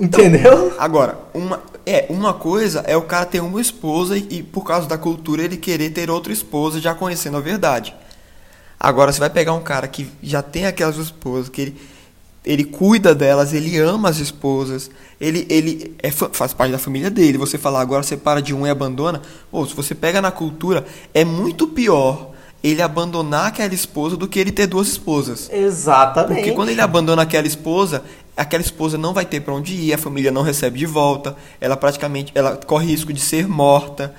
Entendeu? 0.00 0.40
Então, 0.40 0.72
agora, 0.78 1.18
uma, 1.34 1.60
é, 1.84 2.06
uma 2.08 2.34
coisa 2.34 2.80
é 2.86 2.96
o 2.96 3.02
cara 3.02 3.26
ter 3.26 3.40
uma 3.40 3.60
esposa 3.60 4.16
e, 4.16 4.26
e, 4.30 4.42
por 4.42 4.64
causa 4.64 4.86
da 4.86 4.98
cultura 4.98 5.42
ele 5.42 5.56
querer 5.56 5.90
ter 5.90 6.10
outra 6.10 6.32
esposa 6.32 6.80
já 6.80 6.94
conhecendo 6.94 7.36
a 7.36 7.40
verdade. 7.40 7.94
Agora 8.78 9.12
você 9.12 9.18
vai 9.18 9.30
pegar 9.30 9.54
um 9.54 9.62
cara 9.62 9.88
que 9.88 10.08
já 10.22 10.40
tem 10.42 10.66
aquelas 10.66 10.96
esposas, 10.96 11.48
que 11.48 11.60
ele, 11.60 11.76
ele 12.44 12.64
cuida 12.64 13.14
delas, 13.14 13.52
ele 13.52 13.76
ama 13.78 14.08
as 14.08 14.18
esposas, 14.18 14.90
ele, 15.20 15.46
ele 15.48 15.96
é, 16.00 16.10
faz 16.10 16.52
parte 16.52 16.70
da 16.70 16.78
família 16.78 17.10
dele. 17.10 17.38
Você 17.38 17.58
falar 17.58 17.80
agora 17.80 18.02
você 18.02 18.16
para 18.16 18.40
de 18.40 18.54
um 18.54 18.66
e 18.66 18.70
abandona. 18.70 19.20
Ou 19.50 19.66
se 19.66 19.74
você 19.74 19.94
pega 19.94 20.20
na 20.20 20.30
cultura, 20.30 20.86
é 21.12 21.24
muito 21.24 21.66
pior 21.66 22.32
ele 22.62 22.82
abandonar 22.82 23.46
aquela 23.46 23.74
esposa 23.74 24.16
do 24.16 24.26
que 24.26 24.38
ele 24.38 24.50
ter 24.50 24.66
duas 24.66 24.88
esposas. 24.88 25.48
Exatamente. 25.52 26.34
Porque 26.34 26.52
quando 26.52 26.70
ele 26.70 26.80
abandona 26.80 27.22
aquela 27.22 27.46
esposa, 27.46 28.02
aquela 28.38 28.62
esposa 28.62 28.96
não 28.96 29.12
vai 29.12 29.26
ter 29.26 29.40
para 29.40 29.52
onde 29.52 29.74
ir, 29.74 29.92
a 29.92 29.98
família 29.98 30.30
não 30.30 30.42
recebe 30.42 30.78
de 30.78 30.86
volta, 30.86 31.36
ela 31.60 31.76
praticamente 31.76 32.32
ela 32.34 32.56
corre 32.56 32.86
risco 32.86 33.12
de 33.12 33.20
ser 33.20 33.48
morta. 33.48 34.14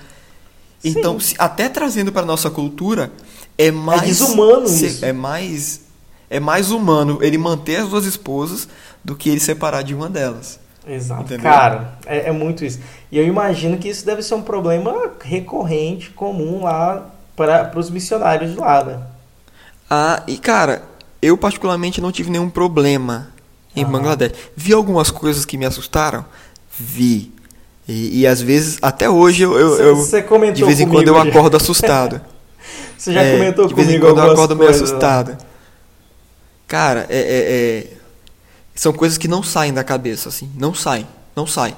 Sim. 0.80 0.90
Então, 0.90 1.20
se, 1.20 1.36
até 1.40 1.70
trazendo 1.70 2.12
para 2.12 2.26
nossa 2.26 2.50
cultura, 2.50 3.12
é 3.58 3.72
mais 3.72 4.04
é 4.04 4.06
desumano 4.06 4.66
isso. 4.66 5.06
É 5.06 5.14
mais 5.14 5.82
é 6.30 6.40
mais 6.40 6.70
humano 6.70 7.20
ele 7.22 7.38
manter 7.38 7.78
as 7.78 7.90
duas 7.90 8.06
esposas 8.06 8.68
do 9.04 9.16
que 9.16 9.30
ele 9.30 9.40
separar 9.40 9.82
de 9.82 9.96
uma 9.96 10.10
delas. 10.10 10.60
Exato. 10.88 11.22
Entendeu? 11.22 11.44
Cara, 11.44 11.98
é, 12.06 12.30
é 12.30 12.32
muito 12.32 12.64
isso. 12.64 12.80
E 13.12 13.18
eu 13.18 13.26
imagino 13.26 13.78
que 13.78 13.88
isso 13.88 14.06
deve 14.06 14.22
ser 14.22 14.36
um 14.36 14.42
problema 14.42 14.94
recorrente, 15.22 16.10
comum 16.12 16.64
lá 16.64 17.10
para 17.36 17.72
os 17.80 17.90
missionários 17.90 18.52
de 18.52 18.58
lá, 18.58 18.84
né? 18.84 19.00
Ah, 19.90 20.24
e 20.28 20.38
cara, 20.38 20.84
eu 21.22 21.38
particularmente 21.38 22.00
não 22.00 22.12
tive 22.12 22.30
nenhum 22.30 22.50
problema 22.50 23.30
em 23.76 23.86
Bangladesh. 23.86 24.34
Vi 24.56 24.74
algumas 24.74 25.12
coisas 25.12 25.46
que 25.46 25.58
me 25.58 25.66
assustaram? 25.66 26.26
Vi. 26.78 27.32
E, 27.88 28.20
e 28.20 28.28
às 28.28 28.42
vezes, 28.42 28.78
até 28.82 29.10
hoje, 29.10 29.44
eu, 29.44 29.58
eu, 29.58 29.96
de 30.54 30.64
vez 30.64 30.80
em 30.80 30.88
quando 30.88 31.08
eu 31.08 31.18
acordo 31.18 31.58
assustado. 31.58 32.22
Você 32.98 33.14
já 33.14 33.24
é, 33.24 33.38
comentou 33.38 33.68
de 33.68 33.74
comigo 33.74 33.92
De 33.92 33.98
vez 33.98 33.98
em 33.98 34.00
quando 34.00 34.18
eu 34.20 34.32
acordo 34.32 34.56
meio 34.56 34.70
assustado. 34.70 35.38
Cara, 36.68 37.08
é, 37.10 37.18
é, 37.18 37.18
é, 37.18 37.98
são 38.76 38.94
coisas 38.94 39.18
que 39.18 39.28
não 39.28 39.42
saem 39.42 39.74
da 39.74 39.84
cabeça, 39.84 40.30
assim. 40.30 40.52
Não 40.56 40.74
saem. 40.74 41.08
Não 41.36 41.48
saem. 41.48 41.76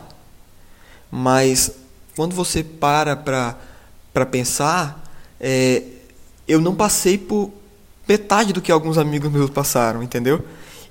Mas 1.09 1.71
quando 2.15 2.35
você 2.35 2.63
para 2.63 3.15
para 4.13 4.25
pensar, 4.25 5.01
é, 5.39 5.83
eu 6.47 6.59
não 6.59 6.75
passei 6.75 7.17
por 7.17 7.51
metade 8.07 8.51
do 8.51 8.61
que 8.61 8.71
alguns 8.71 8.97
amigos 8.97 9.31
meus 9.31 9.49
passaram, 9.49 10.03
entendeu? 10.03 10.43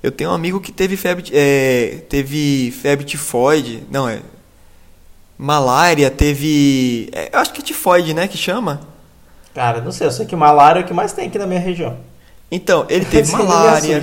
Eu 0.03 0.11
tenho 0.11 0.31
um 0.31 0.33
amigo 0.33 0.59
que 0.59 0.71
teve 0.71 0.97
febre, 0.97 1.29
é, 1.31 2.03
teve 2.09 2.71
febre 2.71 3.05
tifoide, 3.05 3.83
não 3.91 4.09
é, 4.09 4.21
malária, 5.37 6.09
teve, 6.09 7.09
é, 7.11 7.29
eu 7.33 7.39
acho 7.39 7.53
que 7.53 7.61
é 7.61 7.63
tifoide, 7.63 8.13
né, 8.13 8.27
que 8.27 8.37
chama? 8.37 8.81
Cara, 9.53 9.81
não 9.81 9.91
sei, 9.91 10.07
eu 10.07 10.11
sei 10.11 10.25
que 10.25 10.35
malária 10.35 10.79
é 10.79 10.83
o 10.83 10.87
que 10.87 10.93
mais 10.93 11.13
tem 11.13 11.27
aqui 11.27 11.37
na 11.37 11.45
minha 11.45 11.59
região. 11.59 11.97
Então, 12.49 12.85
ele 12.89 13.05
teve 13.05 13.31
malária. 13.33 13.99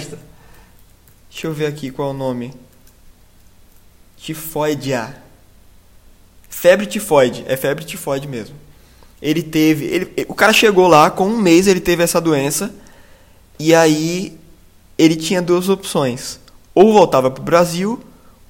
Deixa 1.31 1.47
eu 1.47 1.53
ver 1.53 1.67
aqui 1.67 1.91
qual 1.91 2.09
é 2.09 2.11
o 2.13 2.17
nome. 2.17 2.55
Tifoidia. 4.17 5.17
Febre 6.49 6.87
tifoide, 6.87 7.45
é 7.47 7.57
febre 7.57 7.85
tifoide 7.85 8.27
mesmo. 8.27 8.57
Ele 9.21 9.43
teve, 9.43 9.85
ele, 9.85 10.27
o 10.29 10.35
cara 10.35 10.53
chegou 10.53 10.87
lá 10.87 11.11
com 11.11 11.27
um 11.27 11.39
mês 11.39 11.67
ele 11.67 11.81
teve 11.81 12.03
essa 12.03 12.21
doença 12.21 12.73
e 13.59 13.75
aí 13.75 14.38
ele 14.99 15.17
tinha 15.17 15.41
duas 15.41 15.69
opções: 15.69 16.41
ou 16.75 16.93
voltava 16.93 17.31
para 17.31 17.41
o 17.41 17.45
Brasil 17.45 18.01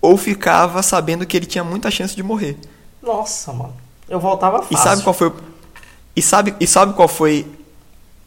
ou 0.00 0.16
ficava 0.16 0.82
sabendo 0.82 1.26
que 1.26 1.36
ele 1.36 1.46
tinha 1.46 1.62
muita 1.62 1.90
chance 1.90 2.16
de 2.16 2.22
morrer. 2.22 2.56
Nossa, 3.02 3.52
mano, 3.52 3.74
eu 4.08 4.18
voltava 4.18 4.62
fácil. 4.62 4.76
E 4.76 4.80
sabe 4.80 5.02
qual 5.02 5.14
foi? 5.14 5.32
E 6.16 6.22
sabe 6.22 6.54
e 6.58 6.66
sabe 6.66 6.92
qual 6.94 7.08
foi 7.08 7.46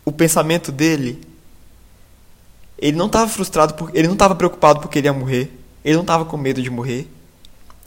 o 0.05 0.11
pensamento 0.11 0.71
dele? 0.71 1.21
Ele 2.77 2.97
não 2.97 3.07
estava 3.07 3.27
frustrado 3.27 3.73
porque 3.73 3.97
ele 3.97 4.07
não 4.07 4.13
estava 4.13 4.35
preocupado 4.35 4.79
porque 4.79 4.99
ele 4.99 5.07
ia 5.07 5.13
morrer. 5.13 5.51
Ele 5.83 5.95
não 5.95 6.01
estava 6.01 6.25
com 6.25 6.37
medo 6.37 6.61
de 6.61 6.69
morrer. 6.69 7.07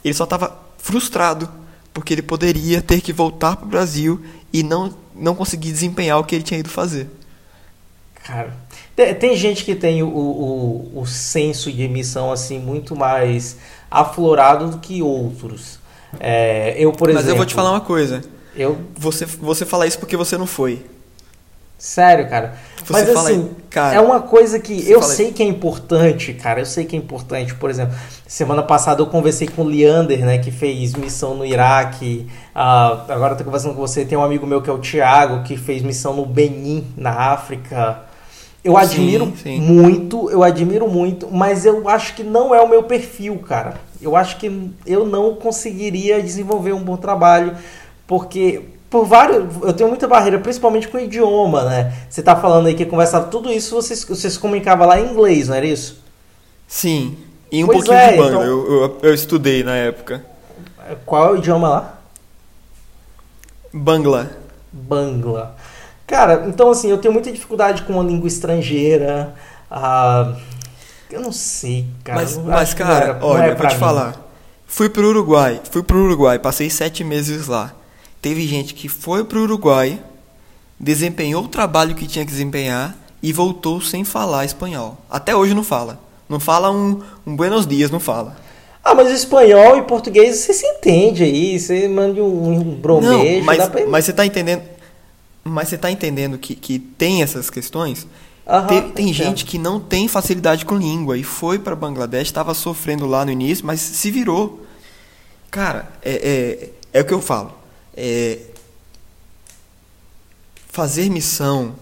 Ele 0.03 0.13
só 0.13 0.23
estava 0.23 0.57
frustrado 0.77 1.49
porque 1.93 2.13
ele 2.13 2.21
poderia 2.21 2.81
ter 2.81 3.01
que 3.01 3.13
voltar 3.13 3.55
para 3.55 3.65
o 3.65 3.69
Brasil 3.69 4.23
e 4.51 4.63
não, 4.63 4.93
não 5.13 5.33
conseguir 5.33 5.71
desempenhar 5.71 6.19
o 6.19 6.23
que 6.23 6.35
ele 6.35 6.43
tinha 6.43 6.59
ido 6.59 6.69
fazer. 6.69 7.09
Cara, 8.25 8.51
tem, 9.19 9.35
gente 9.35 9.63
que 9.63 9.75
tem 9.75 10.01
o, 10.01 10.07
o, 10.07 11.01
o 11.01 11.05
senso 11.05 11.71
de 11.71 11.87
missão 11.87 12.31
assim 12.31 12.57
muito 12.57 12.95
mais 12.95 13.57
aflorado 13.89 14.71
do 14.71 14.79
que 14.79 14.99
outros. 14.99 15.77
É, 16.19 16.73
eu, 16.75 16.91
por 16.91 17.09
exemplo. 17.09 17.23
Mas 17.23 17.29
eu 17.29 17.37
vou 17.37 17.45
te 17.45 17.53
falar 17.53 17.69
uma 17.69 17.81
coisa. 17.81 18.23
Eu... 18.55 18.79
Você, 18.97 19.27
você 19.27 19.63
fala 19.63 19.85
isso 19.85 19.99
porque 19.99 20.17
você 20.17 20.39
não 20.39 20.47
foi. 20.47 20.83
Sério, 21.77 22.27
cara. 22.27 22.55
Você 22.83 22.93
Mas 22.93 23.09
fala, 23.11 23.29
assim, 23.29 23.51
cara, 23.69 23.95
é 23.95 24.01
uma 24.01 24.21
coisa 24.21 24.59
que 24.59 24.89
eu 24.89 25.03
sei 25.03 25.31
que 25.31 25.43
é 25.43 25.45
importante, 25.45 26.33
cara. 26.33 26.61
Eu 26.61 26.65
sei 26.65 26.85
que 26.85 26.95
é 26.95 26.99
importante. 26.99 27.53
Por 27.53 27.69
exemplo, 27.69 27.93
semana 28.25 28.63
passada 28.63 29.03
eu 29.03 29.07
conversei 29.07 29.47
com 29.47 29.61
o 29.61 29.67
Leander, 29.67 30.25
né, 30.25 30.39
que 30.39 30.49
fez 30.49 30.95
missão 30.95 31.35
no 31.35 31.45
Iraque. 31.45 32.27
Uh, 32.55 33.11
agora 33.11 33.33
eu 33.33 33.37
tô 33.37 33.43
conversando 33.43 33.75
com 33.75 33.81
você. 33.81 34.03
Tem 34.03 34.17
um 34.17 34.23
amigo 34.23 34.47
meu 34.47 34.63
que 34.63 34.69
é 34.69 34.73
o 34.73 34.79
Thiago, 34.79 35.43
que 35.43 35.57
fez 35.57 35.83
missão 35.83 36.15
no 36.15 36.25
Benin, 36.25 36.87
na 36.97 37.11
África. 37.11 38.14
Eu 38.65 38.75
admiro 38.75 39.27
sim, 39.27 39.35
sim. 39.43 39.61
muito, 39.61 40.27
eu 40.31 40.41
admiro 40.41 40.87
muito, 40.87 41.29
mas 41.31 41.67
eu 41.67 41.87
acho 41.87 42.15
que 42.15 42.23
não 42.23 42.53
é 42.53 42.59
o 42.59 42.67
meu 42.67 42.81
perfil, 42.81 43.37
cara. 43.37 43.75
Eu 44.01 44.15
acho 44.15 44.37
que 44.37 44.71
eu 44.87 45.05
não 45.05 45.35
conseguiria 45.35 46.19
desenvolver 46.19 46.73
um 46.73 46.83
bom 46.83 46.97
trabalho, 46.97 47.55
porque 48.07 48.63
por 48.89 49.05
vários. 49.05 49.45
Eu 49.61 49.71
tenho 49.71 49.87
muita 49.87 50.07
barreira, 50.07 50.39
principalmente 50.39 50.87
com 50.87 50.97
o 50.97 50.99
idioma, 50.99 51.63
né? 51.65 51.93
Você 52.09 52.23
tá 52.23 52.35
falando 52.35 52.65
aí 52.65 52.73
que 52.73 52.87
conversava 52.87 53.27
tudo 53.27 53.51
isso, 53.51 53.75
você, 53.75 53.95
você 53.95 54.31
se 54.31 54.39
comunicava 54.39 54.83
lá 54.83 54.99
em 54.99 55.11
inglês, 55.11 55.47
não 55.47 55.55
era 55.55 55.67
isso? 55.67 56.01
Sim. 56.67 57.15
E 57.51 57.63
um 57.63 57.67
pois 57.67 57.85
pouquinho 57.85 57.97
é, 57.97 58.11
de 58.13 58.17
banda, 58.17 58.29
então... 58.29 58.41
eu, 58.41 58.71
eu, 58.71 58.97
eu, 59.03 59.13
estudei 59.13 59.63
na 59.63 59.75
época. 59.75 60.25
Qual 61.05 61.27
é 61.27 61.31
o 61.33 61.37
idioma 61.37 61.69
lá? 61.69 61.99
Bangla. 63.71 64.31
Bangla. 64.73 65.55
Cara, 66.07 66.45
então 66.47 66.69
assim, 66.69 66.89
eu 66.89 66.97
tenho 66.97 67.13
muita 67.13 67.31
dificuldade 67.31 67.83
com 67.83 67.99
a 67.99 68.03
língua 68.03 68.27
estrangeira. 68.27 69.33
Uh, 69.71 70.35
eu 71.09 71.21
não 71.21 71.31
sei, 71.31 71.87
cara. 72.03 72.19
Mas, 72.19 72.37
mas 72.37 72.73
cara, 72.73 73.05
era, 73.05 73.25
olha, 73.25 73.43
é 73.45 73.55
vou 73.55 73.67
te 73.67 73.73
mim. 73.73 73.79
falar. 73.79 74.21
Fui 74.67 74.89
pro 74.89 75.07
Uruguai, 75.07 75.61
fui 75.71 75.83
pro 75.83 76.03
Uruguai, 76.03 76.37
passei 76.39 76.69
sete 76.69 77.03
meses 77.03 77.47
lá. 77.47 77.73
Teve 78.21 78.45
gente 78.47 78.73
que 78.73 78.89
foi 78.89 79.23
para 79.23 79.37
o 79.37 79.43
Uruguai, 79.43 79.99
desempenhou 80.79 81.43
o 81.43 81.47
trabalho 81.47 81.95
que 81.95 82.07
tinha 82.07 82.25
que 82.25 82.31
desempenhar 82.31 82.95
e 83.21 83.31
voltou 83.31 83.79
sem 83.81 84.03
falar 84.03 84.45
espanhol. 84.45 84.97
Até 85.09 85.35
hoje 85.35 85.53
não 85.53 85.63
fala. 85.63 85.99
Não 86.27 86.39
fala 86.39 86.71
um, 86.71 87.01
um 87.25 87.35
buenos 87.35 87.67
dias, 87.67 87.91
não 87.91 87.99
fala. 87.99 88.35
Ah, 88.83 88.93
mas 88.93 89.09
espanhol 89.09 89.77
e 89.77 89.81
português 89.81 90.37
você 90.37 90.53
se 90.53 90.65
entende 90.65 91.23
aí, 91.23 91.59
você 91.59 91.87
manda 91.87 92.21
um, 92.23 92.51
um 92.51 92.63
bromejo, 92.63 93.37
não, 93.37 93.43
mas, 93.43 93.67
pra... 93.67 93.85
mas 93.87 94.05
você 94.05 94.13
tá 94.13 94.23
entendendo, 94.25 94.61
mas 95.45 95.69
você 95.69 95.77
tá 95.77 95.89
entendendo 95.89 96.37
que, 96.37 96.55
que 96.55 96.79
tem 96.79 97.21
essas 97.23 97.49
questões? 97.49 98.05
Aham, 98.45 98.67
tem, 98.67 98.91
tem 98.91 99.13
gente 99.13 99.45
que 99.45 99.57
não 99.57 99.79
tem 99.79 100.07
facilidade 100.07 100.65
com 100.65 100.75
língua 100.75 101.17
e 101.17 101.23
foi 101.23 101.57
para 101.57 101.75
Bangladesh, 101.75 102.27
estava 102.27 102.53
sofrendo 102.53 103.05
lá 103.05 103.23
no 103.23 103.31
início, 103.31 103.65
mas 103.65 103.79
se 103.79 104.11
virou. 104.11 104.65
Cara, 105.49 105.91
é, 106.03 106.71
é, 106.93 106.99
é 106.99 107.01
o 107.01 107.05
que 107.05 107.13
eu 107.13 107.21
falo 107.21 107.65
é, 107.95 108.39
fazer 110.67 111.09
missão, 111.09 111.75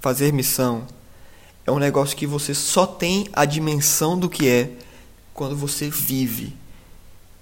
fazer 0.00 0.32
missão 0.32 0.86
é 1.64 1.70
um 1.70 1.78
negócio 1.78 2.16
que 2.16 2.26
você 2.26 2.54
só 2.54 2.84
tem 2.84 3.28
a 3.32 3.44
dimensão 3.44 4.18
do 4.18 4.28
que 4.28 4.48
é 4.48 4.70
quando 5.32 5.56
você 5.56 5.88
vive. 5.88 6.52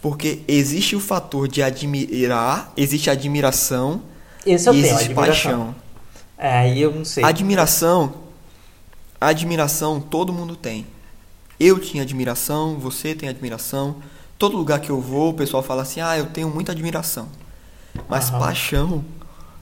Porque 0.03 0.41
existe 0.47 0.95
o 0.95 1.01
fator 1.01 1.49
de 1.49 1.63
admirar, 1.63 2.73
existe 2.77 3.09
admiração 3.09 4.03
Esse 4.47 4.69
eu 4.69 4.75
e 4.75 4.83
tenho, 4.83 4.95
existe 4.95 5.15
paixão. 5.15 5.75
É, 6.37 6.59
aí 6.59 6.81
eu 6.81 6.93
não 6.93 7.05
sei. 7.05 7.25
Admiração, 7.25 8.15
admiração 9.21 10.01
todo 10.01 10.33
mundo 10.33 10.57
tem. 10.57 10.87
Eu 11.59 11.79
tinha 11.79 12.03
admiração, 12.03 12.79
você 12.79 13.15
tem 13.15 13.29
admiração. 13.29 13.97
Todo 14.39 14.57
lugar 14.57 14.81
que 14.81 14.91
eu 14.91 15.01
vou, 15.01 15.31
o 15.31 15.35
pessoal 15.35 15.63
fala 15.63 15.83
assim: 15.83 16.01
"Ah, 16.01 16.17
eu 16.17 16.27
tenho 16.27 16.49
muita 16.49 16.73
admiração". 16.73 17.29
Mas 18.09 18.31
paixão 18.31 19.05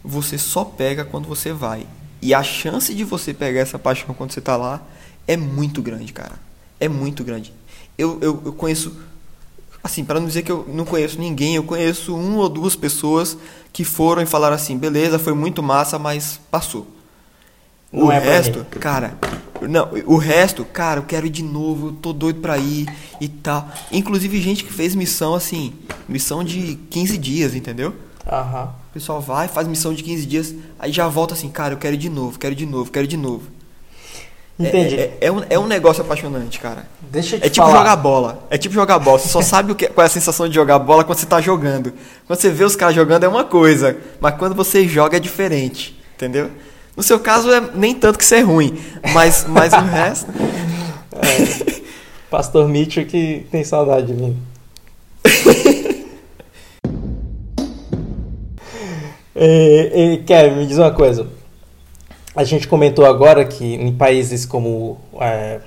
você 0.05 0.39
só 0.39 0.65
pega 0.65 1.05
quando 1.05 1.27
você 1.27 1.53
vai. 1.53 1.87
E 2.21 2.35
a 2.35 2.43
chance 2.43 2.95
de 2.95 3.05
você 3.05 3.33
pegar 3.33 3.61
essa 3.61 3.79
paixão 3.79 4.15
quando 4.15 4.33
você 4.33 4.39
está 4.39 4.57
lá 4.57 4.83
é 5.27 5.37
muito 5.37 5.83
grande, 5.83 6.13
cara. 6.13 6.39
É 6.81 6.89
muito 6.89 7.23
grande. 7.23 7.53
Eu, 7.97 8.19
eu, 8.21 8.43
eu 8.47 8.53
conheço, 8.53 8.97
assim, 9.89 10.05
para 10.05 10.21
não 10.21 10.27
dizer 10.27 10.43
que 10.43 10.53
eu 10.53 10.65
não 10.69 10.85
conheço 10.85 11.19
ninguém, 11.19 11.57
eu 11.57 11.65
conheço 11.65 12.15
uma 12.15 12.39
ou 12.39 12.49
duas 12.49 12.77
pessoas 12.77 13.37
que 13.73 13.85
foram 13.85 14.23
e 14.23 14.27
falaram 14.27 14.55
assim: 14.55 14.77
beleza, 14.77 15.19
foi 15.19 15.35
muito 15.35 15.63
massa, 15.63 15.99
mas 15.99 16.39
passou. 16.51 16.87
Não 17.91 18.07
o 18.07 18.13
é 18.13 18.19
resto, 18.19 18.67
cara, 18.79 19.17
não, 19.63 19.89
o 20.05 20.19
resto, 20.19 20.63
cara, 20.63 21.01
eu 21.01 21.05
quero 21.05 21.27
ir 21.27 21.31
de 21.31 21.43
novo, 21.43 21.89
eu 21.89 21.93
tô 21.93 22.13
doido 22.13 22.41
pra 22.41 22.59
ir 22.59 22.87
e 23.19 23.29
tal. 23.29 23.67
Inclusive 23.91 24.41
gente 24.43 24.63
que 24.63 24.73
fez 24.73 24.95
missão 24.95 25.35
assim, 25.35 25.73
missão 26.07 26.45
de 26.45 26.79
15 26.91 27.17
dias, 27.17 27.55
entendeu? 27.55 27.95
Uhum. 28.31 28.65
O 28.65 28.93
pessoal 28.93 29.23
vai, 29.23 29.49
faz 29.49 29.67
missão 29.67 29.95
de 29.95 30.03
15 30.03 30.27
dias, 30.27 30.55
aí 30.79 30.93
já 30.93 31.09
volta 31.09 31.33
assim, 31.33 31.49
cara, 31.49 31.73
eu 31.73 31.79
quero 31.79 31.95
ir 31.95 31.99
de 31.99 32.11
novo, 32.11 32.39
quero 32.39 32.53
ir 32.53 32.57
de 32.57 32.67
novo, 32.67 32.91
quero 32.91 33.07
ir 33.07 33.09
de 33.09 33.17
novo. 33.17 33.45
Entendi. 34.59 34.97
É, 34.97 35.01
é, 35.03 35.17
é, 35.21 35.33
um, 35.33 35.43
é 35.51 35.59
um 35.59 35.67
negócio 35.67 36.03
apaixonante, 36.03 36.59
cara. 36.59 36.85
Deixa 37.01 37.37
eu 37.37 37.41
te 37.41 37.47
É 37.47 37.49
tipo 37.49 37.65
falar. 37.65 37.79
jogar 37.79 37.97
bola. 37.97 38.47
É 38.51 38.59
tipo 38.59 38.75
jogar 38.75 38.99
bola. 38.99 39.19
Você 39.19 39.29
só 39.29 39.41
sabe 39.41 39.71
o 39.73 39.75
que, 39.75 39.87
qual 39.87 40.03
é 40.03 40.07
a 40.07 40.11
sensação 40.11 40.49
de 40.49 40.55
jogar 40.55 40.79
bola 40.81 41.05
quando 41.05 41.19
você 41.19 41.27
tá 41.27 41.41
jogando. 41.41 41.93
Quando 42.27 42.41
você 42.41 42.51
vê 42.51 42.65
os 42.65 42.75
caras 42.75 42.95
jogando 42.95 43.23
é 43.25 43.29
uma 43.29 43.45
coisa, 43.45 43.97
mas 44.21 44.35
quando 44.37 44.55
você 44.55 44.87
joga 44.89 45.17
é 45.17 45.21
diferente. 45.21 45.97
Entendeu? 46.17 46.51
No 46.97 47.03
seu 47.05 47.21
caso, 47.21 47.53
é 47.53 47.61
nem 47.75 47.95
tanto 47.95 48.19
que 48.19 48.25
ser 48.25 48.39
é 48.39 48.41
ruim, 48.41 48.77
mas, 49.15 49.45
mas 49.49 49.73
o 49.73 49.81
resto. 49.81 50.33
É, 51.21 51.81
Pastor 52.31 52.69
Mitchell 52.69 53.05
que 53.05 53.45
tem 53.51 53.65
saudade 53.65 54.07
de 54.07 54.13
mim. 54.13 54.37
E, 59.41 59.93
e, 59.95 60.17
Kevin, 60.25 60.57
me 60.57 60.67
diz 60.67 60.79
uma 60.79 60.91
coisa. 60.91 61.25
A 62.39 62.45
gente 62.45 62.69
comentou 62.69 63.05
agora 63.05 63.45
que 63.45 63.65
em 63.65 63.93
países 63.93 64.47
como, 64.47 64.97
é, 65.21 65.59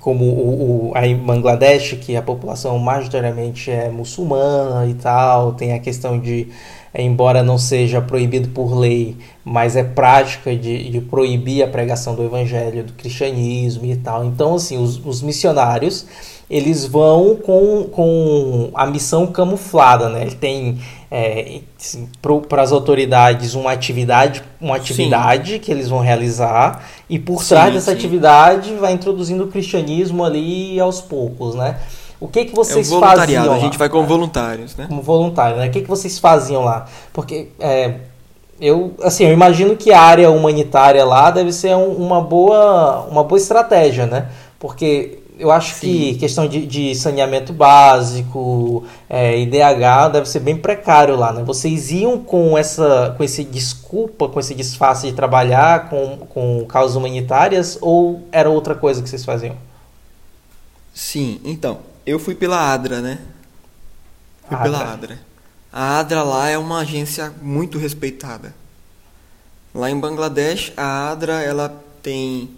como 0.00 0.24
o, 0.24 0.88
o, 0.88 0.92
a 0.94 1.02
Bangladesh, 1.02 1.98
que 2.00 2.16
a 2.16 2.22
população 2.22 2.78
majoritariamente 2.78 3.70
é 3.70 3.90
muçulmana 3.90 4.86
e 4.86 4.94
tal, 4.94 5.52
tem 5.52 5.74
a 5.74 5.78
questão 5.78 6.18
de, 6.18 6.48
é, 6.94 7.02
embora 7.02 7.42
não 7.42 7.58
seja 7.58 8.00
proibido 8.00 8.48
por 8.48 8.74
lei, 8.74 9.18
mas 9.44 9.76
é 9.76 9.84
prática 9.84 10.56
de, 10.56 10.88
de 10.88 10.98
proibir 11.02 11.62
a 11.62 11.68
pregação 11.68 12.14
do 12.14 12.24
evangelho, 12.24 12.82
do 12.82 12.94
cristianismo 12.94 13.84
e 13.84 13.96
tal. 13.96 14.24
Então, 14.24 14.54
assim, 14.54 14.78
os, 14.78 15.04
os 15.04 15.20
missionários 15.20 16.06
eles 16.48 16.86
vão 16.86 17.36
com, 17.36 17.84
com 17.90 18.70
a 18.72 18.86
missão 18.86 19.26
camuflada, 19.26 20.08
né? 20.08 20.22
Ele 20.22 20.36
tem 20.36 20.78
é, 21.10 21.60
assim, 21.78 22.08
para 22.48 22.62
as 22.62 22.72
autoridades 22.72 23.54
uma 23.54 23.72
atividade, 23.72 24.42
uma 24.60 24.76
atividade 24.76 25.52
sim. 25.54 25.58
que 25.60 25.70
eles 25.70 25.88
vão 25.88 26.00
realizar 26.00 26.84
e 27.08 27.18
por 27.18 27.42
sim, 27.42 27.50
trás 27.50 27.72
dessa 27.74 27.92
sim. 27.92 27.96
atividade 27.96 28.74
vai 28.74 28.92
introduzindo 28.92 29.44
o 29.44 29.48
cristianismo 29.48 30.24
ali 30.24 30.78
aos 30.80 31.00
poucos, 31.00 31.54
né? 31.54 31.76
O 32.18 32.26
que 32.28 32.44
que 32.46 32.50
É 32.50 32.52
um 32.52 32.56
vocês 32.56 32.88
faziam 32.90 33.52
a 33.52 33.58
gente 33.58 33.72
lá? 33.74 33.78
vai 33.78 33.88
como 33.88 34.06
voluntários, 34.06 34.74
né? 34.76 34.86
como 34.88 35.02
voluntário, 35.02 35.58
né? 35.58 35.68
O 35.68 35.70
que, 35.70 35.82
que 35.82 35.88
vocês 35.88 36.18
faziam 36.18 36.64
lá? 36.64 36.86
Porque 37.12 37.48
é, 37.60 37.94
eu, 38.60 38.94
assim, 39.02 39.24
eu 39.24 39.32
imagino 39.32 39.76
que 39.76 39.92
a 39.92 40.00
área 40.00 40.30
humanitária 40.30 41.04
lá 41.04 41.30
deve 41.30 41.52
ser 41.52 41.76
um- 41.76 41.92
uma 41.94 42.20
boa, 42.22 43.02
uma 43.10 43.22
boa 43.22 43.38
estratégia, 43.38 44.06
né? 44.06 44.28
Porque 44.58 45.18
eu 45.38 45.50
acho 45.50 45.78
que 45.78 46.14
questão 46.14 46.48
de, 46.48 46.66
de 46.66 46.94
saneamento 46.94 47.52
básico, 47.52 48.86
é, 49.08 49.38
IDH 49.38 50.10
deve 50.12 50.26
ser 50.26 50.40
bem 50.40 50.56
precário 50.56 51.14
lá, 51.14 51.32
né? 51.32 51.42
Vocês 51.42 51.90
iam 51.90 52.18
com 52.18 52.56
essa, 52.56 53.14
com 53.16 53.22
esse 53.22 53.44
desculpa, 53.44 54.28
com 54.28 54.40
esse 54.40 54.54
disfarce 54.54 55.06
de 55.06 55.12
trabalhar 55.12 55.90
com, 55.90 56.18
com 56.28 56.64
causas 56.66 56.96
humanitárias 56.96 57.78
ou 57.82 58.26
era 58.32 58.48
outra 58.48 58.74
coisa 58.74 59.02
que 59.02 59.08
vocês 59.08 59.24
faziam? 59.24 59.56
Sim, 60.94 61.40
então, 61.44 61.80
eu 62.06 62.18
fui 62.18 62.34
pela 62.34 62.72
ADRA, 62.72 63.02
né? 63.02 63.18
Fui 64.48 64.56
pela 64.56 64.78
ADRA. 64.78 64.92
ADRA. 64.92 65.18
A 65.70 65.98
ADRA 65.98 66.22
lá 66.22 66.48
é 66.48 66.56
uma 66.56 66.80
agência 66.80 67.30
muito 67.42 67.76
respeitada. 67.76 68.54
Lá 69.74 69.90
em 69.90 70.00
Bangladesh, 70.00 70.72
a 70.74 71.10
ADRA 71.10 71.42
ela 71.42 71.84
tem 72.02 72.48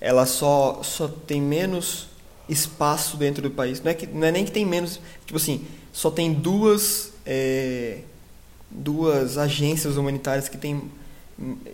ela 0.00 0.24
só 0.24 0.80
só 0.82 1.08
tem 1.08 1.40
menos 1.40 2.13
espaço 2.48 3.16
dentro 3.16 3.42
do 3.42 3.50
país. 3.50 3.80
Não 3.82 3.90
é 3.90 3.94
que 3.94 4.06
não 4.06 4.26
é 4.26 4.32
nem 4.32 4.44
que 4.44 4.52
tem 4.52 4.66
menos, 4.66 5.00
tipo 5.26 5.36
assim, 5.38 5.64
só 5.92 6.10
tem 6.10 6.32
duas 6.32 7.12
é, 7.26 8.00
duas 8.70 9.38
agências 9.38 9.96
humanitárias 9.96 10.48
que 10.48 10.58
tem 10.58 10.90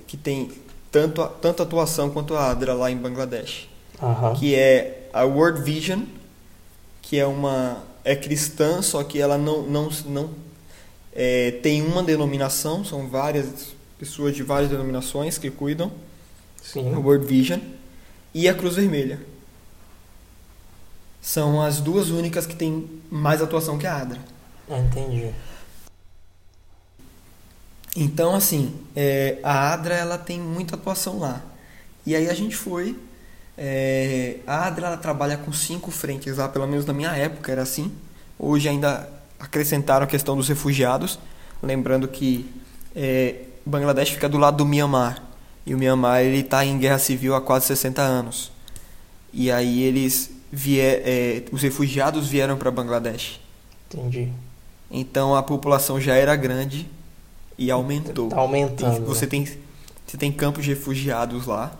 que 0.06 0.16
tem 0.16 0.50
tanto 0.90 1.22
a- 1.22 1.28
tanto 1.28 1.62
atuação 1.62 2.10
quanto 2.10 2.34
a 2.34 2.50
ADRA 2.50 2.74
lá 2.74 2.90
em 2.90 2.96
Bangladesh 2.96 3.68
Aham. 4.02 4.34
que 4.34 4.54
é 4.54 5.08
a 5.12 5.24
World 5.24 5.62
Vision, 5.62 6.02
que 7.02 7.18
é 7.18 7.26
uma 7.26 7.84
é 8.04 8.16
cristã, 8.16 8.80
só 8.82 9.02
que 9.04 9.20
ela 9.20 9.36
não 9.38 9.62
não 9.62 9.88
não 10.06 10.30
é, 11.12 11.52
tem 11.62 11.82
uma 11.82 12.02
denominação, 12.02 12.84
são 12.84 13.08
várias 13.08 13.74
pessoas 13.98 14.34
de 14.36 14.42
várias 14.42 14.70
denominações 14.70 15.38
que 15.38 15.50
cuidam, 15.50 15.92
a 16.92 16.98
Sim. 16.98 16.98
World 16.98 17.26
Vision 17.26 17.60
e 18.34 18.48
a 18.48 18.54
Cruz 18.54 18.76
Vermelha. 18.76 19.20
São 21.20 21.60
as 21.60 21.80
duas 21.80 22.10
únicas 22.10 22.46
que 22.46 22.56
têm 22.56 22.88
mais 23.10 23.42
atuação 23.42 23.78
que 23.78 23.86
a 23.86 23.96
ADRA. 23.96 24.20
Ah, 24.68 24.78
Entendi. 24.78 25.30
Então, 27.96 28.34
assim, 28.34 28.74
é, 28.94 29.38
a 29.42 29.72
ADRA 29.72 29.94
ela 29.94 30.18
tem 30.18 30.40
muita 30.40 30.76
atuação 30.76 31.18
lá. 31.18 31.42
E 32.06 32.14
aí 32.14 32.28
a 32.30 32.34
gente 32.34 32.56
foi. 32.56 32.96
é, 33.58 34.36
a 34.46 34.66
ADRA 34.66 34.86
ela 34.86 34.96
trabalha 34.96 35.36
com 35.36 35.52
cinco 35.52 35.90
frentes 35.90 36.36
lá, 36.36 36.48
pelo 36.48 36.66
menos 36.66 36.86
na 36.86 36.92
minha 36.92 37.10
época 37.10 37.50
era 37.52 37.62
assim. 37.62 37.92
Hoje 38.38 38.68
ainda 38.68 39.08
acrescentaram 39.38 40.04
a 40.04 40.06
questão 40.06 40.36
dos 40.36 40.48
refugiados. 40.48 41.18
Lembrando 41.62 42.08
que 42.08 42.48
é, 42.94 43.42
Bangladesh 43.66 44.10
fica 44.10 44.28
do 44.28 44.38
lado 44.38 44.58
do 44.58 44.66
Myanmar. 44.66 45.22
E 45.66 45.74
o 45.74 45.78
Myanmar 45.78 46.22
está 46.22 46.64
em 46.64 46.78
guerra 46.78 46.98
civil 46.98 47.34
há 47.34 47.40
quase 47.40 47.66
60 47.66 48.00
anos. 48.00 48.50
E 49.32 49.50
aí 49.50 49.82
eles 49.82 50.30
vier, 50.52 51.02
é, 51.04 51.42
os 51.52 51.62
refugiados 51.62 52.28
vieram 52.28 52.56
para 52.56 52.70
Bangladesh. 52.70 53.40
Entendi. 53.92 54.28
Então 54.90 55.34
a 55.34 55.42
população 55.42 56.00
já 56.00 56.14
era 56.14 56.34
grande 56.36 56.86
e 57.58 57.70
aumentou. 57.70 58.28
Tá 58.28 58.38
aumentando. 58.38 58.96
Tem- 58.96 59.04
você, 59.04 59.26
tem, 59.26 59.46
você 60.06 60.16
tem 60.16 60.32
campos 60.32 60.64
de 60.64 60.70
refugiados 60.70 61.46
lá. 61.46 61.72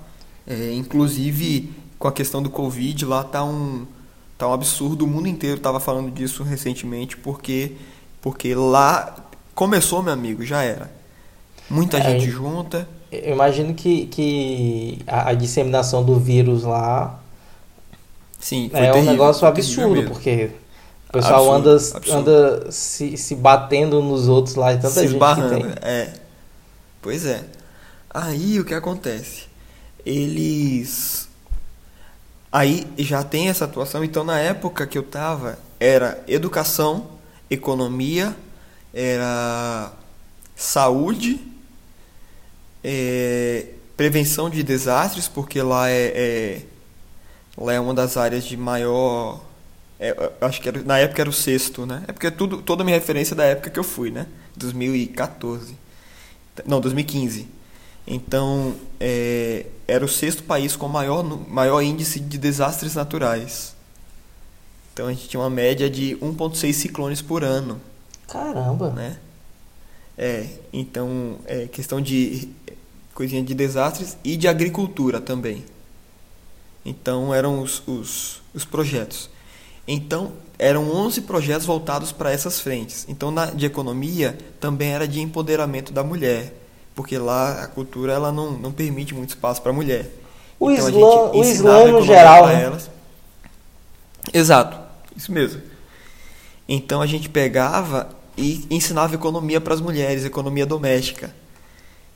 É, 0.47 0.73
inclusive, 0.75 1.71
com 1.99 2.09
a 2.09 2.13
questão 2.13 2.43
do 2.43 2.51
Covid, 2.51 3.05
lá 3.05 3.23
tá 3.25 3.45
um, 3.45 3.87
tá 4.39 4.49
um 4.49 4.53
absurdo. 4.53 5.05
O 5.05 5.09
mundo 5.09 5.29
inteiro 5.29 5.57
estava 5.57 5.79
falando 5.81 6.11
disso 6.11 6.43
recentemente, 6.43 7.17
porque, 7.17 7.73
porque 8.23 8.55
lá 8.55 9.15
começou, 9.55 10.03
meu 10.03 10.13
amigo, 10.13 10.45
já 10.45 10.63
era. 10.63 10.91
Muita 11.69 11.99
É, 11.99 12.03
gente 12.03 12.29
e- 12.29 12.31
junta. 12.31 12.89
Eu 13.13 13.33
imagino 13.35 13.75
que, 13.75 14.07
que 14.07 15.01
a, 15.07 15.31
a 15.31 15.35
disseminação 15.35 16.05
do 16.05 16.19
vírus 16.19 16.63
lá 16.63 17.19
Sim, 18.41 18.69
foi 18.71 18.81
é 18.81 18.91
um 18.91 18.93
terrível, 18.93 19.13
negócio 19.13 19.41
foi 19.41 19.53
terrível 19.53 19.85
absurdo, 19.85 20.11
porque 20.11 20.51
o 21.09 21.13
pessoal 21.13 21.55
Absurdo, 21.55 21.69
anda, 21.69 21.77
absurdo. 21.97 22.31
anda 22.31 22.73
se, 22.73 23.17
se 23.17 23.35
batendo 23.35 24.03
nos 24.03 24.29
outros 24.29 24.55
lá 24.55 24.73
e 24.73 24.77
tanta 24.77 24.91
se 24.91 25.01
gente 25.03 25.13
esbarrando. 25.13 25.57
que 25.57 25.81
tem. 25.81 25.91
É. 25.91 26.15
Pois 27.03 27.27
é. 27.27 27.45
Aí 28.09 28.59
o 28.59 28.65
que 28.65 28.75
acontece? 28.75 29.45
Eles. 30.05 31.29
Aí 32.53 32.87
já 32.99 33.23
tem 33.23 33.49
essa 33.49 33.65
atuação, 33.65 34.03
então 34.03 34.25
na 34.25 34.39
época 34.39 34.87
que 34.87 34.99
eu 34.99 35.03
tava, 35.05 35.59
era 35.79 36.23
educação, 36.27 37.07
economia, 37.49 38.35
era 38.93 39.93
saúde, 40.57 41.41
é, 42.83 43.67
prevenção 43.97 44.51
de 44.51 44.63
desastres, 44.63 45.29
porque 45.29 45.63
lá 45.63 45.89
é, 45.91 46.13
é- 46.15 46.63
lá 47.61 47.73
é 47.75 47.81
uma 47.81 47.95
das 47.95 48.17
áreas 48.17 48.45
de 48.45 48.57
maior. 48.57 49.41
é, 49.99 50.33
acho 50.41 50.61
que 50.61 50.69
era, 50.69 50.83
na 50.83 50.99
época 50.99 51.23
era 51.23 51.31
o 51.31 51.33
sexto, 51.33 51.87
né? 51.87 52.03
É 52.09 52.13
porque 52.13 52.31
tudo, 52.31 52.63
toda 52.63 52.83
a 52.83 52.85
minha 52.85 52.97
referência 52.97 53.35
é 53.35 53.37
da 53.37 53.45
época 53.45 53.71
que 53.71 53.79
eu 53.79 53.85
fui, 53.85 54.11
né? 54.11 54.27
2014. 54.57 55.77
Não, 56.67 56.81
2015. 56.81 57.47
Então, 58.07 58.75
é, 58.99 59.67
era 59.87 60.05
o 60.05 60.09
sexto 60.09 60.43
país 60.43 60.75
com 60.75 60.89
maior, 60.89 61.23
maior 61.49 61.81
índice 61.83 62.19
de 62.19 62.39
desastres 62.39 62.95
naturais. 62.95 63.75
Então 64.93 65.07
a 65.07 65.13
gente 65.13 65.29
tinha 65.29 65.41
uma 65.41 65.51
média 65.51 65.89
de 65.89 66.17
1,6 66.17 66.73
ciclones 66.73 67.23
por 67.23 67.45
ano 67.45 67.81
Caramba. 68.29 68.91
né? 68.91 69.17
É, 70.19 70.47
então, 70.73 71.39
é 71.47 71.67
questão 71.67 72.01
de 72.01 72.49
coisinha 73.15 73.43
de 73.43 73.55
desastres 73.55 74.17
e 74.23 74.37
de 74.37 74.47
agricultura 74.49 75.21
também. 75.21 75.65
Então, 76.85 77.35
eram 77.35 77.61
os, 77.61 77.83
os, 77.87 78.43
os 78.55 78.65
projetos. 78.65 79.29
Então, 79.87 80.33
eram 80.59 80.91
11 80.91 81.23
projetos 81.23 81.67
voltados 81.67 82.13
para 82.13 82.31
essas 82.31 82.61
frentes. 82.61 83.07
Então, 83.09 83.31
na, 83.31 83.47
de 83.47 83.67
economia, 83.67 84.39
também 84.61 84.91
era 84.91 85.09
de 85.09 85.21
empoderamento 85.21 85.93
da 85.93 86.05
mulher, 86.05 86.55
porque 86.95 87.19
lá 87.19 87.63
a 87.63 87.67
cultura 87.67 88.13
ela 88.13 88.31
não, 88.31 88.53
não 88.53 88.73
permite 88.73 89.15
muito 89.15 89.31
espaço 89.31 89.61
para 89.63 89.71
a 89.71 89.75
mulher. 89.75 90.11
O 90.59 90.71
Então, 90.71 90.89
Islã, 90.89 91.31
o 91.33 91.43
Islã 91.43 91.93
no 91.93 92.03
geral, 92.03 92.47
né? 92.47 92.63
elas. 92.63 92.91
Exato, 94.33 94.79
isso 95.17 95.33
mesmo. 95.33 95.63
Então 96.69 97.01
a 97.01 97.07
gente 97.07 97.29
pegava 97.29 98.09
e 98.37 98.65
ensinava 98.71 99.15
economia 99.15 99.61
para 99.61 99.75
as 99.75 99.81
mulheres, 99.81 100.25
economia 100.25 100.67
doméstica. 100.67 101.35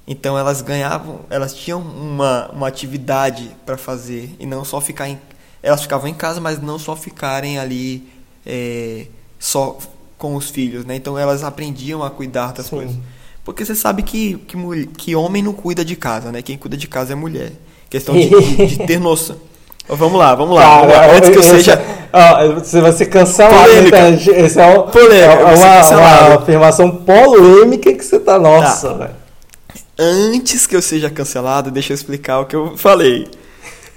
Então 0.06 0.38
elas 0.38 0.60
ganhavam, 0.60 1.20
elas 1.30 1.54
tinham 1.54 1.80
uma, 1.80 2.50
uma 2.52 2.68
atividade 2.68 3.50
para 3.64 3.76
fazer 3.76 4.34
e 4.38 4.44
não 4.44 4.64
só 4.64 4.80
ficar 4.80 5.08
em, 5.08 5.18
elas 5.62 5.82
ficavam 5.82 6.08
em 6.08 6.14
casa, 6.14 6.40
mas 6.40 6.60
não 6.60 6.78
só 6.78 6.94
ficarem 6.94 7.58
ali 7.58 8.06
é, 8.44 9.06
só 9.38 9.78
com 10.18 10.36
os 10.36 10.50
filhos, 10.50 10.84
né? 10.84 10.96
Então 10.96 11.18
elas 11.18 11.42
aprendiam 11.42 12.02
a 12.02 12.10
cuidar 12.10 12.52
das 12.52 12.66
Sim. 12.66 12.76
coisas. 12.76 12.96
Porque 13.44 13.64
você 13.64 13.74
sabe 13.74 14.02
que, 14.02 14.36
que, 14.46 14.86
que 14.96 15.16
homem 15.16 15.42
não 15.42 15.52
cuida 15.52 15.84
de 15.84 15.96
casa, 15.96 16.30
né? 16.30 16.42
Quem 16.42 16.56
cuida 16.56 16.76
de 16.76 16.86
casa 16.86 17.12
é 17.12 17.16
mulher. 17.16 17.52
Questão 17.90 18.14
de, 18.14 18.28
de, 18.28 18.66
de 18.66 18.86
ter 18.86 18.98
noção. 18.98 19.36
Vamos 19.86 20.18
lá, 20.18 20.34
vamos 20.34 20.56
lá. 20.56 20.78
vamos 20.80 20.94
lá. 20.94 21.14
Antes 21.14 21.28
que 21.28 21.36
eu 21.36 21.42
seja. 21.42 21.78
ó, 22.10 22.54
você 22.54 22.80
vai 22.80 22.90
ser 22.90 23.04
cancelado, 23.04 23.68
Polêmica. 23.68 23.98
então, 23.98 24.16
gente. 24.16 24.40
Esse 24.40 24.58
é, 24.58 24.66
um, 24.66 24.82
Polêmica, 24.84 25.50
é 25.50 25.82
ser 25.82 25.94
uma, 25.94 26.20
uma 26.20 26.34
afirmação 26.36 26.90
polêmica 26.90 27.92
que 27.92 28.02
você 28.02 28.18
tá. 28.18 28.38
Nossa, 28.38 28.94
velho. 28.94 29.23
Antes 29.98 30.66
que 30.66 30.74
eu 30.74 30.82
seja 30.82 31.08
cancelado, 31.08 31.70
deixa 31.70 31.92
eu 31.92 31.94
explicar 31.94 32.40
o 32.40 32.46
que 32.46 32.56
eu 32.56 32.76
falei. 32.76 33.30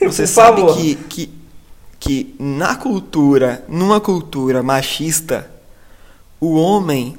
Você 0.01 0.27
sabe 0.27 0.61
favor. 0.61 0.77
que, 0.77 0.95
que, 0.95 1.33
que 1.99 2.35
na 2.39 2.75
cultura, 2.75 3.65
numa 3.67 3.99
cultura 3.99 4.61
machista, 4.61 5.49
o 6.39 6.55
homem, 6.55 7.17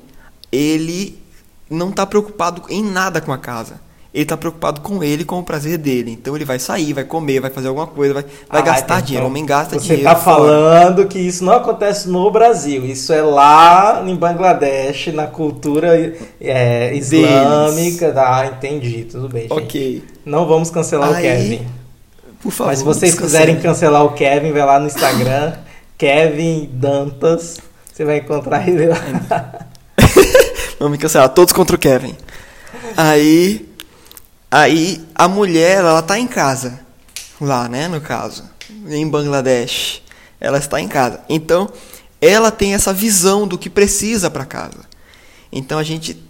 ele 0.53 1.20
não 1.68 1.91
está 1.91 2.07
preocupado 2.07 2.62
em 2.68 2.83
nada 2.83 3.20
com 3.20 3.33
a 3.33 3.39
casa. 3.39 3.81
Ele 4.13 4.23
está 4.23 4.39
preocupado 4.39 4.81
com 4.81 5.05
ele, 5.05 5.23
com 5.25 5.39
o 5.39 5.43
prazer 5.43 5.77
dele. 5.77 6.11
Então 6.13 6.35
ele 6.35 6.45
vai 6.45 6.59
sair, 6.59 6.95
vai 6.95 7.05
comer, 7.05 7.41
vai 7.41 7.51
fazer 7.51 7.69
alguma 7.69 7.87
coisa, 7.87 8.15
vai, 8.15 8.23
vai 8.23 8.61
Ah, 8.61 8.65
gastar 8.65 8.95
então, 8.97 9.07
dinheiro. 9.07 9.27
O 9.27 9.29
homem 9.29 9.45
gasta 9.45 9.75
Você 9.79 9.81
dinheiro. 9.97 10.05
tá 10.05 10.17
fora. 10.17 10.37
falando 10.39 11.07
que 11.07 11.19
isso 11.19 11.45
não 11.45 11.53
acontece 11.53 12.09
no 12.09 12.31
Brasil. 12.31 12.87
Isso 12.87 13.13
é 13.13 13.21
lá 13.21 14.03
em 14.07 14.17
Bangladesh, 14.17 15.09
na 15.09 15.27
cultura 15.27 15.95
é, 16.41 16.95
islâmica. 16.97 18.11
Tá, 18.13 18.47
entendi. 18.47 19.05
Tudo 19.05 19.29
bem, 19.29 19.43
gente. 19.43 19.53
Ok. 19.53 20.05
Não 20.25 20.47
vamos 20.47 20.71
cancelar 20.71 21.11
o 21.11 21.15
Aí, 21.15 21.23
Kevin. 21.23 21.67
Por 22.41 22.51
favor. 22.51 22.71
Mas 22.71 22.79
se 22.79 22.85
vocês 22.87 23.15
quiserem 23.15 23.61
cancelar 23.61 24.05
o 24.05 24.15
Kevin, 24.15 24.53
vai 24.53 24.65
lá 24.65 24.79
no 24.81 24.87
Instagram, 24.87 25.53
Kevin 25.99 26.71
Dantas. 26.73 27.59
Você 27.93 28.05
vai 28.07 28.19
encontrar 28.19 28.67
ele 28.67 28.87
lá. 28.87 28.97
Vamos 30.79 30.93
me 30.93 30.99
cancelar, 30.99 31.29
todos 31.29 31.53
contra 31.53 31.77
o 31.77 31.79
Kevin. 31.79 32.15
Aí, 32.97 33.68
aí 34.51 35.05
a 35.14 35.28
mulher, 35.28 35.78
ela 35.78 36.03
tá 36.03 36.18
em 36.18 36.26
casa, 36.26 36.80
lá, 37.40 37.68
né, 37.68 37.88
no 37.88 38.01
caso, 38.01 38.44
em 38.86 39.09
Bangladesh, 39.09 40.03
ela 40.40 40.59
está 40.59 40.80
em 40.80 40.88
casa. 40.88 41.20
Então, 41.28 41.70
ela 42.20 42.51
tem 42.51 42.74
essa 42.74 42.92
visão 42.92 43.46
do 43.46 43.59
que 43.59 43.70
precisa 43.70 44.30
para 44.30 44.44
casa. 44.44 44.80
Então 45.53 45.78
a 45.78 45.82
gente 45.82 46.22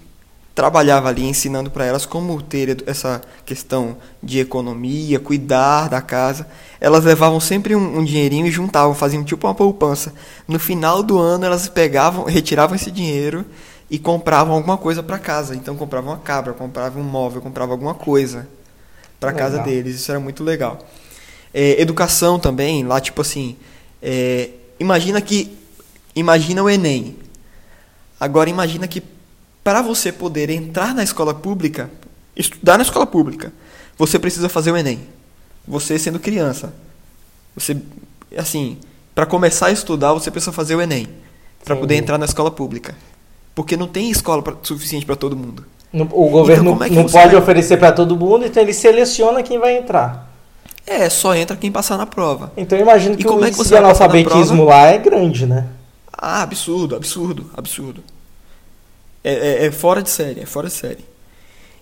trabalhava 0.55 1.09
ali 1.09 1.25
ensinando 1.25 1.71
para 1.71 1.85
elas 1.85 2.05
como 2.05 2.43
ter 2.43 2.83
essa 2.87 3.23
questão 3.47 3.97
de 4.23 4.41
economia, 4.41 5.21
cuidar 5.21 5.89
da 5.89 6.01
casa. 6.01 6.49
Elas 6.81 7.05
levavam 7.05 7.39
sempre 7.39 7.77
um, 7.77 7.99
um, 7.99 8.05
dinheirinho 8.05 8.47
e 8.47 8.51
juntavam, 8.51 8.95
faziam 8.95 9.25
tipo 9.25 9.47
uma 9.47 9.55
poupança. 9.55 10.13
No 10.47 10.59
final 10.59 11.03
do 11.03 11.19
ano 11.19 11.47
elas 11.47 11.69
pegavam, 11.69 12.25
retiravam 12.25 12.75
esse 12.75 12.91
dinheiro 12.91 13.47
e 13.91 13.99
compravam 13.99 14.55
alguma 14.55 14.77
coisa 14.77 15.03
para 15.03 15.19
casa. 15.19 15.55
Então 15.55 15.77
compravam 15.77 16.13
uma 16.13 16.19
cabra, 16.19 16.53
compravam 16.53 17.03
um 17.03 17.05
móvel, 17.05 17.41
compravam 17.41 17.73
alguma 17.73 17.95
coisa 17.95 18.49
para 19.19 19.33
casa 19.33 19.59
deles. 19.59 19.97
Isso 19.97 20.11
era 20.11 20.21
muito 20.21 20.45
legal. 20.45 20.79
É, 21.53 21.81
educação 21.81 22.39
também, 22.39 22.85
lá 22.85 23.01
tipo 23.01 23.23
assim, 23.23 23.57
é, 24.03 24.51
imagina 24.79 25.21
que 25.21 25.57
imagina 26.15 26.63
o 26.63 26.69
Enem. 26.69 27.17
Agora 28.21 28.51
imagina 28.51 28.87
que 28.87 29.03
para 29.65 29.83
você 29.83 30.13
poder 30.13 30.51
entrar 30.51 30.95
na 30.95 31.03
escola 31.03 31.35
pública, 31.35 31.91
estudar 32.37 32.77
na 32.77 32.83
escola 32.83 33.07
pública, 33.07 33.53
você 33.97 34.19
precisa 34.19 34.49
fazer 34.49 34.73
o 34.73 34.77
Enem. 34.77 35.01
Você 35.67 35.99
sendo 35.99 36.19
criança, 36.19 36.73
você 37.55 37.77
assim, 38.37 38.79
para 39.15 39.27
começar 39.27 39.67
a 39.67 39.73
estudar, 39.73 40.13
você 40.13 40.31
precisa 40.31 40.53
fazer 40.53 40.75
o 40.75 40.81
Enem 40.81 41.09
para 41.65 41.77
poder 41.77 41.97
entrar 41.97 42.19
na 42.19 42.25
escola 42.25 42.51
pública. 42.51 42.95
Porque 43.59 43.77
não 43.77 43.89
tem 43.89 44.09
escola 44.09 44.41
pra, 44.41 44.55
suficiente 44.63 45.05
para 45.05 45.17
todo 45.17 45.35
mundo. 45.35 45.67
O 45.93 46.29
governo 46.29 46.75
então, 46.75 46.87
é 46.87 46.91
não 46.91 47.07
pode 47.09 47.33
vai... 47.33 47.35
oferecer 47.35 47.77
para 47.77 47.91
todo 47.91 48.17
mundo, 48.17 48.47
então 48.47 48.63
ele 48.63 48.73
seleciona 48.73 49.43
quem 49.43 49.59
vai 49.59 49.77
entrar. 49.77 50.33
É, 50.87 51.11
só 51.11 51.35
entra 51.35 51.57
quem 51.57 51.73
passar 51.73 51.99
na 51.99 52.07
prova. 52.07 52.53
Então 52.57 52.79
eu 52.79 52.83
imagino 52.83 53.17
que 53.17 53.25
e 53.25 53.29
o 53.29 53.45
é 53.45 53.51
que 53.51 53.75
analfabetismo 53.75 54.63
lá 54.63 54.87
é 54.87 54.99
grande, 54.99 55.45
né? 55.45 55.67
Ah, 56.13 56.43
absurdo, 56.43 56.95
absurdo, 56.95 57.51
absurdo. 57.57 58.01
É, 59.25 59.33
é, 59.33 59.67
é, 59.67 59.71
fora 59.73 60.05
de 60.05 60.11
série, 60.11 60.43
é 60.43 60.47
fora 60.47 60.69
de 60.69 60.75
série. 60.75 61.05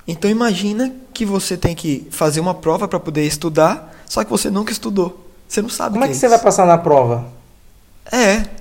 Então 0.09 0.31
imagina 0.31 0.91
que 1.13 1.27
você 1.27 1.59
tem 1.59 1.75
que 1.75 2.09
fazer 2.11 2.41
uma 2.41 2.55
prova 2.55 2.89
para 2.89 2.99
poder 2.99 3.27
estudar, 3.27 3.95
só 4.09 4.25
que 4.25 4.31
você 4.31 4.49
nunca 4.49 4.73
estudou. 4.73 5.27
Você 5.47 5.61
não 5.61 5.69
sabe 5.69 5.93
Como 5.93 6.07
é 6.07 6.09
que, 6.09 6.15
é 6.15 6.17
você 6.17 6.27
vai 6.27 6.39
passar 6.39 6.65
na 6.65 6.79
prova? 6.79 7.27
É. 8.11 8.56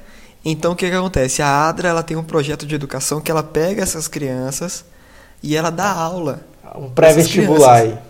Então 0.46 0.74
o 0.74 0.76
que, 0.76 0.88
que 0.88 0.96
acontece? 0.96 1.42
A 1.42 1.68
Adra 1.68 1.90
ela 1.90 2.04
tem 2.04 2.16
um 2.16 2.24
projeto 2.24 2.68
de 2.68 2.76
educação 2.76 3.20
que 3.20 3.32
ela 3.32 3.42
pega 3.42 3.82
essas 3.82 4.08
crianças 4.08 4.86
e 5.42 5.56
ela 5.56 5.72
dá 5.72 5.92
aula. 5.92 6.42
Um 6.76 6.90
pré-vestibular. 6.90 8.04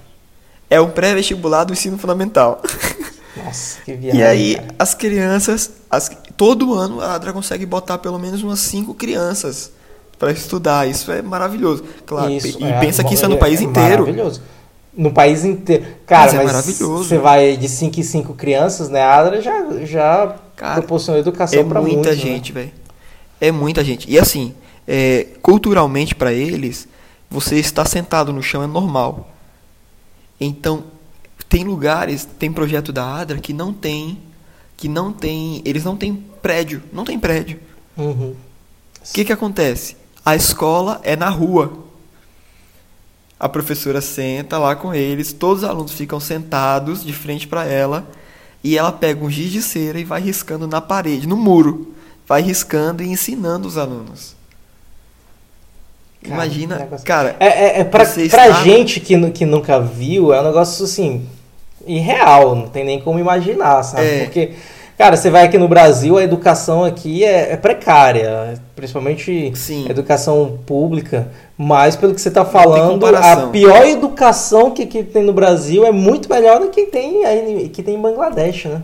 É 0.70 0.82
um 0.82 0.90
pré-vestibular 0.90 1.64
do 1.64 1.72
ensino 1.72 1.98
fundamental. 1.98 2.62
Nossa, 3.44 3.80
que 3.84 3.94
viagem. 3.94 4.20
E 4.20 4.24
aí, 4.24 4.56
cara. 4.56 4.68
as 4.80 4.94
crianças, 4.94 5.72
as, 5.90 6.12
todo 6.36 6.74
ano 6.74 7.02
a 7.02 7.14
Adra 7.14 7.32
consegue 7.32 7.66
botar 7.66 7.98
pelo 7.98 8.18
menos 8.18 8.44
umas 8.44 8.60
cinco 8.60 8.94
crianças 8.94 9.72
para 10.18 10.32
estudar. 10.32 10.88
Isso 10.88 11.12
é 11.12 11.22
maravilhoso. 11.22 11.84
Claro, 12.06 12.32
isso, 12.32 12.58
e 12.60 12.64
é, 12.64 12.80
pensa 12.80 13.04
que 13.04 13.14
isso 13.14 13.26
é 13.26 13.28
no 13.28 13.38
país 13.38 13.62
é 13.62 13.64
inteiro. 13.64 14.04
Maravilhoso. 14.04 14.42
No 14.98 15.12
país 15.12 15.44
inteiro. 15.44 15.86
Cara, 16.06 16.32
mas, 16.32 16.42
é 16.42 16.44
maravilhoso. 16.44 17.04
Você 17.04 17.18
vai 17.18 17.58
de 17.58 17.68
5 17.68 18.00
em 18.00 18.04
5 18.04 18.34
crianças, 18.34 18.90
né? 18.90 19.02
A 19.02 19.16
Adra 19.16 19.42
já, 19.42 19.66
já 19.84 20.36
Cara, 20.56 20.76
proporcionou 20.76 21.20
educação 21.20 21.60
é 21.60 21.64
para 21.64 21.82
muita 21.82 21.96
muitos, 21.96 22.18
né? 22.18 22.24
gente, 22.24 22.54
né? 22.54 22.62
velho. 22.62 22.74
É 23.42 23.52
muita 23.52 23.84
gente. 23.84 24.10
E 24.10 24.18
assim, 24.18 24.54
é, 24.88 25.28
culturalmente 25.42 26.16
para 26.16 26.32
eles, 26.32 26.88
você 27.30 27.58
estar 27.58 27.86
sentado 27.86 28.32
no 28.32 28.42
chão 28.42 28.64
é 28.64 28.68
normal. 28.68 29.30
Então, 30.40 30.84
tem 31.50 31.64
lugares, 31.64 32.28
tem 32.40 32.52
projeto 32.52 32.92
da 32.92 33.06
Adra 33.06 33.40
que 33.40 33.54
não 33.54 33.74
tem, 33.74 34.20
que 34.78 34.88
não 34.88 35.12
tem, 35.12 35.62
eles 35.66 35.84
não 35.84 35.96
têm 35.96 36.16
prédio, 36.42 36.82
não 36.92 37.04
tem 37.04 37.20
prédio. 37.20 37.60
O 37.98 38.02
uhum. 38.02 38.36
que 39.14 39.26
que 39.26 39.34
acontece? 39.34 39.98
A 40.26 40.36
escola 40.36 41.00
é 41.04 41.16
na 41.16 41.30
rua. 41.30 41.86
A 43.40 43.50
professora 43.50 44.02
senta 44.02 44.58
lá 44.58 44.76
com 44.76 44.94
eles, 44.94 45.34
todos 45.34 45.64
os 45.64 45.70
alunos 45.70 45.92
ficam 45.92 46.20
sentados 46.20 47.04
de 47.04 47.12
frente 47.12 47.48
para 47.48 47.66
ela 47.66 48.08
e 48.66 48.76
ela 48.76 48.92
pega 48.92 49.24
um 49.24 49.30
giz 49.30 49.52
de 49.52 49.62
cera 49.62 50.00
e 50.00 50.04
vai 50.04 50.20
riscando 50.20 50.68
na 50.68 50.82
parede, 50.82 51.28
no 51.28 51.38
muro. 51.38 51.94
Vai 52.28 52.42
riscando 52.42 53.04
e 53.04 53.08
ensinando 53.08 53.68
os 53.68 53.78
alunos. 53.78 54.36
Cara, 56.24 56.34
Imagina, 56.34 56.80
negócio... 56.80 57.06
cara. 57.06 57.36
É, 57.40 57.46
é, 57.46 57.80
é 57.82 57.84
pra, 57.84 58.04
pra 58.04 58.52
gente 58.64 59.00
que, 59.00 59.30
que 59.30 59.46
nunca 59.46 59.80
viu, 59.80 60.34
é 60.34 60.42
um 60.42 60.46
negócio 60.46 60.84
assim. 60.84 61.30
irreal, 61.86 62.56
não 62.56 62.68
tem 62.68 62.84
nem 62.84 63.00
como 63.00 63.20
imaginar, 63.20 63.84
sabe? 63.84 64.08
É. 64.08 64.24
Porque, 64.24 64.56
cara, 64.98 65.16
você 65.18 65.30
vai 65.30 65.46
aqui 65.46 65.58
no 65.58 65.68
Brasil, 65.68 66.18
a 66.18 66.24
educação 66.24 66.84
aqui 66.84 67.24
é, 67.24 67.54
é 67.54 67.58
precária, 67.58 68.60
principalmente 68.76 69.52
Sim. 69.56 69.88
educação 69.90 70.60
pública. 70.66 71.28
Mas, 71.58 71.96
pelo 71.96 72.14
que 72.14 72.22
você 72.22 72.30
está 72.30 72.44
falando, 72.44 73.06
a 73.06 73.48
pior 73.48 73.86
educação 73.86 74.72
que, 74.72 74.86
que 74.86 75.04
tem 75.04 75.24
no 75.24 75.34
Brasil 75.34 75.86
é 75.86 75.92
muito 75.92 76.30
melhor 76.30 76.60
do 76.60 76.70
que 76.70 76.88
tem, 76.88 77.26
aí, 77.26 77.70
que 77.70 77.82
tem 77.82 77.96
em 77.96 78.02
Bangladesh, 78.02 78.66
né? 78.66 78.84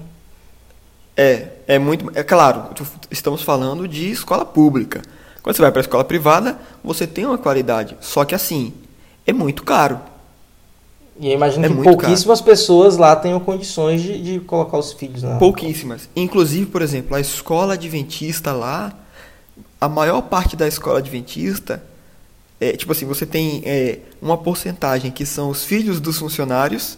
É, 1.15 1.47
é 1.67 1.79
muito. 1.79 2.09
É 2.15 2.23
claro, 2.23 2.69
estamos 3.09 3.41
falando 3.41 3.87
de 3.87 4.09
escola 4.09 4.45
pública. 4.45 5.01
Quando 5.43 5.55
você 5.55 5.61
vai 5.61 5.71
para 5.71 5.81
a 5.81 5.83
escola 5.83 6.03
privada, 6.03 6.57
você 6.83 7.05
tem 7.05 7.25
uma 7.25 7.37
qualidade. 7.37 7.97
Só 7.99 8.23
que 8.23 8.35
assim, 8.35 8.73
é 9.25 9.33
muito 9.33 9.63
caro. 9.63 9.99
E 11.21 11.27
eu 11.27 11.33
imagino 11.33 11.63
é 11.63 11.69
que 11.69 11.75
pouquíssimas 11.75 12.39
caro. 12.39 12.49
pessoas 12.49 12.97
lá 12.97 13.15
tenham 13.15 13.39
condições 13.39 14.01
de, 14.01 14.19
de 14.19 14.39
colocar 14.39 14.79
os 14.79 14.91
filhos 14.91 15.21
lá. 15.21 15.37
Pouquíssimas. 15.37 16.09
Inclusive, 16.15 16.65
por 16.65 16.81
exemplo, 16.81 17.15
a 17.15 17.19
escola 17.19 17.75
adventista 17.75 18.51
lá, 18.51 18.91
a 19.79 19.87
maior 19.87 20.23
parte 20.23 20.55
da 20.55 20.67
escola 20.67 20.97
adventista, 20.97 21.83
é, 22.59 22.71
tipo 22.71 22.91
assim, 22.91 23.05
você 23.05 23.23
tem 23.23 23.61
é, 23.63 23.99
uma 24.19 24.35
porcentagem 24.35 25.11
que 25.11 25.23
são 25.23 25.51
os 25.51 25.63
filhos 25.63 25.99
dos 25.99 26.17
funcionários 26.17 26.97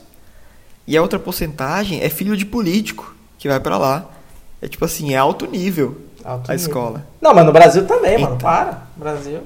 e 0.88 0.95
a 0.95 1.01
outra 1.01 1.19
porcentagem 1.19 2.01
é 2.01 2.07
filho 2.07 2.38
de 2.38 2.45
político 2.45 3.13
que 3.38 3.49
vai 3.49 3.59
para 3.59 3.78
lá. 3.78 4.05
É 4.61 4.69
tipo 4.69 4.86
assim, 4.86 5.13
é 5.13 5.17
alto 5.17 5.45
nível. 5.45 5.99
Alto 6.24 6.49
a 6.49 6.55
escola. 6.55 7.05
Não, 7.21 7.34
mas 7.34 7.45
no 7.45 7.51
Brasil 7.51 7.86
também, 7.86 8.17
mano. 8.17 8.38
Para. 8.38 8.88
Brasil. 8.95 9.41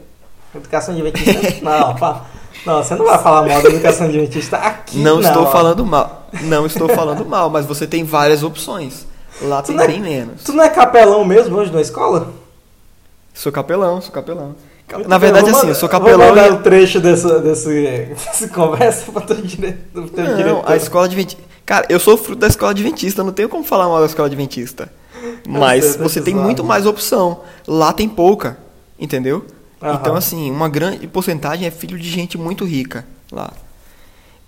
Educação 0.53 0.93
adventista. 0.93 1.61
não, 1.65 1.95
Não, 2.67 2.83
você 2.83 2.95
não 2.95 3.05
vai 3.05 3.17
falar 3.17 3.47
mal 3.47 3.61
da 3.61 3.69
educação 3.69 4.07
adventista 4.07 4.57
aqui. 4.57 4.97
Não, 4.97 5.21
não 5.21 5.21
estou 5.21 5.47
falando 5.49 5.85
mal. 5.85 6.27
Não 6.41 6.65
estou 6.65 6.89
falando 6.89 7.25
mal, 7.25 7.49
mas 7.49 7.65
você 7.65 7.87
tem 7.87 8.03
várias 8.03 8.43
opções. 8.43 9.07
Lá 9.41 9.61
tu 9.61 9.67
tem 9.67 9.79
é, 9.79 9.87
bem 9.87 10.01
menos. 10.01 10.43
Tu 10.43 10.51
não 10.51 10.61
é 10.61 10.69
capelão 10.69 11.23
mesmo 11.23 11.55
hoje 11.55 11.71
na 11.71 11.79
escola? 11.79 12.33
Sou 13.33 13.53
capelão, 13.53 14.01
sou 14.01 14.11
capelão. 14.11 14.53
Muito 14.91 15.07
Na 15.07 15.17
verdade, 15.17 15.49
assim, 15.49 15.69
eu 15.69 15.75
sou 15.75 15.87
capelão. 15.87 16.17
Vou 16.17 16.27
mandar 16.27 16.49
e... 16.49 16.51
um 16.51 16.61
trecho 16.61 16.99
dessa, 16.99 17.39
desse, 17.39 18.09
dessa 18.09 18.49
conversa 18.49 19.09
pra 19.13 19.21
teu, 19.21 19.37
dire... 19.37 19.77
teu 19.93 20.01
não, 20.03 20.35
diretor. 20.35 20.63
a 20.65 20.75
escola 20.75 21.05
adventista. 21.05 21.41
Cara, 21.65 21.85
eu 21.87 21.99
sou 22.01 22.17
fruto 22.17 22.39
da 22.39 22.47
escola 22.47 22.71
adventista, 22.71 23.23
não 23.23 23.31
tenho 23.31 23.47
como 23.47 23.63
falar 23.63 23.87
mal 23.87 24.01
da 24.01 24.07
escola 24.07 24.27
adventista. 24.27 24.91
Mas 25.47 25.95
você 25.95 26.19
tem 26.19 26.35
muito 26.35 26.65
mais 26.65 26.85
opção. 26.85 27.41
Lá 27.65 27.93
tem 27.93 28.09
pouca, 28.09 28.57
entendeu? 28.99 29.45
Uhum. 29.81 29.93
Então, 29.93 30.15
assim, 30.15 30.49
uma 30.51 30.67
grande 30.67 31.07
porcentagem 31.07 31.67
é 31.67 31.71
filho 31.71 31.97
de 31.97 32.09
gente 32.09 32.37
muito 32.37 32.65
rica 32.65 33.05
lá. 33.31 33.53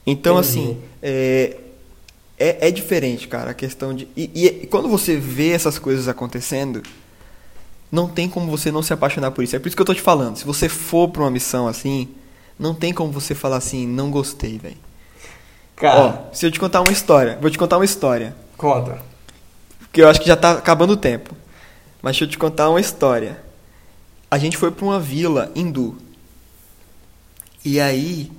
Então, 0.06 0.40
Entendi. 0.40 0.50
assim, 0.50 0.82
é, 1.02 1.58
é, 2.38 2.68
é, 2.68 2.72
diferente, 2.72 3.28
cara, 3.28 3.52
a 3.52 3.54
questão 3.54 3.94
de. 3.94 4.08
E, 4.16 4.32
e, 4.34 4.68
quando 4.68 4.90
você 4.90 5.18
vê 5.18 5.52
essas 5.52 5.78
coisas 5.78 6.08
acontecendo, 6.08 6.82
não 7.92 8.08
tem 8.08 8.28
como 8.28 8.50
você 8.50 8.72
não 8.72 8.82
se 8.82 8.94
apaixonar 8.94 9.32
por 9.32 9.44
isso. 9.44 9.56
É 9.56 9.60
por 9.60 9.68
isso 9.68 9.76
que 9.76 9.82
eu 9.82 9.86
tô 9.86 9.94
te 9.94 10.02
falando. 10.02 10.38
Se 10.38 10.46
você 10.46 10.68
for 10.68 11.10
pra 11.10 11.22
uma 11.22 11.32
missão 11.32 11.68
assim, 11.68 12.08
não 12.58 12.74
tem 12.74 12.94
como 12.94 13.12
você 13.12 13.36
falar 13.36 13.58
assim, 13.58 13.86
não 13.86 14.10
gostei, 14.10 14.58
velho. 14.58 14.78
Cara. 15.76 16.00
Ó, 16.00 16.34
se 16.34 16.46
eu 16.46 16.52
te 16.52 16.60
contar 16.60 16.82
uma 16.82 16.92
história, 16.92 17.38
vou 17.42 17.50
te 17.50 17.58
contar 17.58 17.78
uma 17.78 17.86
história. 17.86 18.36
Conta. 18.58 19.00
Porque 19.80 20.02
eu 20.02 20.10
acho 20.10 20.20
que 20.20 20.28
já 20.28 20.36
tá 20.36 20.52
acabando 20.52 20.94
o 20.94 20.98
tempo. 20.98 21.36
Mas 22.02 22.14
deixa 22.14 22.26
eu 22.26 22.30
te 22.30 22.38
contar 22.38 22.70
uma 22.70 22.82
história. 22.82 23.49
A 24.30 24.38
gente 24.38 24.58
foi 24.58 24.72
para 24.72 24.86
uma 24.86 25.00
vila 25.00 25.52
hindu. 25.56 25.98
E 27.64 27.80
aí, 27.80 28.32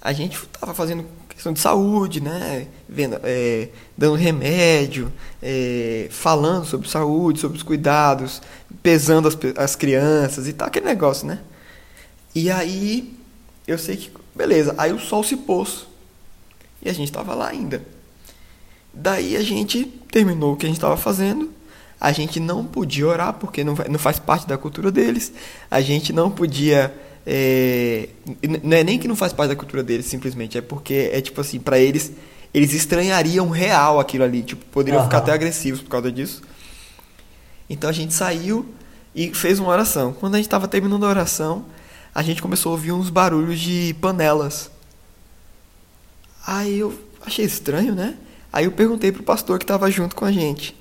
a 0.00 0.12
gente 0.12 0.38
tava 0.46 0.74
fazendo 0.74 1.06
questão 1.28 1.52
de 1.52 1.60
saúde, 1.60 2.20
né? 2.20 2.66
Vendo, 2.88 3.20
é, 3.22 3.68
dando 3.96 4.14
remédio, 4.14 5.12
é, 5.42 6.08
falando 6.10 6.64
sobre 6.64 6.88
saúde, 6.88 7.40
sobre 7.40 7.58
os 7.58 7.62
cuidados, 7.62 8.40
pesando 8.82 9.28
as, 9.28 9.36
as 9.56 9.76
crianças 9.76 10.48
e 10.48 10.52
tal, 10.52 10.68
aquele 10.68 10.86
negócio, 10.86 11.26
né? 11.26 11.40
E 12.34 12.50
aí, 12.50 13.14
eu 13.66 13.78
sei 13.78 13.96
que, 13.96 14.10
beleza, 14.34 14.74
aí 14.78 14.92
o 14.92 14.98
sol 14.98 15.22
se 15.22 15.36
pôs. 15.36 15.86
E 16.82 16.88
a 16.88 16.92
gente 16.92 17.12
tava 17.12 17.34
lá 17.34 17.48
ainda. 17.48 17.84
Daí 18.92 19.36
a 19.36 19.42
gente 19.42 19.84
terminou 20.10 20.54
o 20.54 20.56
que 20.56 20.64
a 20.64 20.68
gente 20.68 20.78
estava 20.78 20.96
fazendo. 20.96 21.52
A 22.00 22.12
gente 22.12 22.38
não 22.38 22.64
podia 22.64 23.06
orar 23.06 23.32
porque 23.34 23.64
não, 23.64 23.74
não 23.88 23.98
faz 23.98 24.18
parte 24.18 24.46
da 24.46 24.58
cultura 24.58 24.90
deles. 24.90 25.32
A 25.70 25.80
gente 25.80 26.12
não 26.12 26.30
podia. 26.30 26.94
É, 27.26 28.08
não 28.62 28.76
é 28.76 28.84
nem 28.84 28.98
que 28.98 29.08
não 29.08 29.16
faz 29.16 29.32
parte 29.32 29.50
da 29.50 29.56
cultura 29.56 29.82
deles, 29.82 30.06
simplesmente. 30.06 30.58
É 30.58 30.60
porque 30.60 31.10
é 31.12 31.20
tipo 31.20 31.40
assim, 31.40 31.58
para 31.58 31.78
eles, 31.78 32.12
eles 32.52 32.72
estranhariam 32.74 33.48
real 33.48 33.98
aquilo 33.98 34.24
ali. 34.24 34.42
Tipo, 34.42 34.64
poderiam 34.66 35.00
uhum. 35.00 35.06
ficar 35.06 35.18
até 35.18 35.32
agressivos 35.32 35.80
por 35.80 35.88
causa 35.88 36.12
disso. 36.12 36.42
Então 37.68 37.90
a 37.90 37.92
gente 37.92 38.12
saiu 38.12 38.66
e 39.14 39.34
fez 39.34 39.58
uma 39.58 39.70
oração. 39.70 40.12
Quando 40.12 40.34
a 40.34 40.38
gente 40.38 40.46
estava 40.46 40.68
terminando 40.68 41.06
a 41.06 41.08
oração, 41.08 41.64
a 42.14 42.22
gente 42.22 42.42
começou 42.42 42.70
a 42.70 42.72
ouvir 42.72 42.92
uns 42.92 43.10
barulhos 43.10 43.58
de 43.58 43.96
panelas. 44.00 44.70
Aí 46.46 46.78
eu 46.78 46.96
achei 47.24 47.44
estranho, 47.44 47.94
né? 47.94 48.16
Aí 48.52 48.66
eu 48.66 48.72
perguntei 48.72 49.10
pro 49.10 49.22
pastor 49.22 49.58
que 49.58 49.64
estava 49.64 49.90
junto 49.90 50.14
com 50.14 50.24
a 50.24 50.30
gente. 50.30 50.76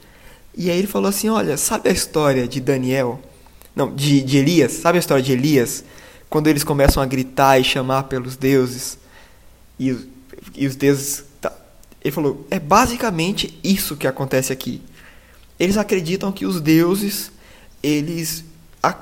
E 0.57 0.69
aí 0.69 0.77
ele 0.77 0.87
falou 0.87 1.09
assim: 1.09 1.29
Olha, 1.29 1.57
sabe 1.57 1.89
a 1.89 1.91
história 1.91 2.47
de 2.47 2.59
Daniel? 2.59 3.19
Não, 3.75 3.93
de, 3.93 4.21
de 4.21 4.37
Elias? 4.37 4.71
Sabe 4.73 4.97
a 4.97 4.99
história 4.99 5.23
de 5.23 5.31
Elias? 5.31 5.83
Quando 6.29 6.47
eles 6.47 6.63
começam 6.63 7.01
a 7.01 7.05
gritar 7.05 7.59
e 7.59 7.63
chamar 7.63 8.03
pelos 8.03 8.35
deuses. 8.37 8.97
E, 9.79 9.95
e 10.55 10.65
os 10.65 10.75
deuses. 10.75 11.25
Tá. 11.41 11.51
Ele 12.03 12.11
falou: 12.11 12.45
É 12.49 12.59
basicamente 12.59 13.59
isso 13.63 13.97
que 13.97 14.07
acontece 14.07 14.53
aqui. 14.53 14.81
Eles 15.59 15.77
acreditam 15.77 16.31
que 16.31 16.45
os 16.45 16.59
deuses 16.59 17.31
eles, 17.85 18.43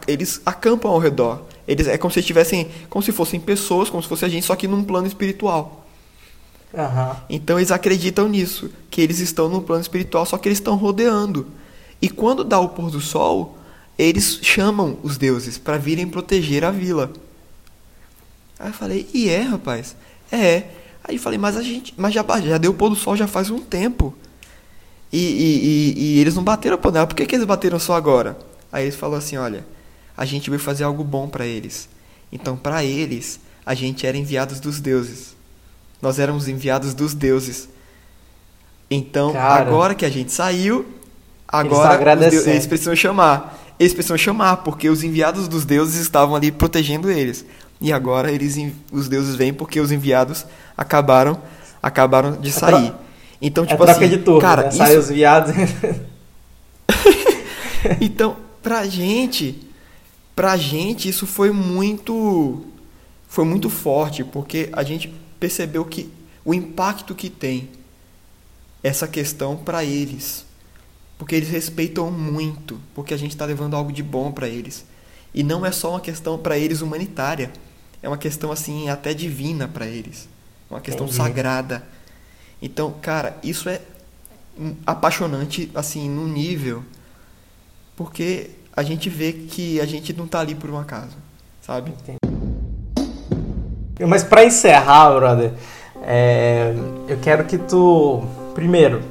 eles 0.08 0.42
acampam 0.46 0.92
ao 0.92 1.00
redor. 1.00 1.44
Eles 1.66 1.88
é 1.88 1.98
como 1.98 2.12
se 2.12 2.20
estivessem, 2.20 2.70
como 2.90 3.02
se 3.02 3.12
fossem 3.12 3.40
pessoas, 3.40 3.90
como 3.90 4.04
se 4.04 4.10
fosse 4.10 4.26
a 4.26 4.30
gente, 4.30 4.46
só 4.46 4.56
que 4.56 4.68
num 4.68 4.84
plano 4.84 5.08
espiritual. 5.08 5.83
Então 7.30 7.60
eles 7.60 7.72
acreditam 7.72 8.28
nisso, 8.28 8.70
que 8.90 9.00
eles 9.00 9.20
estão 9.20 9.48
no 9.48 9.62
plano 9.62 9.82
espiritual, 9.82 10.26
só 10.26 10.38
que 10.38 10.48
eles 10.48 10.58
estão 10.58 10.76
rodeando. 10.76 11.48
E 12.02 12.10
quando 12.10 12.44
dá 12.44 12.60
o 12.60 12.70
pôr 12.70 12.90
do 12.90 13.00
sol, 13.00 13.58
eles 13.98 14.40
chamam 14.42 14.98
os 15.04 15.18
deuses 15.18 15.58
para 15.58 15.78
virem 15.78 16.08
proteger 16.08 16.66
a 16.66 16.72
vila. 16.72 17.14
Aí 18.60 18.70
eu 18.70 18.74
falei, 18.74 19.08
e 19.14 19.30
é, 19.30 19.42
rapaz? 19.42 19.96
É. 20.32 20.64
Aí 21.04 21.16
eu 21.16 21.22
falei, 21.22 21.38
mas 21.38 21.56
a 21.56 21.62
gente, 21.62 21.94
mas 21.96 22.14
já, 22.14 22.26
já 22.42 22.58
deu 22.58 22.72
o 22.72 22.74
pôr 22.74 22.90
do 22.90 22.96
sol 22.96 23.16
já 23.16 23.28
faz 23.28 23.50
um 23.50 23.60
tempo. 23.60 24.14
E, 25.12 25.18
e, 25.18 25.66
e, 25.66 26.04
e 26.16 26.20
eles 26.20 26.34
não 26.34 26.44
bateram 26.44 26.78
panela. 26.78 27.06
Por 27.06 27.16
que, 27.16 27.26
que 27.26 27.36
eles 27.36 27.46
bateram 27.46 27.78
só 27.78 27.94
agora? 27.94 28.38
Aí 28.72 28.86
eles 28.86 28.96
falou 28.96 29.16
assim, 29.16 29.38
olha, 29.38 29.64
a 30.18 30.26
gente 30.26 30.50
veio 30.50 30.60
fazer 30.60 30.84
algo 30.84 31.04
bom 31.04 31.30
para 31.30 31.46
eles. 31.46 31.88
Então, 32.32 32.58
para 32.58 32.84
eles, 32.84 33.40
a 33.64 33.76
gente 33.76 34.08
era 34.08 34.18
enviados 34.18 34.60
dos 34.60 34.80
deuses. 34.80 35.33
Nós 36.04 36.20
éramos 36.20 36.50
enviados 36.50 36.94
dos 36.94 37.14
deuses. 37.14 37.70
Então, 38.92 39.32
Cara, 39.32 39.62
agora 39.62 39.96
que 39.96 40.04
a 40.04 40.10
gente 40.10 40.34
saiu, 40.34 40.86
agora 41.48 42.12
eles, 42.12 42.46
eles 42.46 42.68
precisam 42.68 42.94
chamar. 42.94 43.58
Eles 43.80 43.94
precisam 43.94 44.18
chamar, 44.18 44.58
porque 44.58 44.90
os 44.90 45.02
enviados 45.02 45.48
dos 45.48 45.64
deuses 45.64 46.02
estavam 46.02 46.36
ali 46.36 46.52
protegendo 46.52 47.10
eles. 47.10 47.46
E 47.80 47.94
agora 47.94 48.30
eles, 48.34 48.58
os 48.92 49.08
deuses 49.08 49.36
vêm 49.36 49.54
porque 49.54 49.80
os 49.80 49.94
enviados 49.94 50.46
acabaram 50.76 51.40
acabaram 51.82 52.34
de 52.34 52.52
sair. 52.52 52.88
É 52.88 52.94
então, 53.42 53.66
tipo 53.66 53.82
é 53.86 53.90
assim, 53.90 54.10
de 54.10 54.18
turno, 54.18 54.42
cara, 54.42 54.64
né? 54.64 54.68
isso... 54.68 54.78
sai 54.80 54.98
os 54.98 55.08
viados. 55.08 55.56
então, 58.02 58.36
pra 58.62 58.86
gente, 58.86 59.66
pra 60.36 60.58
gente 60.58 61.08
isso 61.08 61.26
foi 61.26 61.52
muito 61.52 62.62
foi 63.30 63.46
muito 63.46 63.70
forte, 63.70 64.22
porque 64.26 64.68
a 64.74 64.84
gente 64.84 65.23
percebeu 65.44 65.84
que 65.84 66.10
o 66.46 66.54
impacto 66.54 67.14
que 67.14 67.30
tem 67.30 67.70
essa 68.82 69.06
questão 69.10 69.58
para 69.58 69.84
eles. 69.84 70.46
Porque 71.18 71.36
eles 71.36 71.50
respeitam 71.50 72.10
muito, 72.10 72.80
porque 72.96 73.14
a 73.14 73.18
gente 73.18 73.32
está 73.32 73.44
levando 73.44 73.76
algo 73.76 73.92
de 73.92 74.02
bom 74.02 74.32
para 74.32 74.48
eles. 74.48 74.86
E 75.34 75.44
não 75.44 75.66
é 75.66 75.72
só 75.74 75.90
uma 75.90 76.00
questão 76.00 76.38
para 76.38 76.58
eles 76.58 76.80
humanitária, 76.80 77.52
é 78.02 78.08
uma 78.08 78.18
questão 78.18 78.54
assim 78.54 78.88
até 78.88 79.14
divina 79.14 79.68
para 79.68 79.86
eles, 79.86 80.30
uma 80.70 80.80
questão 80.80 81.08
Entendi. 81.08 81.22
sagrada. 81.22 81.86
Então, 82.62 82.96
cara, 83.02 83.38
isso 83.44 83.68
é 83.68 83.82
apaixonante 84.86 85.70
assim 85.76 86.10
num 86.10 86.28
nível 86.28 86.86
porque 87.98 88.52
a 88.74 88.82
gente 88.82 89.10
vê 89.10 89.34
que 89.34 89.82
a 89.82 89.86
gente 89.86 90.14
não 90.14 90.26
tá 90.26 90.40
ali 90.40 90.56
por 90.56 90.70
um 90.70 90.78
acaso, 90.78 91.18
sabe? 91.62 91.92
Entendi. 91.92 92.33
Mas 94.00 94.24
para 94.24 94.44
encerrar, 94.44 95.14
brother, 95.14 95.52
é, 96.02 96.74
eu 97.08 97.18
quero 97.22 97.46
que 97.46 97.58
tu 97.58 98.24
primeiro 98.56 99.02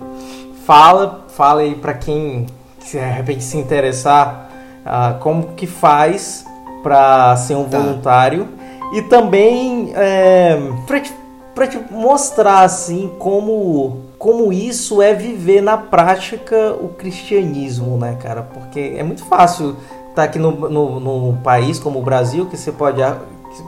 fala, 0.67 1.25
fala 1.29 1.63
aí 1.63 1.75
para 1.75 1.95
quem 1.95 2.47
se 2.81 2.99
de 2.99 3.05
repente 3.05 3.45
se 3.45 3.57
interessar, 3.57 4.51
uh, 4.85 5.19
como 5.21 5.55
que 5.55 5.67
faz 5.67 6.45
para 6.83 7.37
ser 7.37 7.55
um 7.55 7.65
tá. 7.65 7.79
voluntário 7.79 8.49
e 8.93 9.03
também 9.03 9.93
é, 9.95 10.59
para 10.87 11.01
te, 11.01 11.15
pra 11.55 11.67
te 11.67 11.81
mostrar 11.91 12.61
assim 12.63 13.11
como 13.19 14.11
como 14.19 14.53
isso 14.53 15.03
é 15.03 15.15
viver 15.15 15.61
na 15.61 15.77
prática 15.77 16.77
o 16.81 16.91
cristianismo, 16.91 17.97
né, 17.99 18.17
cara? 18.23 18.43
Porque 18.43 18.95
é 18.97 19.03
muito 19.03 19.25
fácil 19.25 19.71
estar 20.11 20.15
tá 20.15 20.23
aqui 20.23 20.39
no, 20.39 20.53
no, 20.71 21.01
no 21.01 21.39
país 21.39 21.81
como 21.81 21.99
o 21.99 22.03
Brasil, 22.03 22.47
que 22.47 22.57
você 22.57 22.71
pode 22.71 23.03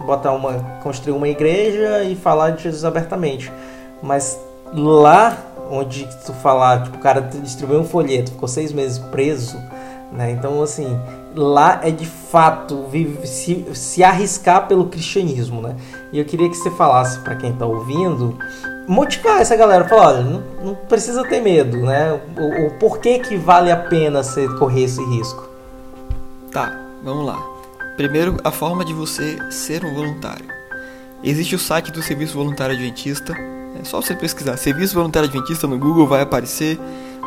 botar 0.06 0.32
uma, 0.32 0.54
construir 0.82 1.14
uma 1.14 1.28
igreja 1.28 2.02
e 2.04 2.14
falar 2.16 2.50
de 2.50 2.62
Jesus 2.62 2.84
abertamente. 2.84 3.52
Mas 4.02 4.38
lá 4.72 5.36
onde 5.70 6.08
tu 6.24 6.32
falar, 6.34 6.82
tipo, 6.82 6.96
o 6.96 7.00
cara 7.00 7.20
distribuiu 7.20 7.80
um 7.80 7.84
folheto, 7.84 8.32
ficou 8.32 8.48
seis 8.48 8.72
meses 8.72 8.98
preso, 8.98 9.56
né? 10.12 10.30
Então, 10.30 10.62
assim, 10.62 10.98
lá 11.34 11.80
é 11.82 11.90
de 11.90 12.06
fato 12.06 12.84
vive, 12.90 13.26
se, 13.26 13.66
se 13.74 14.04
arriscar 14.04 14.68
pelo 14.68 14.86
cristianismo, 14.86 15.60
né? 15.60 15.74
E 16.12 16.18
eu 16.18 16.24
queria 16.24 16.48
que 16.48 16.56
você 16.56 16.70
falasse 16.70 17.18
para 17.20 17.34
quem 17.34 17.52
tá 17.52 17.66
ouvindo, 17.66 18.38
motivar 18.86 19.40
essa 19.40 19.56
galera, 19.56 19.84
falar, 19.88 20.08
olha, 20.08 20.22
não, 20.22 20.42
não 20.62 20.74
precisa 20.74 21.24
ter 21.24 21.40
medo, 21.40 21.78
né? 21.78 22.20
O, 22.36 22.66
o 22.66 22.78
porquê 22.78 23.18
que 23.18 23.36
vale 23.36 23.70
a 23.70 23.76
pena 23.76 24.22
você 24.22 24.48
correr 24.56 24.84
esse 24.84 25.02
risco. 25.04 25.48
Tá, 26.52 26.78
vamos 27.02 27.26
lá. 27.26 27.53
Primeiro, 27.96 28.38
a 28.42 28.50
forma 28.50 28.84
de 28.84 28.92
você 28.92 29.38
ser 29.52 29.84
um 29.84 29.94
voluntário. 29.94 30.46
Existe 31.22 31.54
o 31.54 31.58
site 31.58 31.92
do 31.92 32.02
Serviço 32.02 32.34
Voluntário 32.34 32.74
Adventista. 32.74 33.32
É 33.80 33.84
só 33.84 34.02
você 34.02 34.16
pesquisar 34.16 34.56
Serviço 34.56 34.94
Voluntário 34.94 35.28
Adventista 35.28 35.68
no 35.68 35.78
Google, 35.78 36.06
vai 36.06 36.20
aparecer. 36.20 36.78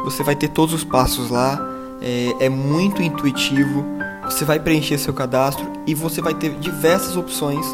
Você 0.04 0.24
vai 0.24 0.36
ter 0.36 0.50
todos 0.50 0.74
os 0.74 0.84
passos 0.84 1.30
lá. 1.30 1.58
É, 2.02 2.46
é 2.46 2.50
muito 2.50 3.02
intuitivo. 3.02 3.86
Você 4.26 4.44
vai 4.44 4.60
preencher 4.60 4.98
seu 4.98 5.14
cadastro 5.14 5.66
e 5.88 5.96
você 5.96 6.22
vai 6.22 6.34
ter 6.34 6.54
diversas 6.56 7.16
opções 7.16 7.66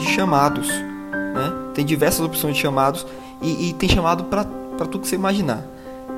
de 0.00 0.06
chamados. 0.06 0.68
Né? 0.68 1.52
Tem 1.72 1.86
diversas 1.86 2.20
opções 2.20 2.56
de 2.56 2.60
chamados 2.60 3.06
e, 3.40 3.68
e 3.68 3.72
tem 3.74 3.88
chamado 3.88 4.24
para 4.24 4.44
tudo 4.44 4.98
que 4.98 5.08
você 5.08 5.14
imaginar. 5.14 5.64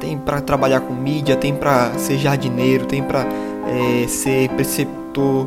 Tem 0.00 0.16
para 0.16 0.40
trabalhar 0.40 0.80
com 0.80 0.94
mídia, 0.94 1.36
tem 1.36 1.54
para 1.54 1.92
ser 1.98 2.16
jardineiro, 2.16 2.86
tem 2.86 3.02
para 3.02 3.26
é, 3.68 4.08
ser 4.08 4.48
preceptor 4.48 5.46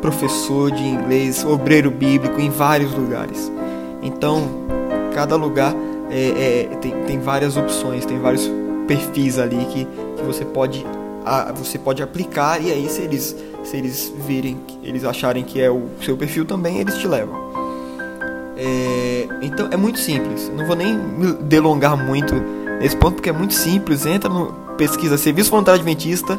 professor 0.00 0.70
de 0.70 0.82
inglês, 0.82 1.44
obreiro 1.44 1.90
bíblico 1.90 2.40
em 2.40 2.50
vários 2.50 2.92
lugares. 2.94 3.50
Então, 4.02 4.48
cada 5.14 5.36
lugar 5.36 5.74
é, 6.10 6.68
é, 6.72 6.76
tem, 6.76 6.92
tem 7.04 7.20
várias 7.20 7.56
opções, 7.56 8.04
tem 8.04 8.18
vários 8.18 8.48
perfis 8.86 9.38
ali 9.38 9.64
que, 9.66 9.84
que 9.84 10.22
você 10.22 10.44
pode 10.44 10.84
a, 11.24 11.52
você 11.52 11.78
pode 11.78 12.02
aplicar 12.02 12.62
e 12.62 12.72
aí 12.72 12.88
se 12.88 13.02
eles 13.02 13.36
se 13.64 13.76
eles 13.76 14.12
virem, 14.26 14.58
eles 14.82 15.04
acharem 15.04 15.44
que 15.44 15.60
é 15.60 15.70
o 15.70 15.88
seu 16.02 16.16
perfil 16.16 16.44
também, 16.44 16.78
eles 16.78 16.96
te 16.96 17.06
levam. 17.06 17.36
É, 18.56 19.28
então 19.42 19.68
é 19.70 19.76
muito 19.76 19.98
simples. 19.98 20.50
Não 20.56 20.66
vou 20.66 20.74
nem 20.74 20.96
me 20.96 21.32
delongar 21.34 21.96
muito 21.96 22.34
nesse 22.80 22.96
ponto 22.96 23.16
porque 23.16 23.28
é 23.28 23.32
muito 23.32 23.54
simples. 23.54 24.06
Entra 24.06 24.30
no 24.30 24.52
pesquisa 24.76 25.18
Serviço 25.18 25.50
Voluntário 25.50 25.80
Adventista 25.80 26.38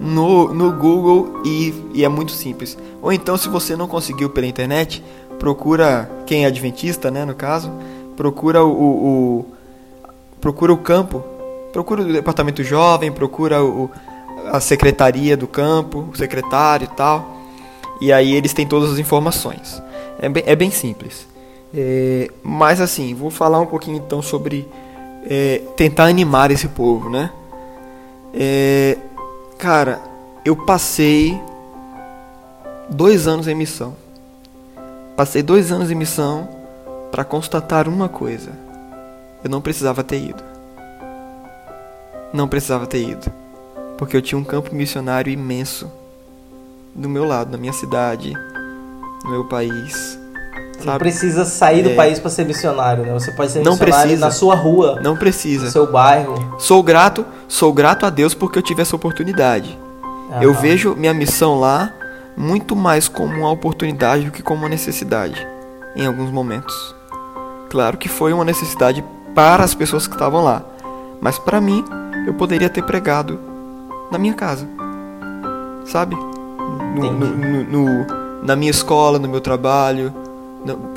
no, 0.00 0.52
no 0.54 0.72
Google 0.72 1.42
e, 1.44 1.74
e 1.94 2.04
é 2.04 2.08
muito 2.08 2.32
simples. 2.32 2.76
Ou 3.02 3.12
então, 3.12 3.36
se 3.36 3.48
você 3.48 3.76
não 3.76 3.88
conseguiu 3.88 4.30
pela 4.30 4.46
internet, 4.46 5.02
procura 5.38 6.10
quem 6.26 6.44
é 6.44 6.46
adventista, 6.46 7.10
né, 7.10 7.24
no 7.24 7.34
caso, 7.34 7.70
procura 8.16 8.64
o, 8.64 8.70
o, 8.70 9.38
o 9.38 9.46
procura 10.40 10.72
o 10.72 10.76
campo, 10.76 11.22
procura 11.72 12.02
o 12.02 12.12
departamento 12.12 12.62
jovem, 12.62 13.10
procura 13.10 13.62
o, 13.62 13.90
a 14.46 14.60
secretaria 14.60 15.36
do 15.36 15.46
campo, 15.46 16.08
o 16.12 16.16
secretário 16.16 16.84
e 16.84 16.96
tal. 16.96 17.36
E 18.00 18.12
aí 18.12 18.34
eles 18.34 18.52
têm 18.52 18.66
todas 18.66 18.92
as 18.92 18.98
informações. 18.98 19.82
É 20.20 20.28
bem, 20.28 20.42
é 20.46 20.56
bem 20.56 20.70
simples. 20.70 21.26
É, 21.74 22.30
mas 22.42 22.80
assim, 22.80 23.14
vou 23.14 23.30
falar 23.30 23.60
um 23.60 23.66
pouquinho 23.66 23.98
então 23.98 24.22
sobre 24.22 24.66
é, 25.28 25.60
tentar 25.76 26.04
animar 26.04 26.50
esse 26.50 26.68
povo, 26.68 27.10
né? 27.10 27.30
É, 28.32 28.96
Cara, 29.58 30.00
eu 30.44 30.54
passei 30.54 31.36
dois 32.88 33.26
anos 33.26 33.48
em 33.48 33.56
missão. 33.56 33.96
Passei 35.16 35.42
dois 35.42 35.72
anos 35.72 35.90
em 35.90 35.96
missão 35.96 36.48
para 37.10 37.24
constatar 37.24 37.88
uma 37.88 38.08
coisa: 38.08 38.52
eu 39.42 39.50
não 39.50 39.60
precisava 39.60 40.04
ter 40.04 40.20
ido. 40.20 40.44
Não 42.32 42.46
precisava 42.46 42.86
ter 42.86 43.02
ido, 43.02 43.32
porque 43.96 44.16
eu 44.16 44.22
tinha 44.22 44.38
um 44.38 44.44
campo 44.44 44.72
missionário 44.72 45.32
imenso 45.32 45.90
do 46.94 47.08
meu 47.08 47.24
lado, 47.24 47.50
na 47.50 47.58
minha 47.58 47.72
cidade, 47.72 48.32
no 49.24 49.30
meu 49.30 49.48
país. 49.48 50.17
Não 50.84 50.98
precisa 50.98 51.44
sair 51.44 51.82
do 51.82 51.90
é. 51.90 51.94
país 51.94 52.18
para 52.18 52.30
ser 52.30 52.44
missionário, 52.44 53.04
né? 53.04 53.12
Você 53.12 53.32
pode 53.32 53.52
ser 53.52 53.62
não 53.62 53.72
missionário 53.72 54.02
precisa. 54.02 54.24
na 54.24 54.30
sua 54.30 54.54
rua. 54.54 55.00
Não 55.02 55.16
precisa. 55.16 55.66
No 55.66 55.70
seu 55.70 55.90
bairro. 55.90 56.56
Sou 56.58 56.82
grato, 56.82 57.26
sou 57.48 57.72
grato 57.72 58.06
a 58.06 58.10
Deus 58.10 58.34
porque 58.34 58.58
eu 58.58 58.62
tive 58.62 58.82
essa 58.82 58.94
oportunidade. 58.94 59.78
Eu 60.40 60.52
vejo 60.52 60.94
minha 60.94 61.14
missão 61.14 61.58
lá 61.58 61.92
muito 62.36 62.76
mais 62.76 63.08
como 63.08 63.34
uma 63.34 63.50
oportunidade 63.50 64.26
do 64.26 64.30
que 64.30 64.42
como 64.42 64.62
uma 64.62 64.68
necessidade, 64.68 65.46
em 65.96 66.06
alguns 66.06 66.30
momentos. 66.30 66.94
Claro 67.68 67.96
que 67.96 68.08
foi 68.08 68.32
uma 68.32 68.44
necessidade 68.44 69.02
para 69.34 69.64
as 69.64 69.74
pessoas 69.74 70.06
que 70.06 70.14
estavam 70.14 70.44
lá, 70.44 70.62
mas 71.20 71.38
para 71.38 71.60
mim, 71.60 71.84
eu 72.26 72.34
poderia 72.34 72.68
ter 72.68 72.82
pregado 72.82 73.40
na 74.10 74.18
minha 74.18 74.34
casa, 74.34 74.68
sabe? 75.84 76.14
No, 76.14 77.12
no, 77.12 77.64
no, 77.64 78.06
na 78.44 78.54
minha 78.54 78.70
escola, 78.70 79.18
no 79.18 79.28
meu 79.28 79.40
trabalho. 79.40 80.12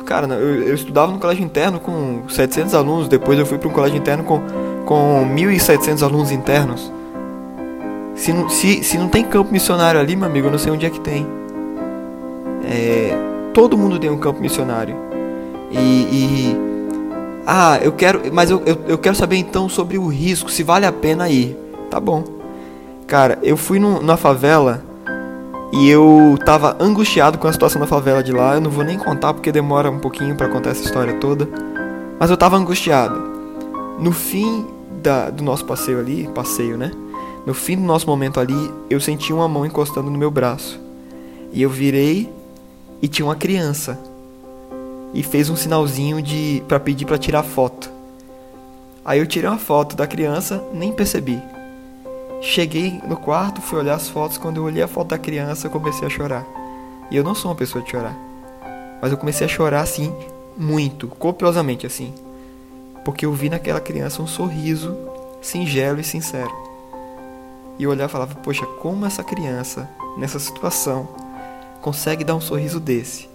Cara, 0.04 0.26
eu, 0.34 0.62
eu, 0.62 0.74
estudava 0.74 1.12
no 1.12 1.18
colégio 1.18 1.44
interno 1.44 1.78
com 1.80 2.22
700 2.28 2.74
alunos, 2.74 3.08
depois 3.08 3.38
eu 3.38 3.46
fui 3.46 3.58
para 3.58 3.68
um 3.68 3.72
colégio 3.72 3.96
interno 3.96 4.24
com, 4.24 4.40
com 4.84 5.26
1.700 5.34 6.02
alunos 6.02 6.30
internos. 6.30 6.92
Se 8.14 8.32
não, 8.32 8.48
se, 8.48 8.82
se 8.82 8.98
não 8.98 9.08
tem 9.08 9.24
campo 9.24 9.52
missionário 9.52 9.98
ali, 9.98 10.14
meu 10.14 10.26
amigo, 10.26 10.48
eu 10.48 10.50
não 10.50 10.58
sei 10.58 10.72
onde 10.72 10.86
é 10.86 10.90
que 10.90 11.00
tem. 11.00 11.26
É, 12.64 13.14
todo 13.52 13.76
mundo 13.76 13.98
tem 13.98 14.10
um 14.10 14.18
campo 14.18 14.40
missionário. 14.40 14.94
E, 15.70 15.78
e 15.78 16.56
ah, 17.46 17.78
eu 17.82 17.92
quero, 17.92 18.22
mas 18.32 18.50
eu, 18.50 18.62
eu, 18.64 18.78
eu, 18.86 18.98
quero 18.98 19.16
saber 19.16 19.36
então 19.36 19.68
sobre 19.68 19.98
o 19.98 20.06
risco, 20.06 20.50
se 20.50 20.62
vale 20.62 20.86
a 20.86 20.92
pena 20.92 21.28
ir. 21.28 21.56
Tá 21.90 21.98
bom. 21.98 22.24
Cara, 23.06 23.38
eu 23.42 23.56
fui 23.56 23.78
no, 23.78 24.02
na 24.02 24.16
favela 24.16 24.82
e 25.72 25.88
eu 25.88 26.38
tava 26.44 26.76
angustiado 26.78 27.38
com 27.38 27.48
a 27.48 27.52
situação 27.52 27.80
da 27.80 27.86
favela 27.86 28.22
de 28.22 28.30
lá. 28.30 28.54
Eu 28.54 28.60
não 28.60 28.70
vou 28.70 28.84
nem 28.84 28.98
contar 28.98 29.32
porque 29.32 29.50
demora 29.50 29.90
um 29.90 29.98
pouquinho 29.98 30.36
para 30.36 30.48
contar 30.48 30.70
essa 30.70 30.84
história 30.84 31.14
toda. 31.14 31.48
Mas 32.20 32.30
eu 32.30 32.36
tava 32.36 32.56
angustiado. 32.56 33.18
No 33.98 34.12
fim 34.12 34.66
da, 35.02 35.30
do 35.30 35.42
nosso 35.42 35.64
passeio 35.64 35.98
ali, 35.98 36.28
passeio, 36.34 36.76
né? 36.76 36.90
No 37.46 37.54
fim 37.54 37.76
do 37.76 37.82
nosso 37.82 38.06
momento 38.06 38.38
ali, 38.38 38.70
eu 38.90 39.00
senti 39.00 39.32
uma 39.32 39.48
mão 39.48 39.64
encostando 39.64 40.10
no 40.10 40.18
meu 40.18 40.30
braço. 40.30 40.78
E 41.52 41.62
eu 41.62 41.70
virei 41.70 42.30
e 43.00 43.08
tinha 43.08 43.24
uma 43.24 43.34
criança 43.34 43.98
e 45.14 45.22
fez 45.22 45.48
um 45.48 45.56
sinalzinho 45.56 46.20
de 46.20 46.62
para 46.68 46.78
pedir 46.78 47.06
para 47.06 47.16
tirar 47.16 47.42
foto. 47.42 47.90
Aí 49.04 49.18
eu 49.18 49.26
tirei 49.26 49.48
uma 49.48 49.58
foto 49.58 49.96
da 49.96 50.06
criança, 50.06 50.62
nem 50.72 50.92
percebi. 50.92 51.42
Cheguei 52.42 53.00
no 53.06 53.16
quarto, 53.16 53.62
fui 53.62 53.78
olhar 53.78 53.94
as 53.94 54.08
fotos, 54.08 54.36
quando 54.36 54.56
eu 54.58 54.64
olhei 54.64 54.82
a 54.82 54.88
foto 54.88 55.08
da 55.08 55.18
criança, 55.18 55.66
eu 55.66 55.70
comecei 55.70 56.06
a 56.06 56.10
chorar. 56.10 56.44
E 57.10 57.16
eu 57.16 57.24
não 57.24 57.34
sou 57.34 57.50
uma 57.50 57.56
pessoa 57.56 57.82
de 57.82 57.90
chorar. 57.90 58.14
Mas 59.00 59.10
eu 59.10 59.16
comecei 59.16 59.46
a 59.46 59.48
chorar 59.48 59.80
assim, 59.80 60.14
muito, 60.56 61.06
copiosamente 61.06 61.86
assim. 61.86 62.12
Porque 63.04 63.24
eu 63.24 63.32
vi 63.32 63.48
naquela 63.48 63.80
criança 63.80 64.20
um 64.20 64.26
sorriso 64.26 64.96
singelo 65.40 66.00
e 66.00 66.04
sincero. 66.04 66.52
E 67.78 67.84
eu 67.84 67.90
olhava 67.90 68.10
e 68.10 68.12
falava: 68.12 68.34
Poxa, 68.34 68.66
como 68.66 69.06
essa 69.06 69.24
criança, 69.24 69.88
nessa 70.18 70.38
situação, 70.38 71.08
consegue 71.80 72.24
dar 72.24 72.34
um 72.34 72.40
sorriso 72.40 72.78
desse? 72.78 73.32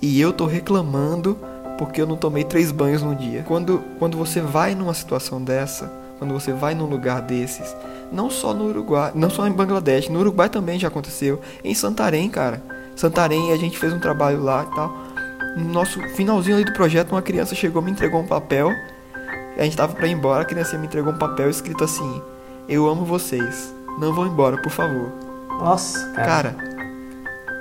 e 0.00 0.20
eu 0.20 0.32
tô 0.32 0.46
reclamando 0.46 1.36
porque 1.76 2.00
eu 2.00 2.06
não 2.06 2.16
tomei 2.16 2.44
três 2.44 2.72
banhos 2.72 3.02
no 3.02 3.14
dia. 3.14 3.44
Quando, 3.46 3.82
quando 3.98 4.16
você 4.16 4.40
vai 4.40 4.74
numa 4.74 4.94
situação 4.94 5.40
dessa, 5.40 5.92
quando 6.18 6.34
você 6.34 6.52
vai 6.52 6.74
num 6.74 6.86
lugar 6.86 7.22
desses, 7.22 7.74
não 8.10 8.30
só 8.30 8.52
no 8.52 8.66
Uruguai, 8.66 9.12
não 9.14 9.30
só 9.30 9.46
em 9.46 9.52
Bangladesh, 9.52 10.08
no 10.08 10.20
Uruguai 10.20 10.48
também 10.48 10.78
já 10.78 10.88
aconteceu, 10.88 11.40
em 11.62 11.74
Santarém, 11.74 12.28
cara. 12.28 12.62
Santarém, 12.96 13.52
a 13.52 13.56
gente 13.56 13.78
fez 13.78 13.92
um 13.92 14.00
trabalho 14.00 14.42
lá 14.42 14.66
e 14.70 14.74
tal. 14.74 14.92
No 15.56 15.72
nosso 15.72 16.00
finalzinho 16.10 16.56
ali 16.56 16.64
do 16.64 16.72
projeto, 16.72 17.12
uma 17.12 17.22
criança 17.22 17.54
chegou, 17.54 17.80
me 17.80 17.90
entregou 17.90 18.20
um 18.20 18.26
papel. 18.26 18.70
A 19.56 19.62
gente 19.62 19.76
tava 19.76 19.94
para 19.94 20.06
ir 20.06 20.12
embora, 20.12 20.42
a 20.42 20.44
criança 20.44 20.76
me 20.76 20.86
entregou 20.86 21.12
um 21.12 21.18
papel 21.18 21.48
escrito 21.48 21.84
assim: 21.84 22.22
"Eu 22.68 22.88
amo 22.88 23.04
vocês. 23.04 23.74
Não 23.98 24.12
vão 24.12 24.26
embora, 24.26 24.60
por 24.62 24.70
favor". 24.70 25.12
Nossa, 25.60 26.10
cara. 26.12 26.54
cara 26.54 26.68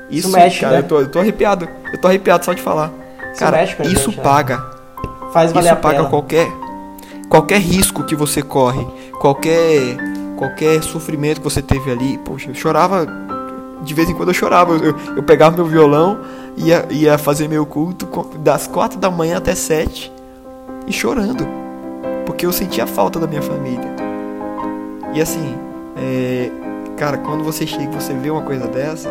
isso, 0.10 0.28
isso 0.28 0.38
mexe, 0.38 0.62
cara, 0.62 0.74
né? 0.74 0.80
eu, 0.80 0.84
tô, 0.88 1.02
eu 1.02 1.12
tô 1.12 1.20
arrepiado. 1.20 1.68
Eu 1.92 2.00
tô 2.00 2.08
arrepiado 2.08 2.46
só 2.46 2.54
de 2.54 2.62
falar. 2.62 2.92
Isso 3.32 3.40
cara, 3.40 3.64
isso 3.64 3.84
gente, 3.84 4.18
né? 4.18 4.24
paga. 4.24 4.58
Faz 5.34 5.52
valer 5.52 5.68
isso 5.68 5.74
a 5.74 5.76
paga 5.76 6.06
qualquer 6.06 6.48
qualquer 7.30 7.60
risco 7.60 8.04
que 8.04 8.16
você 8.16 8.42
corre, 8.42 8.86
qualquer 9.20 9.98
qualquer 10.38 10.82
sofrimento 10.84 11.42
que 11.42 11.44
você 11.44 11.62
teve 11.62 11.92
ali. 11.92 12.18
Poxa, 12.20 12.52
eu 12.52 12.56
chorava 12.56 13.08
de 13.82 13.94
vez 13.94 14.10
em 14.10 14.14
quando 14.14 14.30
eu 14.30 14.34
chorava. 14.34 14.74
Eu, 14.76 14.96
eu 15.16 15.24
pegava 15.24 15.56
meu 15.56 15.66
violão, 15.66 16.20
ia, 16.56 16.86
ia 16.92 17.18
fazer 17.18 17.48
meu 17.48 17.66
culto 17.66 18.08
das 18.38 18.68
quatro 18.68 19.00
da 19.00 19.10
manhã 19.10 19.38
até 19.38 19.56
sete 19.56 20.12
e 20.86 20.94
chorando, 20.94 21.46
porque 22.26 22.46
eu 22.46 22.52
sentia 22.52 22.88
falta 22.88 23.20
da 23.20 23.28
minha 23.28 23.42
família. 23.42 23.96
E 25.14 25.22
assim, 25.22 25.56
é, 25.96 26.52
cara, 26.96 27.18
quando 27.18 27.44
você 27.44 27.66
chega 27.66 27.92
você 27.92 28.14
vê 28.14 28.30
uma 28.30 28.44
coisa 28.44 28.68
dessa, 28.68 29.10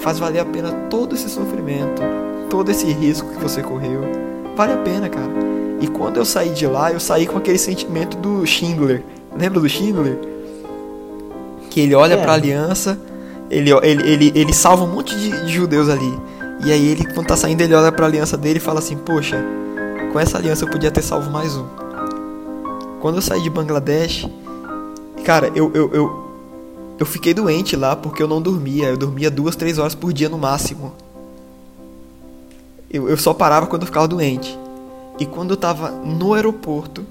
faz 0.00 0.18
valer 0.18 0.40
a 0.40 0.44
pena 0.44 0.70
todo 0.88 1.14
esse 1.14 1.28
sofrimento, 1.28 2.02
todo 2.48 2.70
esse 2.70 2.86
risco 2.92 3.28
que 3.30 3.42
você 3.42 3.62
correu. 3.62 4.02
Vale 4.54 4.72
a 4.72 4.78
pena, 4.78 5.08
cara. 5.08 5.55
E 5.80 5.86
quando 5.86 6.16
eu 6.16 6.24
saí 6.24 6.50
de 6.50 6.66
lá, 6.66 6.92
eu 6.92 7.00
saí 7.00 7.26
com 7.26 7.36
aquele 7.36 7.58
sentimento 7.58 8.16
do 8.16 8.46
Schindler. 8.46 9.02
Lembra 9.38 9.60
do 9.60 9.68
Schindler? 9.68 10.18
Que 11.70 11.80
ele 11.80 11.94
olha 11.94 12.14
é. 12.14 12.16
para 12.16 12.32
a 12.32 12.34
aliança, 12.34 12.98
ele, 13.50 13.70
ele, 13.82 14.10
ele, 14.10 14.32
ele 14.34 14.52
salva 14.52 14.84
um 14.84 14.92
monte 14.94 15.14
de, 15.14 15.44
de 15.44 15.52
judeus 15.52 15.88
ali. 15.88 16.18
E 16.64 16.72
aí 16.72 16.86
ele, 16.88 17.04
quando 17.12 17.26
tá 17.26 17.36
saindo, 17.36 17.60
ele 17.60 17.74
olha 17.74 17.92
para 17.92 18.06
a 18.06 18.08
aliança 18.08 18.36
dele 18.36 18.58
e 18.58 18.62
fala 18.62 18.78
assim: 18.78 18.96
Poxa, 18.96 19.44
com 20.12 20.18
essa 20.18 20.38
aliança 20.38 20.64
eu 20.64 20.70
podia 20.70 20.90
ter 20.90 21.02
salvo 21.02 21.30
mais 21.30 21.54
um. 21.54 21.66
Quando 23.00 23.16
eu 23.16 23.22
saí 23.22 23.42
de 23.42 23.50
Bangladesh, 23.50 24.26
cara, 25.24 25.52
eu, 25.54 25.70
eu, 25.74 25.90
eu, 25.92 26.26
eu 26.98 27.06
fiquei 27.06 27.34
doente 27.34 27.76
lá 27.76 27.94
porque 27.94 28.22
eu 28.22 28.28
não 28.28 28.40
dormia. 28.40 28.86
Eu 28.86 28.96
dormia 28.96 29.30
duas, 29.30 29.54
três 29.54 29.78
horas 29.78 29.94
por 29.94 30.12
dia 30.12 30.30
no 30.30 30.38
máximo. 30.38 30.94
Eu, 32.90 33.08
eu 33.08 33.16
só 33.18 33.34
parava 33.34 33.66
quando 33.66 33.82
eu 33.82 33.86
ficava 33.86 34.08
doente. 34.08 34.58
E 35.18 35.24
quando 35.24 35.52
eu 35.52 35.56
tava 35.56 35.90
no 35.90 36.34
aeroporto, 36.34 37.04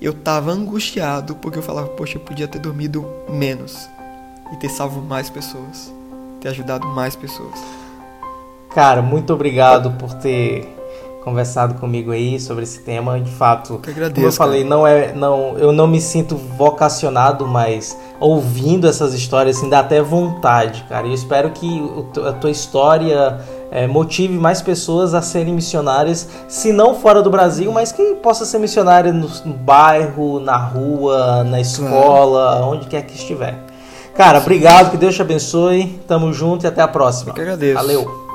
eu 0.00 0.12
tava 0.12 0.50
angustiado 0.50 1.34
porque 1.36 1.58
eu 1.58 1.62
falava, 1.62 1.88
poxa, 1.88 2.16
eu 2.16 2.20
podia 2.22 2.48
ter 2.48 2.58
dormido 2.58 3.06
menos 3.28 3.88
e 4.52 4.56
ter 4.56 4.68
salvo 4.68 5.00
mais 5.02 5.28
pessoas, 5.28 5.92
ter 6.40 6.48
ajudado 6.48 6.86
mais 6.86 7.14
pessoas. 7.14 7.58
Cara, 8.74 9.02
muito 9.02 9.32
obrigado 9.32 9.90
por 9.92 10.14
ter 10.14 10.74
conversado 11.24 11.74
comigo 11.74 12.12
aí 12.12 12.40
sobre 12.40 12.62
esse 12.62 12.80
tema. 12.80 13.20
De 13.20 13.30
fato, 13.30 13.80
eu 13.84 13.92
agradeço, 13.92 14.14
como 14.14 14.26
eu 14.26 14.32
falei, 14.32 14.64
não 14.64 14.86
é, 14.86 15.12
não, 15.12 15.58
eu 15.58 15.72
não 15.72 15.86
me 15.86 16.00
sinto 16.00 16.36
vocacionado, 16.36 17.46
mas 17.46 17.98
ouvindo 18.18 18.88
essas 18.88 19.12
histórias 19.12 19.58
assim, 19.58 19.68
dá 19.68 19.80
até 19.80 20.00
vontade, 20.00 20.84
cara. 20.88 21.06
E 21.06 21.10
eu 21.10 21.14
espero 21.14 21.50
que 21.50 21.82
a 22.26 22.32
tua 22.32 22.50
história 22.50 23.38
é, 23.70 23.86
motive 23.86 24.38
mais 24.38 24.62
pessoas 24.62 25.14
a 25.14 25.22
serem 25.22 25.54
missionárias, 25.54 26.28
se 26.48 26.72
não 26.72 26.94
fora 26.94 27.22
do 27.22 27.30
Brasil, 27.30 27.70
mas 27.72 27.92
que 27.92 28.14
possa 28.16 28.44
ser 28.44 28.58
missionária 28.58 29.12
no, 29.12 29.28
no 29.44 29.54
bairro, 29.54 30.40
na 30.40 30.56
rua, 30.56 31.44
na 31.44 31.60
escola, 31.60 32.56
claro. 32.56 32.66
onde 32.66 32.86
quer 32.86 33.02
que 33.02 33.14
estiver. 33.14 33.58
Cara, 34.14 34.38
obrigado, 34.38 34.90
que 34.90 34.96
Deus 34.96 35.14
te 35.14 35.22
abençoe. 35.22 36.00
Tamo 36.08 36.32
junto 36.32 36.64
e 36.64 36.66
até 36.66 36.82
a 36.82 36.88
próxima. 36.88 37.30
Eu 37.30 37.34
que 37.34 37.40
agradeço. 37.40 37.74
Valeu. 37.74 38.27